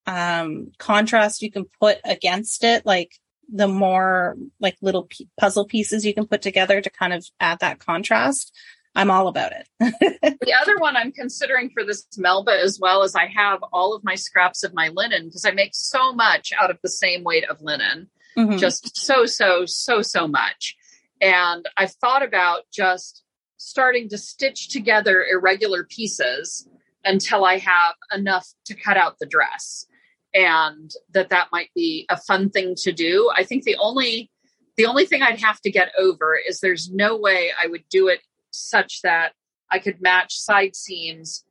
um, 0.06 0.72
contrast 0.78 1.42
you 1.42 1.50
can 1.50 1.64
put 1.80 1.98
against 2.04 2.64
it, 2.64 2.86
like 2.86 3.12
the 3.52 3.68
more 3.68 4.36
like 4.60 4.76
little 4.80 5.04
p- 5.04 5.28
puzzle 5.38 5.66
pieces 5.66 6.04
you 6.04 6.14
can 6.14 6.26
put 6.26 6.42
together 6.42 6.80
to 6.80 6.90
kind 6.90 7.12
of 7.12 7.26
add 7.40 7.58
that 7.60 7.78
contrast. 7.78 8.52
I'm 8.94 9.10
all 9.10 9.28
about 9.28 9.52
it. 9.52 9.68
the 10.40 10.54
other 10.54 10.78
one 10.78 10.96
I'm 10.96 11.12
considering 11.12 11.70
for 11.70 11.84
this 11.84 12.06
Melba 12.16 12.58
as 12.58 12.78
well 12.80 13.02
is 13.02 13.14
I 13.14 13.26
have 13.26 13.60
all 13.72 13.94
of 13.94 14.02
my 14.02 14.14
scraps 14.14 14.64
of 14.64 14.72
my 14.72 14.88
linen 14.88 15.26
because 15.26 15.44
I 15.44 15.50
make 15.50 15.74
so 15.74 16.14
much 16.14 16.50
out 16.58 16.70
of 16.70 16.78
the 16.82 16.88
same 16.88 17.22
weight 17.22 17.44
of 17.48 17.60
linen. 17.60 18.08
Mm-hmm. 18.38 18.56
Just 18.56 18.96
so, 18.96 19.26
so, 19.26 19.64
so, 19.66 20.02
so 20.02 20.26
much. 20.26 20.76
And 21.20 21.66
I've 21.76 21.92
thought 21.92 22.22
about 22.22 22.62
just 22.72 23.22
starting 23.56 24.08
to 24.10 24.18
stitch 24.18 24.68
together 24.68 25.24
irregular 25.24 25.84
pieces 25.84 26.68
until 27.04 27.44
I 27.44 27.58
have 27.58 27.94
enough 28.12 28.48
to 28.66 28.74
cut 28.74 28.96
out 28.96 29.18
the 29.18 29.26
dress. 29.26 29.86
And 30.34 30.90
that 31.12 31.30
that 31.30 31.48
might 31.52 31.70
be 31.74 32.06
a 32.10 32.16
fun 32.16 32.50
thing 32.50 32.74
to 32.78 32.92
do. 32.92 33.30
I 33.34 33.44
think 33.44 33.64
the 33.64 33.76
only 33.78 34.30
the 34.76 34.86
only 34.86 35.06
thing 35.06 35.22
I'd 35.22 35.40
have 35.40 35.60
to 35.62 35.70
get 35.70 35.92
over 35.98 36.36
is 36.36 36.60
there's 36.60 36.90
no 36.90 37.16
way 37.16 37.50
I 37.62 37.66
would 37.66 37.84
do 37.88 38.08
it 38.08 38.20
such 38.50 39.00
that 39.02 39.32
I 39.70 39.78
could 39.78 40.02
match 40.02 40.36
side 40.36 40.76
seams 40.76 41.46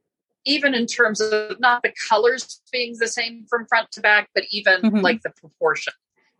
even 0.46 0.76
in 0.76 0.86
terms 0.86 1.20
of 1.20 1.60
not 1.60 1.82
the 1.82 1.92
colors 2.08 2.62
being 2.72 2.96
the 3.00 3.08
same 3.08 3.46
from 3.50 3.66
front 3.66 3.92
to 3.92 4.02
back, 4.02 4.30
but 4.34 4.44
even 4.52 4.82
mm-hmm. 4.82 4.98
like 4.98 5.22
the 5.24 5.32
proportion. 5.32 5.94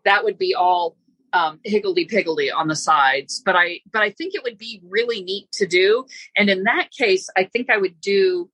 That 0.04 0.22
would 0.22 0.38
be 0.38 0.54
all 0.54 0.96
um, 1.36 1.60
higgledy 1.64 2.06
piggledy 2.06 2.50
on 2.50 2.68
the 2.68 2.76
sides. 2.76 3.42
But 3.44 3.56
I 3.56 3.80
but 3.92 4.02
I 4.02 4.10
think 4.10 4.34
it 4.34 4.42
would 4.42 4.58
be 4.58 4.80
really 4.88 5.22
neat 5.22 5.50
to 5.52 5.66
do. 5.66 6.06
And 6.36 6.48
in 6.48 6.64
that 6.64 6.90
case, 6.90 7.28
I 7.36 7.44
think 7.44 7.70
I 7.70 7.76
would 7.76 8.00
do 8.00 8.50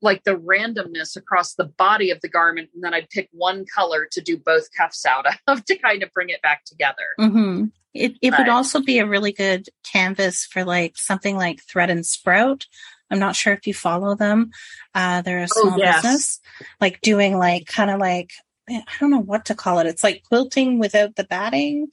like 0.00 0.22
the 0.22 0.36
randomness 0.36 1.16
across 1.16 1.54
the 1.54 1.64
body 1.64 2.10
of 2.10 2.20
the 2.20 2.28
garment, 2.28 2.70
and 2.74 2.84
then 2.84 2.94
I'd 2.94 3.10
pick 3.10 3.28
one 3.32 3.64
color 3.74 4.06
to 4.12 4.20
do 4.20 4.36
both 4.36 4.68
cuffs 4.76 5.04
out 5.06 5.26
of 5.46 5.64
to 5.64 5.76
kind 5.76 6.02
of 6.02 6.12
bring 6.12 6.28
it 6.28 6.42
back 6.42 6.64
together. 6.64 7.06
Mm-hmm. 7.18 7.66
It 7.94 8.16
it 8.22 8.34
would 8.36 8.48
also 8.48 8.80
be 8.80 8.98
a 8.98 9.06
really 9.06 9.32
good 9.32 9.68
canvas 9.82 10.44
for 10.44 10.64
like 10.64 10.96
something 10.96 11.36
like 11.36 11.62
Thread 11.62 11.90
and 11.90 12.04
Sprout. 12.04 12.66
I'm 13.10 13.18
not 13.18 13.36
sure 13.36 13.54
if 13.54 13.66
you 13.66 13.72
follow 13.72 14.14
them. 14.14 14.50
Uh, 14.94 15.22
they're 15.22 15.38
a 15.38 15.44
oh, 15.44 15.62
small 15.62 15.74
oh, 15.74 15.78
yes. 15.78 16.02
business, 16.02 16.40
like 16.78 17.00
doing 17.00 17.38
like 17.38 17.66
kind 17.66 17.90
of 17.90 17.98
like 17.98 18.32
I 18.68 18.82
don't 19.00 19.10
know 19.10 19.18
what 19.18 19.46
to 19.46 19.54
call 19.54 19.78
it. 19.78 19.86
It's 19.86 20.04
like 20.04 20.22
quilting 20.28 20.78
without 20.78 21.16
the 21.16 21.24
batting 21.24 21.88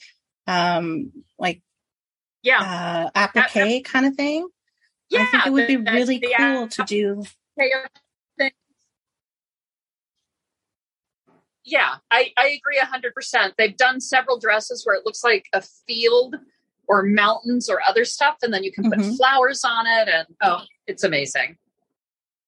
um, 0.48 1.12
like 1.38 1.62
yeah, 2.44 3.10
uh, 3.16 3.20
applique 3.20 3.88
uh, 3.88 3.92
kind 3.92 4.06
of 4.06 4.16
thing. 4.16 4.48
Yeah, 5.10 5.22
I 5.22 5.26
think 5.26 5.48
it 5.48 5.50
would 5.52 5.68
be 5.68 5.78
really 5.78 6.20
the, 6.20 6.34
cool 6.38 6.68
to 6.68 6.84
do. 6.84 7.24
Yeah, 11.68 11.96
I, 12.12 12.32
I 12.38 12.50
agree 12.50 12.78
hundred 12.78 13.16
percent. 13.16 13.56
They've 13.58 13.76
done 13.76 14.00
several 14.00 14.38
dresses 14.38 14.86
where 14.86 14.96
it 14.96 15.06
looks 15.06 15.24
like 15.24 15.48
a 15.52 15.62
field 15.62 16.36
or 16.88 17.02
mountains 17.02 17.70
or 17.70 17.82
other 17.88 18.06
stuff, 18.06 18.38
and 18.44 18.54
then 18.54 18.64
you 18.64 18.72
can 18.72 18.90
put 18.90 19.00
mm-hmm. 19.00 19.16
flowers 19.16 19.64
on 19.64 19.88
it, 19.88 20.08
and 20.08 20.28
oh, 20.44 20.62
it's 20.86 21.04
amazing. 21.04 21.58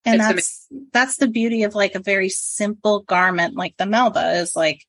And 0.06 0.16
it's 0.16 0.24
that's 0.24 0.68
amazing. 0.70 0.88
that's 0.94 1.18
the 1.18 1.28
beauty 1.28 1.64
of 1.64 1.74
like 1.74 1.96
a 1.96 2.00
very 2.00 2.30
simple 2.30 3.00
garment 3.02 3.56
like 3.56 3.76
the 3.78 3.88
Melba 3.88 4.34
is 4.34 4.56
like 4.56 4.86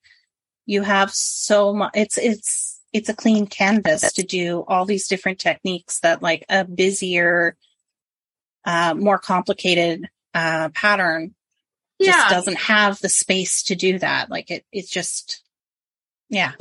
you 0.67 0.83
have 0.83 1.11
so 1.11 1.73
much. 1.73 1.91
It's 1.95 2.19
it's 2.19 2.68
it's 2.93 3.09
a 3.09 3.15
clean 3.15 3.47
canvas 3.47 4.13
to 4.13 4.23
do 4.23 4.63
all 4.67 4.85
these 4.85 5.07
different 5.07 5.39
techniques 5.39 5.99
that 5.99 6.21
like 6.21 6.45
a 6.49 6.65
busier, 6.65 7.55
uh, 8.65 8.93
more 8.95 9.19
complicated, 9.19 10.09
uh, 10.33 10.69
pattern 10.69 11.35
yeah. 11.99 12.13
just 12.13 12.29
doesn't 12.29 12.57
have 12.57 12.99
the 12.99 13.09
space 13.09 13.63
to 13.63 13.75
do 13.75 13.99
that. 13.99 14.29
Like 14.29 14.49
it, 14.49 14.65
it's 14.71 14.89
just, 14.89 15.43
yeah. 16.29 16.53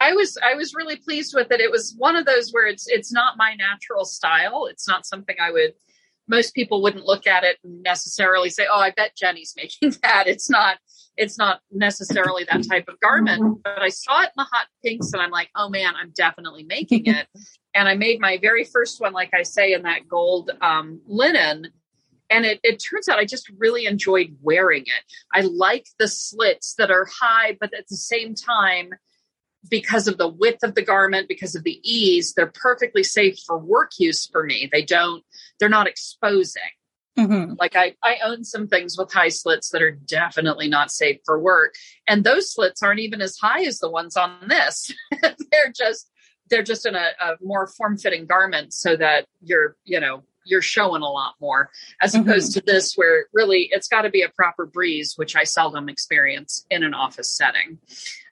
I 0.00 0.14
was 0.14 0.36
I 0.42 0.54
was 0.54 0.74
really 0.74 0.96
pleased 0.96 1.32
with 1.32 1.52
it. 1.52 1.60
It 1.60 1.70
was 1.70 1.94
one 1.96 2.16
of 2.16 2.26
those 2.26 2.50
where 2.50 2.66
it's 2.66 2.88
it's 2.88 3.12
not 3.12 3.36
my 3.36 3.54
natural 3.54 4.04
style. 4.04 4.66
It's 4.68 4.88
not 4.88 5.06
something 5.06 5.36
I 5.40 5.52
would 5.52 5.74
most 6.26 6.54
people 6.54 6.82
wouldn't 6.82 7.04
look 7.04 7.26
at 7.26 7.44
it 7.44 7.58
and 7.62 7.84
necessarily 7.84 8.50
say, 8.50 8.66
"Oh, 8.70 8.80
I 8.80 8.90
bet 8.90 9.16
Jenny's 9.16 9.54
making 9.56 9.96
that." 10.02 10.24
It's 10.26 10.50
not. 10.50 10.78
It's 11.16 11.38
not 11.38 11.60
necessarily 11.70 12.44
that 12.50 12.66
type 12.68 12.88
of 12.88 12.98
garment. 13.00 13.42
Mm-hmm. 13.42 13.60
But 13.64 13.82
I 13.82 13.88
saw 13.90 14.22
it 14.22 14.26
in 14.26 14.32
the 14.36 14.44
hot 14.50 14.66
pinks, 14.84 15.12
and 15.12 15.20
I'm 15.20 15.30
like, 15.30 15.50
"Oh 15.54 15.68
man, 15.68 15.94
I'm 15.96 16.12
definitely 16.14 16.64
making 16.64 17.06
it." 17.06 17.26
and 17.74 17.88
I 17.88 17.94
made 17.94 18.20
my 18.20 18.38
very 18.38 18.64
first 18.64 19.00
one, 19.00 19.12
like 19.12 19.30
I 19.34 19.42
say, 19.42 19.72
in 19.72 19.82
that 19.82 20.08
gold 20.08 20.50
um, 20.60 21.00
linen. 21.06 21.68
And 22.30 22.46
it, 22.46 22.60
it 22.62 22.82
turns 22.82 23.08
out 23.08 23.18
I 23.18 23.26
just 23.26 23.50
really 23.58 23.84
enjoyed 23.84 24.36
wearing 24.40 24.82
it. 24.82 25.04
I 25.34 25.42
like 25.42 25.86
the 25.98 26.08
slits 26.08 26.74
that 26.78 26.90
are 26.90 27.06
high, 27.20 27.58
but 27.60 27.74
at 27.74 27.88
the 27.88 27.96
same 27.96 28.34
time, 28.34 28.90
because 29.68 30.08
of 30.08 30.18
the 30.18 30.28
width 30.28 30.62
of 30.62 30.74
the 30.74 30.82
garment, 30.82 31.28
because 31.28 31.54
of 31.54 31.62
the 31.62 31.78
ease, 31.82 32.34
they're 32.34 32.52
perfectly 32.54 33.02
safe 33.02 33.38
for 33.46 33.58
work 33.58 33.92
use 33.98 34.26
for 34.26 34.42
me. 34.44 34.68
They 34.72 34.82
don't, 34.82 35.22
they're 35.60 35.68
not 35.68 35.86
exposing. 35.86 36.62
Mm-hmm. 37.18 37.54
Like 37.58 37.76
I, 37.76 37.94
I 38.02 38.16
own 38.24 38.44
some 38.44 38.68
things 38.68 38.96
with 38.96 39.12
high 39.12 39.28
slits 39.28 39.70
that 39.70 39.82
are 39.82 39.90
definitely 39.90 40.68
not 40.68 40.90
safe 40.90 41.18
for 41.24 41.38
work. 41.38 41.74
And 42.08 42.24
those 42.24 42.52
slits 42.52 42.82
aren't 42.82 43.00
even 43.00 43.20
as 43.20 43.36
high 43.36 43.64
as 43.64 43.78
the 43.78 43.90
ones 43.90 44.16
on 44.16 44.48
this. 44.48 44.92
they're 45.22 45.72
just, 45.76 46.10
they're 46.48 46.62
just 46.62 46.86
in 46.86 46.94
a, 46.94 47.10
a 47.20 47.36
more 47.42 47.66
form 47.66 47.98
fitting 47.98 48.26
garment 48.26 48.72
so 48.72 48.96
that 48.96 49.26
you're, 49.42 49.76
you 49.84 50.00
know, 50.00 50.22
you're 50.44 50.62
showing 50.62 51.02
a 51.02 51.08
lot 51.08 51.34
more 51.40 51.70
as 52.00 52.14
mm-hmm. 52.14 52.28
opposed 52.28 52.54
to 52.54 52.62
this 52.64 52.94
where 52.94 53.26
really 53.32 53.68
it's 53.70 53.88
got 53.88 54.02
to 54.02 54.10
be 54.10 54.22
a 54.22 54.28
proper 54.28 54.66
breeze, 54.66 55.14
which 55.16 55.36
I 55.36 55.44
seldom 55.44 55.88
experience 55.88 56.66
in 56.70 56.82
an 56.82 56.94
office 56.94 57.36
setting. 57.36 57.78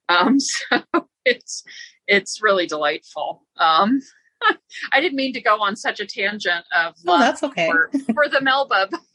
Um, 0.09 0.41
so 0.41 0.83
it's 1.25 1.65
it's 2.07 2.43
really 2.43 2.67
delightful. 2.67 3.47
Um, 3.57 4.01
I 4.93 5.01
didn't 5.01 5.17
mean 5.17 5.33
to 5.35 5.41
go 5.41 5.61
on 5.61 5.77
such 5.77 6.01
a 6.01 6.07
tangent 6.07 6.65
of 6.77 6.95
oh, 7.07 7.19
that's 7.19 7.43
okay 7.43 7.71
for, 7.71 7.91
for 8.13 8.29
the 8.29 8.41
Melba. 8.41 8.89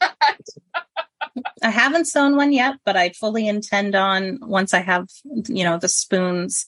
I 1.62 1.70
haven't 1.70 2.06
sewn 2.06 2.36
one 2.36 2.52
yet, 2.52 2.76
but 2.84 2.96
I 2.96 3.10
fully 3.10 3.48
intend 3.48 3.94
on 3.94 4.38
once 4.42 4.74
I 4.74 4.80
have 4.80 5.08
you 5.48 5.64
know 5.64 5.78
the 5.78 5.88
spoons 5.88 6.66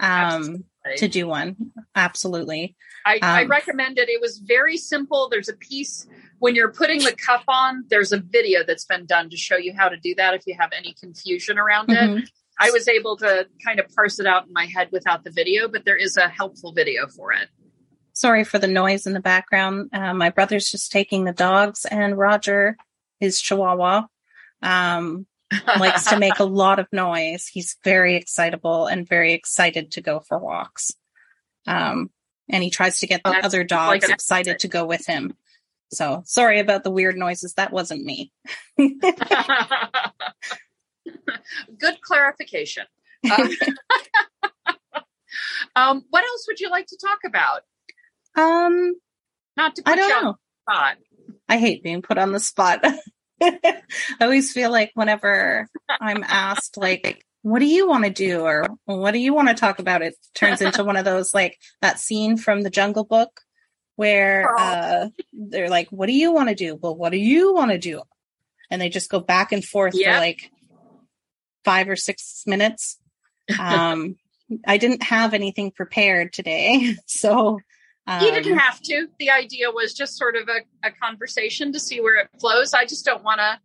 um, 0.00 0.64
to 0.96 1.08
do 1.08 1.26
one. 1.26 1.56
Absolutely. 1.94 2.76
I, 3.04 3.14
um, 3.16 3.20
I 3.22 3.44
recommend 3.44 3.98
it. 3.98 4.08
It 4.08 4.20
was 4.20 4.38
very 4.38 4.76
simple. 4.76 5.28
There's 5.28 5.48
a 5.48 5.56
piece 5.56 6.06
when 6.38 6.54
you're 6.54 6.72
putting 6.72 7.00
the 7.00 7.14
cuff 7.14 7.44
on. 7.48 7.84
There's 7.88 8.12
a 8.12 8.18
video 8.18 8.60
that's 8.66 8.84
been 8.84 9.06
done 9.06 9.30
to 9.30 9.36
show 9.36 9.56
you 9.56 9.72
how 9.76 9.88
to 9.88 9.96
do 9.96 10.14
that. 10.16 10.34
If 10.34 10.42
you 10.46 10.56
have 10.58 10.70
any 10.76 10.94
confusion 10.94 11.58
around 11.58 11.88
mm-hmm. 11.88 12.18
it, 12.18 12.30
I 12.58 12.70
was 12.70 12.86
able 12.88 13.16
to 13.18 13.46
kind 13.64 13.80
of 13.80 13.88
parse 13.94 14.20
it 14.20 14.26
out 14.26 14.46
in 14.46 14.52
my 14.52 14.66
head 14.66 14.88
without 14.92 15.24
the 15.24 15.30
video, 15.30 15.68
but 15.68 15.84
there 15.84 15.96
is 15.96 16.16
a 16.16 16.28
helpful 16.28 16.72
video 16.72 17.08
for 17.08 17.32
it. 17.32 17.48
Sorry 18.14 18.44
for 18.44 18.58
the 18.58 18.68
noise 18.68 19.06
in 19.06 19.14
the 19.14 19.20
background. 19.20 19.90
Uh, 19.92 20.12
my 20.14 20.30
brother's 20.30 20.70
just 20.70 20.92
taking 20.92 21.24
the 21.24 21.32
dogs, 21.32 21.84
and 21.84 22.18
Roger, 22.18 22.76
his 23.20 23.40
chihuahua, 23.40 24.06
um, 24.62 25.26
likes 25.78 26.06
to 26.06 26.18
make 26.18 26.38
a 26.38 26.44
lot 26.44 26.78
of 26.78 26.86
noise. 26.92 27.46
He's 27.46 27.76
very 27.84 28.16
excitable 28.16 28.86
and 28.86 29.08
very 29.08 29.32
excited 29.32 29.92
to 29.92 30.00
go 30.00 30.20
for 30.20 30.38
walks. 30.38 30.92
Um, 31.66 32.10
and 32.48 32.62
he 32.62 32.70
tries 32.70 33.00
to 33.00 33.06
get 33.06 33.22
the 33.24 33.30
That's 33.30 33.46
other 33.46 33.64
dogs 33.64 34.04
like 34.04 34.14
excited 34.14 34.58
to 34.60 34.68
go 34.68 34.84
with 34.84 35.06
him. 35.06 35.36
So 35.92 36.22
sorry 36.24 36.58
about 36.58 36.84
the 36.84 36.90
weird 36.90 37.16
noises. 37.16 37.54
That 37.54 37.72
wasn't 37.72 38.04
me. 38.04 38.32
Good 38.76 38.90
clarification. 42.00 42.84
Uh, 43.30 43.48
um, 45.76 46.04
what 46.10 46.24
else 46.24 46.46
would 46.48 46.60
you 46.60 46.70
like 46.70 46.86
to 46.86 46.96
talk 46.96 47.18
about? 47.26 47.62
Um, 48.36 48.94
not 49.56 49.76
to 49.76 49.82
put 49.82 49.92
I 49.92 49.96
don't 49.96 50.24
know. 50.24 50.36
spot. 50.62 50.96
I 51.48 51.58
hate 51.58 51.82
being 51.82 52.02
put 52.02 52.18
on 52.18 52.32
the 52.32 52.40
spot. 52.40 52.80
I 53.42 53.80
always 54.20 54.52
feel 54.52 54.70
like 54.70 54.92
whenever 54.94 55.68
I'm 56.00 56.24
asked, 56.26 56.76
like, 56.76 57.26
what 57.42 57.58
do 57.58 57.66
you 57.66 57.88
want 57.88 58.04
to 58.04 58.10
do 58.10 58.42
or 58.42 58.66
what 58.84 59.10
do 59.10 59.18
you 59.18 59.34
want 59.34 59.48
to 59.48 59.54
talk 59.54 59.78
about? 59.80 60.02
It 60.02 60.14
turns 60.34 60.62
into 60.62 60.84
one 60.84 60.96
of 60.96 61.04
those 61.04 61.34
like 61.34 61.58
that 61.80 61.98
scene 61.98 62.36
from 62.36 62.62
the 62.62 62.70
Jungle 62.70 63.04
Book 63.04 63.40
where 63.96 64.48
uh, 64.58 65.08
they're 65.32 65.68
like, 65.68 65.88
"What 65.90 66.06
do 66.06 66.12
you 66.12 66.32
want 66.32 66.48
to 66.48 66.54
do?" 66.54 66.76
Well, 66.80 66.96
what 66.96 67.10
do 67.10 67.18
you 67.18 67.52
want 67.52 67.72
to 67.72 67.78
do? 67.78 68.02
And 68.70 68.80
they 68.80 68.88
just 68.88 69.10
go 69.10 69.20
back 69.20 69.52
and 69.52 69.64
forth 69.64 69.94
yep. 69.94 70.14
for 70.14 70.20
like 70.20 70.50
five 71.64 71.88
or 71.88 71.96
six 71.96 72.44
minutes. 72.46 72.98
Um, 73.58 74.16
I 74.66 74.78
didn't 74.78 75.02
have 75.02 75.34
anything 75.34 75.72
prepared 75.72 76.32
today, 76.32 76.94
so 77.06 77.58
um, 78.06 78.24
you 78.24 78.32
didn't 78.32 78.58
have 78.58 78.80
to. 78.82 79.08
The 79.18 79.30
idea 79.30 79.70
was 79.70 79.94
just 79.94 80.16
sort 80.16 80.36
of 80.36 80.48
a, 80.48 80.86
a 80.86 80.90
conversation 80.90 81.72
to 81.72 81.80
see 81.80 82.00
where 82.00 82.20
it 82.20 82.28
flows. 82.40 82.74
I 82.74 82.84
just 82.84 83.04
don't 83.04 83.22
want 83.22 83.40
to. 83.40 83.58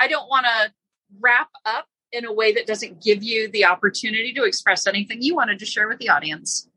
I 0.00 0.08
don't 0.08 0.28
want 0.28 0.46
to 0.46 0.72
wrap 1.20 1.50
up 1.64 1.86
in 2.10 2.24
a 2.24 2.32
way 2.32 2.52
that 2.52 2.66
doesn't 2.66 3.02
give 3.02 3.22
you 3.22 3.48
the 3.50 3.64
opportunity 3.64 4.32
to 4.34 4.44
express 4.44 4.86
anything 4.86 5.22
you 5.22 5.34
wanted 5.34 5.58
to 5.60 5.66
share 5.66 5.88
with 5.88 5.98
the 5.98 6.08
audience. 6.08 6.68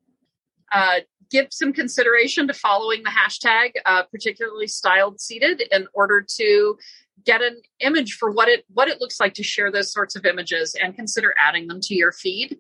Uh, 0.72 1.00
give 1.30 1.48
some 1.52 1.74
consideration 1.74 2.48
to 2.48 2.54
following 2.54 3.04
the 3.04 3.10
hashtag, 3.10 3.72
uh, 3.86 4.04
particularly 4.04 4.68
styled 4.68 5.20
seated, 5.20 5.62
in 5.72 5.88
order 5.94 6.22
to 6.22 6.78
get 7.26 7.42
an 7.42 7.60
image 7.80 8.14
for 8.14 8.32
what 8.32 8.48
it 8.48 8.64
what 8.74 8.88
it 8.88 9.02
looks 9.02 9.20
like 9.20 9.34
to 9.34 9.44
share 9.44 9.72
those 9.72 9.92
sorts 9.92 10.16
of 10.16 10.26
images 10.26 10.76
and 10.82 10.96
consider 10.96 11.34
adding 11.38 11.68
them 11.68 11.80
to 11.82 11.96
your 11.96 12.12
feed 12.12 12.58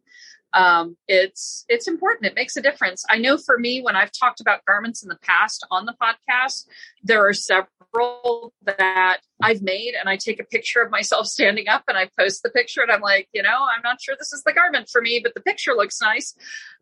um, 0.54 0.98
it's 1.08 1.66
it's 1.70 1.88
important. 1.88 2.26
It 2.26 2.36
makes 2.36 2.56
a 2.58 2.62
difference. 2.62 3.04
I 3.10 3.18
know 3.18 3.38
for 3.38 3.58
me 3.58 3.82
when 3.82 3.96
i've 3.96 4.12
talked 4.12 4.42
about 4.42 4.66
garments 4.66 5.04
in 5.04 5.10
the 5.10 5.18
past 5.22 5.66
on 5.72 5.86
the 5.86 5.96
podcast 6.02 6.66
there 7.04 7.28
are 7.28 7.34
several 7.34 8.54
that 8.66 9.20
i've 9.42 9.62
made 9.62 9.94
and 10.00 10.10
i 10.10 10.16
take 10.16 10.40
a 10.40 10.44
picture 10.44 10.82
of 10.82 10.92
myself 10.92 11.26
standing 11.26 11.68
up 11.68 11.84
and 11.88 11.98
i 11.98 12.10
post 12.20 12.44
the 12.44 12.50
picture 12.50 12.82
and 12.82 12.92
i'm 12.92 13.02
like 13.02 13.28
you 13.34 13.42
know 13.42 13.66
i'm 13.76 13.82
not 13.84 14.02
sure 14.02 14.16
this 14.18 14.34
is 14.34 14.44
the 14.44 14.54
garment 14.54 14.90
for 14.90 15.02
me 15.02 15.20
but 15.24 15.34
the 15.34 15.42
picture 15.42 15.74
looks 15.74 16.02
nice. 16.02 16.36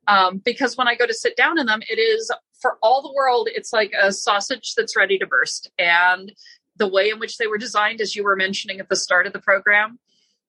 Um, 0.08 0.38
because 0.38 0.78
when 0.78 0.88
i 0.88 0.96
go 0.96 1.06
to 1.06 1.14
sit 1.14 1.36
down 1.36 1.60
in 1.60 1.66
them 1.66 1.82
it 1.90 2.00
is 2.00 2.32
for 2.60 2.78
all 2.82 3.02
the 3.02 3.14
world 3.14 3.48
it's 3.52 3.74
like 3.74 3.94
a 4.00 4.12
sausage 4.12 4.74
that's 4.76 4.96
ready 4.96 5.18
to 5.20 5.28
burst. 5.28 5.70
And 5.78 6.32
the 6.78 6.88
way 6.88 7.10
in 7.10 7.20
which 7.20 7.38
they 7.38 7.48
were 7.48 7.58
designed, 7.58 8.02
as 8.02 8.16
you 8.16 8.24
were 8.24 8.36
mentioning 8.36 8.80
at 8.80 8.90
the 8.90 8.96
start 8.96 9.28
of 9.28 9.34
the 9.34 9.40
program, 9.40 10.00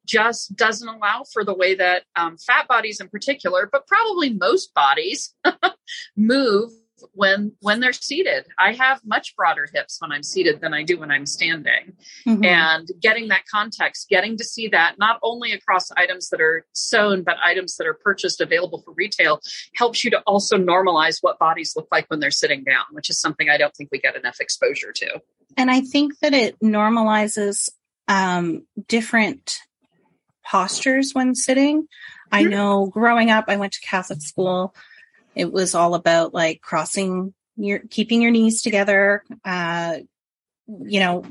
just 0.07 0.57
doesn't 0.57 0.89
allow 0.89 1.25
for 1.33 1.45
the 1.45 1.55
way 1.55 1.75
that 1.75 2.05
um, 2.15 2.37
fat 2.39 2.69
bodies 2.69 3.01
in 3.01 3.09
particular, 3.09 3.69
but 3.71 3.87
probably 3.87 4.33
most 4.33 4.73
bodies 4.75 5.35
move 6.17 6.71
when 7.13 7.53
when 7.61 7.81
they're 7.81 7.93
seated. 7.93 8.47
I 8.59 8.73
have 8.73 9.01
much 9.05 9.37
broader 9.37 9.69
hips 9.73 9.99
when 10.01 10.13
i'm 10.13 10.23
seated 10.23 10.61
than 10.61 10.73
i 10.73 10.83
do 10.83 10.99
when 10.99 11.11
i'm 11.11 11.27
standing. 11.27 11.95
Mm-hmm. 12.27 12.45
and 12.45 12.89
getting 13.01 13.29
that 13.29 13.43
context 13.51 14.09
getting 14.09 14.37
to 14.37 14.45
see 14.45 14.69
that 14.69 14.99
not 14.99 15.19
only 15.23 15.53
across 15.53 15.91
items 15.93 16.29
that 16.31 16.41
are 16.41 16.67
sewn 16.73 17.23
but 17.23 17.37
items 17.45 17.77
that 17.77 17.87
are 17.87 17.95
purchased 17.95 18.41
available 18.41 18.83
for 18.83 18.93
retail 18.95 19.41
helps 19.75 20.05
you 20.05 20.11
to 20.11 20.21
also 20.27 20.57
normalize 20.57 21.19
what 21.21 21.39
bodies 21.39 21.75
look 21.77 21.89
like 21.93 22.07
when 22.09 22.21
they're 22.21 22.31
sitting 22.31 22.65
down 22.65 22.85
which 22.93 23.11
is 23.11 23.21
something 23.21 23.49
i 23.49 23.57
don't 23.57 23.75
think 23.77 23.91
we 23.93 23.99
get 23.99 24.17
enough 24.17 24.41
exposure 24.41 24.93
to. 24.93 25.21
And 25.57 25.71
i 25.71 25.81
think 25.81 26.19
that 26.21 26.35
it 26.35 26.59
normalizes 26.61 27.69
um, 28.09 28.65
different 28.89 29.59
postures 30.51 31.13
when 31.13 31.35
sitting 31.35 31.83
mm-hmm. 31.83 32.35
i 32.35 32.43
know 32.43 32.87
growing 32.87 33.31
up 33.31 33.45
i 33.49 33.57
went 33.57 33.73
to 33.73 33.81
catholic 33.81 34.21
school 34.23 34.75
it 35.35 35.53
was 35.53 35.75
all 35.75 35.95
about 35.95 36.33
like 36.33 36.63
crossing 36.63 37.35
your, 37.57 37.81
keeping 37.91 38.23
your 38.23 38.31
knees 38.31 38.63
together, 38.63 39.23
uh, 39.45 39.99
you 40.67 41.01
know, 41.01 41.25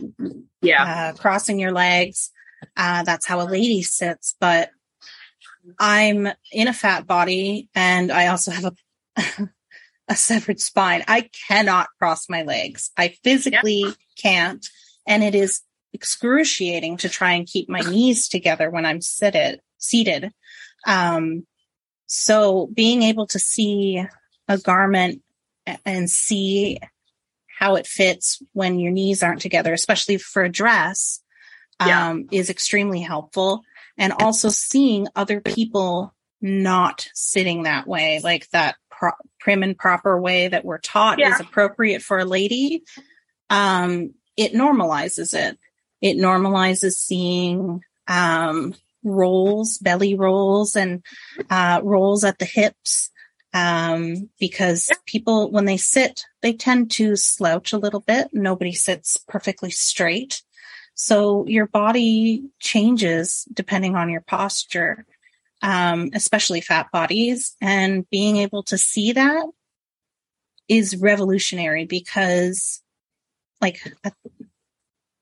yeah, 0.61 1.11
uh, 1.13 1.17
crossing 1.17 1.59
your 1.59 1.71
legs. 1.71 2.31
Uh, 2.77 3.03
that's 3.03 3.25
how 3.25 3.41
a 3.41 3.49
lady 3.49 3.81
sits. 3.81 4.35
But 4.39 4.69
I'm 5.79 6.27
in 6.51 6.67
a 6.67 6.73
fat 6.73 7.05
body 7.05 7.69
and 7.75 8.11
I 8.11 8.27
also 8.27 8.51
have 8.51 8.75
a, 9.17 9.49
a 10.07 10.15
severed 10.15 10.59
spine. 10.59 11.03
I 11.07 11.29
cannot 11.47 11.87
cross 11.99 12.29
my 12.29 12.43
legs. 12.43 12.91
I 12.97 13.09
physically 13.23 13.83
yeah. 13.85 13.91
can't. 14.17 14.65
And 15.07 15.23
it 15.23 15.35
is 15.35 15.61
excruciating 15.95 16.97
to 16.97 17.09
try 17.09 17.33
and 17.33 17.47
keep 17.47 17.67
my 17.67 17.79
knees 17.79 18.27
together 18.27 18.69
when 18.69 18.85
I'm 18.85 19.01
seated, 19.01 19.61
seated. 19.77 20.31
Um, 20.85 21.47
so 22.05 22.69
being 22.71 23.01
able 23.01 23.25
to 23.27 23.39
see 23.39 24.05
a 24.47 24.57
garment 24.59 25.21
and 25.85 26.09
see 26.09 26.79
how 27.57 27.75
it 27.75 27.87
fits 27.87 28.41
when 28.53 28.77
your 28.79 28.91
knees 28.91 29.23
aren't 29.23 29.41
together, 29.41 29.73
especially 29.73 30.17
for 30.17 30.43
a 30.43 30.49
dress, 30.49 31.21
yeah. 31.83 32.09
um, 32.09 32.27
is 32.31 32.49
extremely 32.49 33.01
helpful. 33.01 33.63
And 33.97 34.13
also 34.13 34.49
seeing 34.49 35.07
other 35.15 35.39
people 35.39 36.13
not 36.41 37.07
sitting 37.13 37.63
that 37.63 37.87
way, 37.87 38.19
like 38.23 38.49
that 38.49 38.75
pro- 38.91 39.11
prim 39.39 39.63
and 39.63 39.77
proper 39.77 40.19
way 40.19 40.49
that 40.49 40.65
we're 40.65 40.79
taught 40.79 41.17
yeah. 41.17 41.33
is 41.33 41.39
appropriate 41.39 42.01
for 42.01 42.19
a 42.19 42.25
lady. 42.25 42.83
Um, 43.49 44.13
it 44.37 44.53
normalizes 44.53 45.33
it. 45.33 45.57
It 46.01 46.17
normalizes 46.17 46.93
seeing, 46.93 47.81
um, 48.07 48.75
rolls, 49.03 49.77
belly 49.77 50.15
rolls, 50.15 50.75
and 50.75 51.03
uh, 51.49 51.79
rolls 51.83 52.23
at 52.23 52.39
the 52.39 52.45
hips. 52.45 53.11
Um, 53.53 54.29
because 54.37 54.91
people, 55.05 55.49
when 55.49 55.63
they 55.63 55.77
sit, 55.77 56.25
they 56.41 56.51
tend 56.51 56.91
to 56.91 57.15
slouch 57.15 57.71
a 57.71 57.77
little 57.77 58.01
bit. 58.01 58.27
Nobody 58.33 58.73
sits 58.73 59.15
perfectly 59.29 59.71
straight. 59.71 60.41
So 60.93 61.45
your 61.47 61.65
body 61.65 62.43
changes 62.59 63.47
depending 63.53 63.95
on 63.95 64.09
your 64.09 64.21
posture, 64.21 65.05
um, 65.61 66.09
especially 66.13 66.59
fat 66.59 66.91
bodies. 66.91 67.55
And 67.61 68.09
being 68.09 68.37
able 68.37 68.63
to 68.63 68.77
see 68.77 69.13
that 69.13 69.45
is 70.67 70.97
revolutionary 70.97 71.85
because, 71.85 72.81
like, 73.61 73.79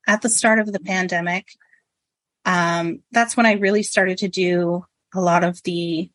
at 0.07 0.21
the 0.21 0.29
start 0.29 0.59
of 0.59 0.71
the 0.71 0.79
pandemic, 0.79 1.47
um, 2.45 3.01
that's 3.11 3.37
when 3.37 3.45
I 3.45 3.53
really 3.53 3.83
started 3.83 4.19
to 4.19 4.27
do 4.27 4.85
a 5.13 5.21
lot 5.21 5.43
of 5.43 5.61
the 5.63 6.09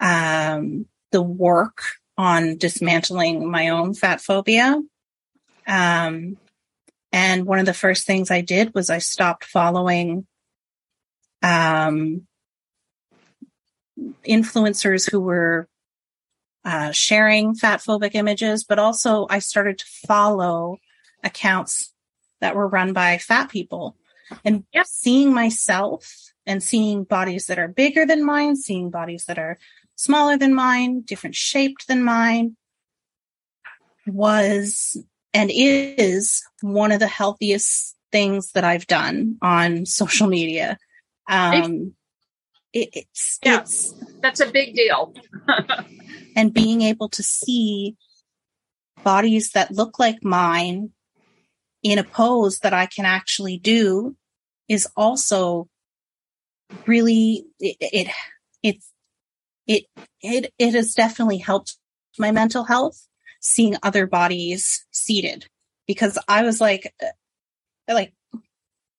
um, 0.00 0.86
the 1.12 1.22
work 1.22 1.82
on 2.16 2.56
dismantling 2.56 3.50
my 3.50 3.68
own 3.68 3.94
fat 3.94 4.20
phobia. 4.20 4.80
Um, 5.66 6.36
and 7.12 7.44
one 7.44 7.58
of 7.58 7.66
the 7.66 7.74
first 7.74 8.06
things 8.06 8.30
I 8.30 8.40
did 8.40 8.74
was 8.74 8.88
I 8.88 8.98
stopped 8.98 9.44
following 9.44 10.26
um, 11.42 12.26
influencers 14.26 15.10
who 15.10 15.20
were 15.20 15.68
uh, 16.64 16.92
sharing 16.92 17.54
fat 17.54 17.80
phobic 17.80 18.14
images, 18.14 18.64
but 18.64 18.78
also 18.78 19.26
I 19.28 19.38
started 19.38 19.78
to 19.78 19.86
follow 20.06 20.78
accounts 21.24 21.92
that 22.40 22.54
were 22.54 22.68
run 22.68 22.92
by 22.92 23.18
fat 23.18 23.50
people 23.50 23.96
and 24.44 24.64
yep. 24.72 24.86
seeing 24.86 25.32
myself 25.32 26.32
and 26.46 26.62
seeing 26.62 27.04
bodies 27.04 27.46
that 27.46 27.58
are 27.58 27.68
bigger 27.68 28.06
than 28.06 28.24
mine, 28.24 28.56
seeing 28.56 28.90
bodies 28.90 29.24
that 29.26 29.38
are 29.38 29.58
smaller 29.96 30.36
than 30.36 30.54
mine, 30.54 31.02
different 31.02 31.34
shaped 31.34 31.86
than 31.88 32.02
mine, 32.02 32.56
was 34.06 34.96
and 35.32 35.50
is 35.52 36.42
one 36.60 36.92
of 36.92 37.00
the 37.00 37.06
healthiest 37.06 37.96
things 38.10 38.52
that 38.52 38.64
I've 38.64 38.86
done 38.86 39.36
on 39.42 39.86
social 39.86 40.26
media. 40.26 40.78
Um, 41.28 41.94
it, 42.72 42.88
it's, 42.92 43.38
yeah, 43.44 43.60
it's, 43.60 43.94
that's 44.20 44.40
a 44.40 44.50
big 44.50 44.74
deal. 44.74 45.14
and 46.36 46.52
being 46.52 46.82
able 46.82 47.08
to 47.10 47.22
see 47.22 47.96
bodies 49.04 49.52
that 49.52 49.70
look 49.70 49.98
like 49.98 50.24
mine 50.24 50.90
in 51.82 51.98
a 51.98 52.04
pose 52.04 52.58
that 52.58 52.74
I 52.74 52.86
can 52.86 53.04
actually 53.04 53.58
do 53.58 54.16
is 54.68 54.88
also 54.96 55.68
really 56.86 57.44
it, 57.58 57.76
it 57.80 58.08
it's 58.62 58.92
it 59.66 59.84
it 60.22 60.52
it 60.58 60.74
has 60.74 60.94
definitely 60.94 61.38
helped 61.38 61.76
my 62.18 62.30
mental 62.30 62.64
health 62.64 63.06
seeing 63.40 63.76
other 63.82 64.06
bodies 64.06 64.86
seated. 64.90 65.46
Because 65.86 66.18
I 66.28 66.42
was 66.44 66.60
like 66.60 66.92
uh, 67.02 67.92
like 67.92 68.12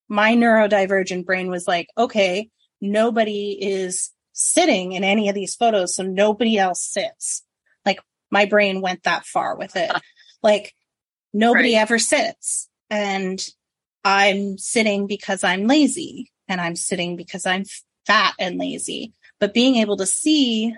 my 0.08 0.34
neurodivergent 0.34 1.24
brain 1.24 1.50
was 1.50 1.66
like 1.66 1.88
okay 1.96 2.50
nobody 2.80 3.56
is 3.60 4.10
sitting 4.32 4.92
in 4.92 5.04
any 5.04 5.28
of 5.28 5.34
these 5.34 5.54
photos 5.54 5.94
so 5.94 6.02
nobody 6.02 6.58
else 6.58 6.82
sits. 6.82 7.44
Like 7.86 8.00
my 8.30 8.44
brain 8.44 8.80
went 8.80 9.04
that 9.04 9.24
far 9.24 9.56
with 9.56 9.76
it. 9.76 9.90
Like 10.44 10.74
nobody 11.32 11.76
right. 11.76 11.82
ever 11.82 12.00
sits 12.00 12.68
and 12.92 13.44
I'm 14.04 14.58
sitting 14.58 15.06
because 15.06 15.42
I'm 15.42 15.66
lazy 15.66 16.30
and 16.46 16.60
I'm 16.60 16.76
sitting 16.76 17.16
because 17.16 17.46
I'm 17.46 17.64
fat 18.06 18.34
and 18.38 18.58
lazy. 18.58 19.14
But 19.40 19.54
being 19.54 19.76
able 19.76 19.96
to 19.96 20.06
see, 20.06 20.76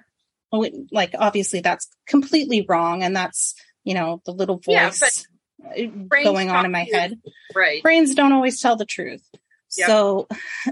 oh, 0.52 0.70
like 0.92 1.14
obviously 1.18 1.60
that's 1.60 1.88
completely 2.06 2.64
wrong. 2.68 3.02
And 3.02 3.16
that's, 3.16 3.56
you 3.82 3.94
know, 3.94 4.22
the 4.24 4.32
little 4.32 4.58
voice 4.58 5.26
uh, 5.66 5.72
yeah, 5.74 5.86
going 6.22 6.50
on 6.50 6.64
in 6.64 6.70
my 6.70 6.86
head. 6.90 7.20
Right. 7.52 7.82
Brains 7.82 8.14
don't 8.14 8.32
always 8.32 8.60
tell 8.60 8.76
the 8.76 8.86
truth. 8.86 9.28
Yep. 9.76 9.86
So 9.88 10.28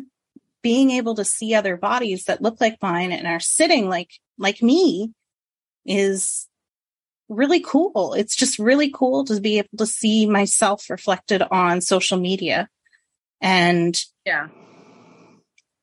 being 0.63 0.93
able 0.93 1.17
to 1.17 1.25
see 1.25 1.55
other 1.55 1.77
bodies 1.77 2.27
that 2.27 2.41
look 2.41 2.61
like 2.61 2.79
mine 2.81 3.11
and 3.11 3.27
are 3.27 3.41
sitting 3.41 3.89
like, 3.89 4.11
like 4.39 4.63
me 4.63 5.11
is 5.85 6.47
really 7.33 7.61
cool. 7.61 8.15
It's 8.15 8.37
just 8.37 8.59
really 8.59 8.91
cool 8.91 9.25
to 9.25 9.41
be 9.41 9.59
able 9.59 9.79
to 9.79 9.87
see 9.87 10.27
myself 10.27 10.89
reflected 10.91 11.43
on 11.43 11.81
social 11.81 12.19
media. 12.19 12.69
And 13.41 14.01
yeah. 14.25 14.49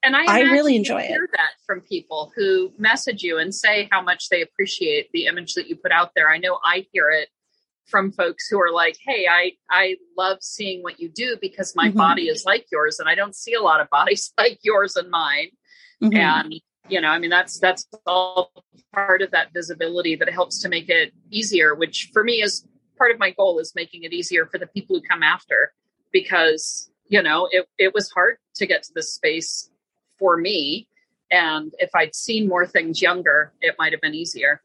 And 0.01 0.15
I, 0.15 0.23
I 0.25 0.39
really 0.43 0.77
enjoy 0.77 1.01
hear 1.01 1.25
it. 1.25 1.31
that 1.33 1.51
from 1.65 1.81
people 1.81 2.31
who 2.35 2.71
message 2.77 3.21
you 3.21 3.37
and 3.37 3.53
say 3.53 3.89
how 3.91 4.01
much 4.01 4.29
they 4.29 4.41
appreciate 4.41 5.09
the 5.11 5.25
image 5.25 5.55
that 5.55 5.67
you 5.67 5.75
put 5.75 5.91
out 5.91 6.11
there. 6.15 6.29
I 6.29 6.37
know 6.37 6.57
I 6.63 6.85
hear 6.93 7.09
it 7.09 7.27
from 7.85 8.11
folks 8.11 8.47
who 8.47 8.61
are 8.61 8.71
like, 8.71 8.97
"Hey, 9.05 9.27
I 9.29 9.53
I 9.69 9.97
love 10.17 10.37
seeing 10.41 10.83
what 10.83 11.01
you 11.01 11.09
do 11.09 11.37
because 11.41 11.75
my 11.75 11.89
mm-hmm. 11.89 11.97
body 11.97 12.29
is 12.29 12.45
like 12.45 12.67
yours, 12.71 12.99
and 12.99 13.09
I 13.09 13.15
don't 13.15 13.35
see 13.35 13.53
a 13.53 13.61
lot 13.61 13.81
of 13.81 13.89
bodies 13.89 14.31
like 14.37 14.59
yours 14.63 14.95
and 14.95 15.09
mine." 15.09 15.49
Mm-hmm. 16.01 16.15
And 16.15 16.61
you 16.89 16.99
know 17.01 17.09
i 17.09 17.19
mean 17.19 17.29
that's 17.29 17.59
that's 17.59 17.87
all 18.05 18.51
part 18.93 19.21
of 19.21 19.31
that 19.31 19.53
visibility 19.53 20.15
that 20.15 20.29
helps 20.29 20.59
to 20.59 20.69
make 20.69 20.89
it 20.89 21.13
easier 21.29 21.75
which 21.75 22.09
for 22.11 22.23
me 22.23 22.41
is 22.41 22.65
part 22.99 23.11
of 23.11 23.17
my 23.17 23.31
goal 23.31 23.57
is 23.57 23.73
making 23.75 24.03
it 24.03 24.13
easier 24.13 24.45
for 24.45 24.59
the 24.59 24.67
people 24.67 24.95
who 24.95 25.01
come 25.01 25.23
after 25.23 25.73
because 26.11 26.91
you 27.07 27.23
know 27.23 27.47
it, 27.51 27.67
it 27.79 27.93
was 27.93 28.11
hard 28.11 28.37
to 28.55 28.67
get 28.67 28.83
to 28.83 28.91
this 28.93 29.13
space 29.13 29.71
for 30.19 30.37
me. 30.37 30.87
And 31.31 31.73
if 31.79 31.91
i'd 31.95 32.13
seen 32.13 32.47
more 32.47 32.67
things 32.67 33.01
younger 33.01 33.53
it 33.61 33.75
might 33.79 33.93
have 33.93 34.01
been 34.01 34.13
easier. 34.13 34.61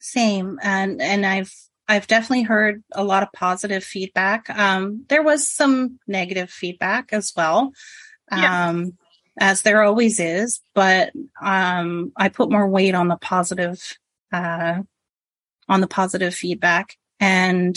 Same. 0.00 0.58
And 0.62 1.00
and 1.00 1.24
i've 1.24 1.54
i've 1.88 2.06
definitely 2.06 2.42
heard 2.42 2.82
a 2.92 3.04
lot 3.04 3.22
of 3.22 3.32
positive 3.32 3.84
feedback. 3.84 4.50
Um 4.50 5.04
there 5.08 5.22
was 5.22 5.48
some 5.48 6.00
negative 6.06 6.50
feedback 6.50 7.12
as 7.12 7.32
well. 7.36 7.72
Yeah. 8.32 8.84
As 9.38 9.62
there 9.62 9.82
always 9.82 10.18
is, 10.18 10.60
but 10.74 11.12
um, 11.40 12.12
I 12.16 12.28
put 12.28 12.50
more 12.50 12.68
weight 12.68 12.94
on 12.94 13.08
the 13.08 13.16
positive, 13.16 13.80
uh, 14.32 14.82
on 15.68 15.80
the 15.80 15.86
positive 15.86 16.34
feedback, 16.34 16.96
and 17.20 17.76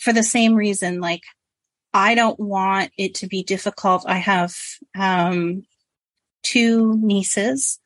for 0.00 0.12
the 0.12 0.22
same 0.22 0.54
reason, 0.54 1.00
like 1.00 1.22
I 1.94 2.14
don't 2.14 2.38
want 2.40 2.90
it 2.96 3.16
to 3.16 3.26
be 3.26 3.42
difficult. 3.42 4.04
I 4.06 4.18
have 4.18 4.54
um, 4.98 5.64
two 6.42 6.98
nieces 6.98 7.78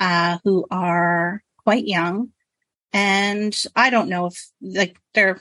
uh, 0.00 0.38
who 0.44 0.66
are 0.70 1.42
quite 1.64 1.86
young, 1.86 2.30
and 2.92 3.56
I 3.74 3.90
don't 3.90 4.08
know 4.08 4.26
if 4.26 4.50
like 4.60 4.96
they're 5.14 5.40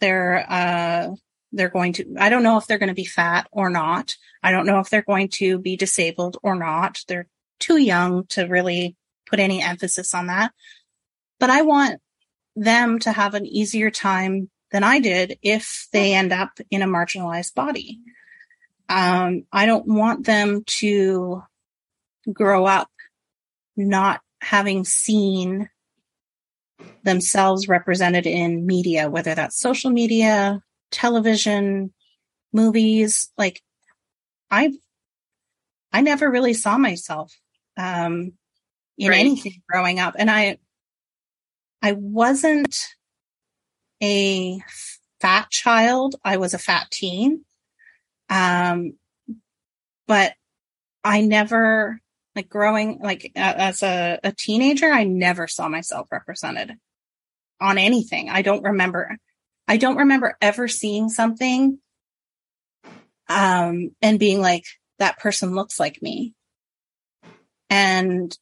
they're 0.00 0.46
uh, 0.48 1.14
they're 1.52 1.68
going 1.68 1.92
to, 1.94 2.16
I 2.18 2.30
don't 2.30 2.42
know 2.42 2.56
if 2.56 2.66
they're 2.66 2.78
going 2.78 2.88
to 2.88 2.94
be 2.94 3.04
fat 3.04 3.46
or 3.52 3.70
not. 3.70 4.16
I 4.42 4.50
don't 4.50 4.66
know 4.66 4.78
if 4.78 4.90
they're 4.90 5.02
going 5.02 5.28
to 5.34 5.58
be 5.58 5.76
disabled 5.76 6.38
or 6.42 6.54
not. 6.54 7.00
They're 7.06 7.28
too 7.60 7.76
young 7.76 8.26
to 8.28 8.44
really 8.44 8.96
put 9.26 9.38
any 9.38 9.62
emphasis 9.62 10.14
on 10.14 10.26
that. 10.26 10.52
But 11.38 11.50
I 11.50 11.62
want 11.62 12.00
them 12.56 12.98
to 13.00 13.12
have 13.12 13.34
an 13.34 13.46
easier 13.46 13.90
time 13.90 14.50
than 14.70 14.84
I 14.84 15.00
did 15.00 15.38
if 15.42 15.88
they 15.92 16.14
end 16.14 16.32
up 16.32 16.50
in 16.70 16.82
a 16.82 16.86
marginalized 16.86 17.54
body. 17.54 18.00
Um, 18.88 19.44
I 19.52 19.66
don't 19.66 19.86
want 19.86 20.26
them 20.26 20.64
to 20.78 21.42
grow 22.32 22.66
up 22.66 22.88
not 23.76 24.20
having 24.40 24.84
seen 24.84 25.68
themselves 27.02 27.68
represented 27.68 28.26
in 28.26 28.66
media, 28.66 29.08
whether 29.08 29.34
that's 29.34 29.58
social 29.58 29.90
media, 29.90 30.62
television, 30.92 31.92
movies. 32.52 33.32
Like 33.36 33.60
I, 34.50 34.72
I 35.92 36.02
never 36.02 36.30
really 36.30 36.54
saw 36.54 36.78
myself, 36.78 37.36
um, 37.76 38.32
in 38.98 39.08
right. 39.10 39.18
anything 39.18 39.62
growing 39.68 39.98
up. 39.98 40.14
And 40.18 40.30
I, 40.30 40.58
I 41.82 41.92
wasn't 41.92 42.76
a 44.02 44.60
fat 45.20 45.50
child. 45.50 46.16
I 46.24 46.36
was 46.36 46.54
a 46.54 46.58
fat 46.58 46.90
teen. 46.90 47.44
Um, 48.28 48.94
but 50.06 50.34
I 51.02 51.22
never, 51.22 52.00
like 52.36 52.48
growing, 52.48 53.00
like 53.02 53.32
as 53.34 53.82
a, 53.82 54.18
a 54.22 54.32
teenager, 54.32 54.90
I 54.90 55.04
never 55.04 55.46
saw 55.46 55.68
myself 55.68 56.08
represented 56.10 56.76
on 57.60 57.78
anything. 57.78 58.30
I 58.30 58.42
don't 58.42 58.62
remember 58.62 59.16
I 59.72 59.78
don't 59.78 59.96
remember 59.96 60.36
ever 60.40 60.68
seeing 60.68 61.08
something 61.08 61.78
um, 63.28 63.90
and 64.02 64.18
being 64.18 64.40
like, 64.40 64.64
that 64.98 65.18
person 65.18 65.54
looks 65.54 65.80
like 65.80 66.02
me. 66.02 66.34
And, 67.70 68.36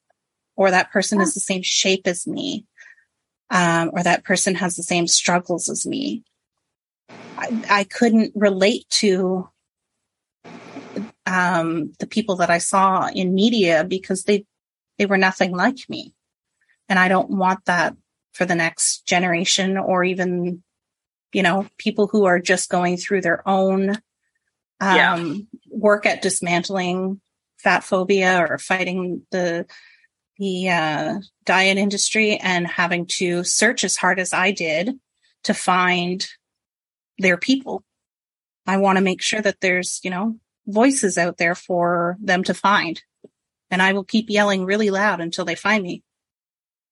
or 0.57 0.71
that 0.71 0.91
person 0.91 1.21
is 1.21 1.35
the 1.35 1.41
same 1.41 1.63
shape 1.63 2.07
as 2.07 2.27
me. 2.27 2.67
Um, 3.51 3.91
or 3.93 4.03
that 4.03 4.25
person 4.25 4.57
has 4.57 4.75
the 4.75 4.83
same 4.83 5.07
struggles 5.07 5.69
as 5.69 5.87
me. 5.87 6.25
I, 7.39 7.63
I 7.71 7.85
couldn't 7.85 8.33
relate 8.35 8.87
to 9.03 9.49
um, 11.27 11.93
the 12.01 12.09
people 12.09 12.37
that 12.37 12.51
I 12.51 12.59
saw 12.59 13.07
in 13.07 13.35
media 13.35 13.85
because 13.85 14.25
they 14.25 14.47
They 14.99 15.07
were 15.07 15.19
nothing 15.19 15.57
like 15.57 15.89
me. 15.89 16.13
And 16.89 16.99
I 16.99 17.09
don't 17.09 17.31
want 17.31 17.65
that 17.67 17.95
for 18.33 18.45
the 18.47 18.55
next 18.55 19.07
generation 19.07 19.79
or 19.79 20.05
even, 20.05 20.63
you 21.33 21.43
know, 21.43 21.67
people 21.79 22.07
who 22.07 22.25
are 22.25 22.39
just 22.39 22.71
going 22.71 22.97
through 22.97 23.21
their 23.21 23.47
own 23.49 23.91
um, 24.81 24.97
yeah. 24.97 25.35
work 25.69 26.07
at 26.07 26.23
dismantling 26.23 27.21
fat 27.59 27.85
phobia 27.85 28.47
or 28.49 28.59
fighting 28.59 29.23
the 29.31 29.67
the 30.39 30.71
uh, 30.71 31.15
diet 31.45 31.77
industry 31.77 32.39
and 32.39 32.67
having 32.67 33.05
to 33.05 33.45
search 33.45 33.85
as 33.85 33.97
hard 33.97 34.19
as 34.19 34.33
I 34.33 34.53
did 34.53 34.99
to 35.45 35.53
find 35.53 36.27
their 37.19 37.37
people. 37.37 37.85
I 38.67 38.79
want 38.79 38.97
to 38.97 39.05
make 39.05 39.21
sure 39.21 39.43
that 39.43 39.61
there's, 39.61 40.01
you 40.03 40.11
know, 40.11 40.37
voices 40.67 41.19
out 41.19 41.37
there 41.37 41.55
for 41.55 42.17
them 42.23 42.43
to 42.45 42.55
find. 42.55 43.03
And 43.71 43.83
I 43.83 43.93
will 43.93 44.05
keep 44.05 44.31
yelling 44.31 44.65
really 44.65 44.89
loud 44.89 45.21
until 45.21 45.45
they 45.45 45.55
find 45.55 45.83
me. 45.83 46.03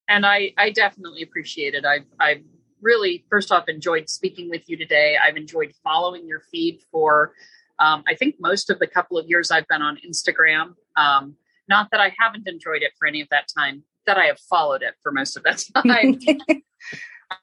And 0.07 0.27
I, 0.27 0.53
I 0.55 0.69
definitely 0.69 1.23
appreciate 1.23 1.73
it. 1.73 1.85
I've, 1.85 2.05
I've 2.19 2.43
really, 2.81 3.25
first 3.29 3.51
off, 3.51 3.67
enjoyed 3.67 4.09
speaking 4.09 4.49
with 4.49 4.69
you 4.69 4.77
today. 4.77 5.17
I've 5.21 5.37
enjoyed 5.37 5.73
following 5.83 6.27
your 6.27 6.41
feed 6.51 6.81
for, 6.91 7.33
um, 7.79 8.03
I 8.07 8.15
think, 8.15 8.35
most 8.39 8.69
of 8.69 8.79
the 8.79 8.87
couple 8.87 9.17
of 9.17 9.27
years 9.27 9.51
I've 9.51 9.67
been 9.67 9.81
on 9.81 9.97
Instagram. 10.07 10.75
Um, 10.95 11.35
not 11.67 11.89
that 11.91 12.01
I 12.01 12.13
haven't 12.19 12.47
enjoyed 12.47 12.81
it 12.81 12.91
for 12.97 13.07
any 13.07 13.21
of 13.21 13.27
that 13.29 13.47
time, 13.55 13.83
that 14.05 14.17
I 14.17 14.25
have 14.25 14.39
followed 14.39 14.81
it 14.81 14.95
for 15.03 15.11
most 15.11 15.37
of 15.37 15.43
that 15.43 15.63
time. 15.87 16.19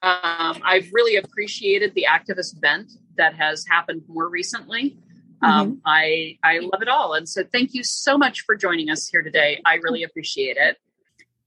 um, 0.03 0.63
I've 0.65 0.91
really 0.93 1.17
appreciated 1.17 1.95
the 1.95 2.07
activist 2.11 2.61
bent 2.61 2.93
that 3.17 3.35
has 3.35 3.65
happened 3.69 4.03
more 4.09 4.29
recently. 4.29 4.99
Um, 5.43 5.67
mm-hmm. 5.67 5.79
I 5.85 6.39
I 6.43 6.59
love 6.61 6.81
it 6.81 6.89
all, 6.89 7.13
and 7.13 7.29
so 7.29 7.45
thank 7.45 7.75
you 7.75 7.85
so 7.85 8.17
much 8.17 8.41
for 8.41 8.57
joining 8.57 8.89
us 8.89 9.07
here 9.07 9.23
today. 9.23 9.61
I 9.67 9.75
really 9.75 10.03
appreciate 10.03 10.57
it. 10.57 10.79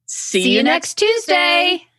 See, 0.05 0.43
See 0.43 0.55
you 0.55 0.63
next 0.63 0.95
Tuesday. 0.95 1.79
The 1.79 1.98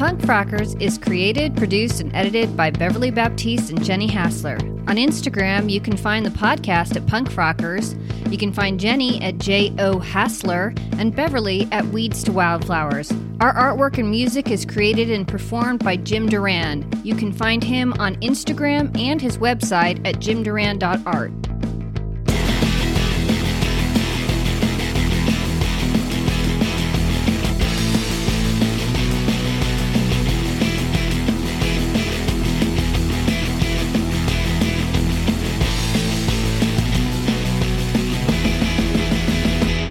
Punk 0.00 0.22
Frockers 0.22 0.80
is 0.80 0.96
created, 0.96 1.54
produced, 1.54 2.00
and 2.00 2.10
edited 2.16 2.56
by 2.56 2.70
Beverly 2.70 3.10
Baptiste 3.10 3.68
and 3.68 3.84
Jenny 3.84 4.06
Hassler. 4.06 4.56
On 4.88 4.96
Instagram, 4.96 5.70
you 5.70 5.78
can 5.78 5.94
find 5.94 6.24
the 6.24 6.30
podcast 6.30 6.96
at 6.96 7.06
Punk 7.06 7.30
Frockers. 7.30 7.94
You 8.32 8.38
can 8.38 8.50
find 8.50 8.80
Jenny 8.80 9.20
at 9.20 9.36
J.O. 9.36 9.98
Hassler 9.98 10.72
and 10.92 11.14
Beverly 11.14 11.68
at 11.70 11.84
Weeds 11.88 12.24
to 12.24 12.32
Wildflowers. 12.32 13.12
Our 13.40 13.52
artwork 13.52 13.98
and 13.98 14.10
music 14.10 14.50
is 14.50 14.64
created 14.64 15.10
and 15.10 15.28
performed 15.28 15.84
by 15.84 15.96
Jim 15.96 16.30
Duran. 16.30 16.90
You 17.04 17.14
can 17.14 17.30
find 17.30 17.62
him 17.62 17.92
on 17.98 18.16
Instagram 18.22 18.98
and 18.98 19.20
his 19.20 19.36
website 19.36 20.00
at 20.08 20.14
jimdurand.art. 20.14 21.30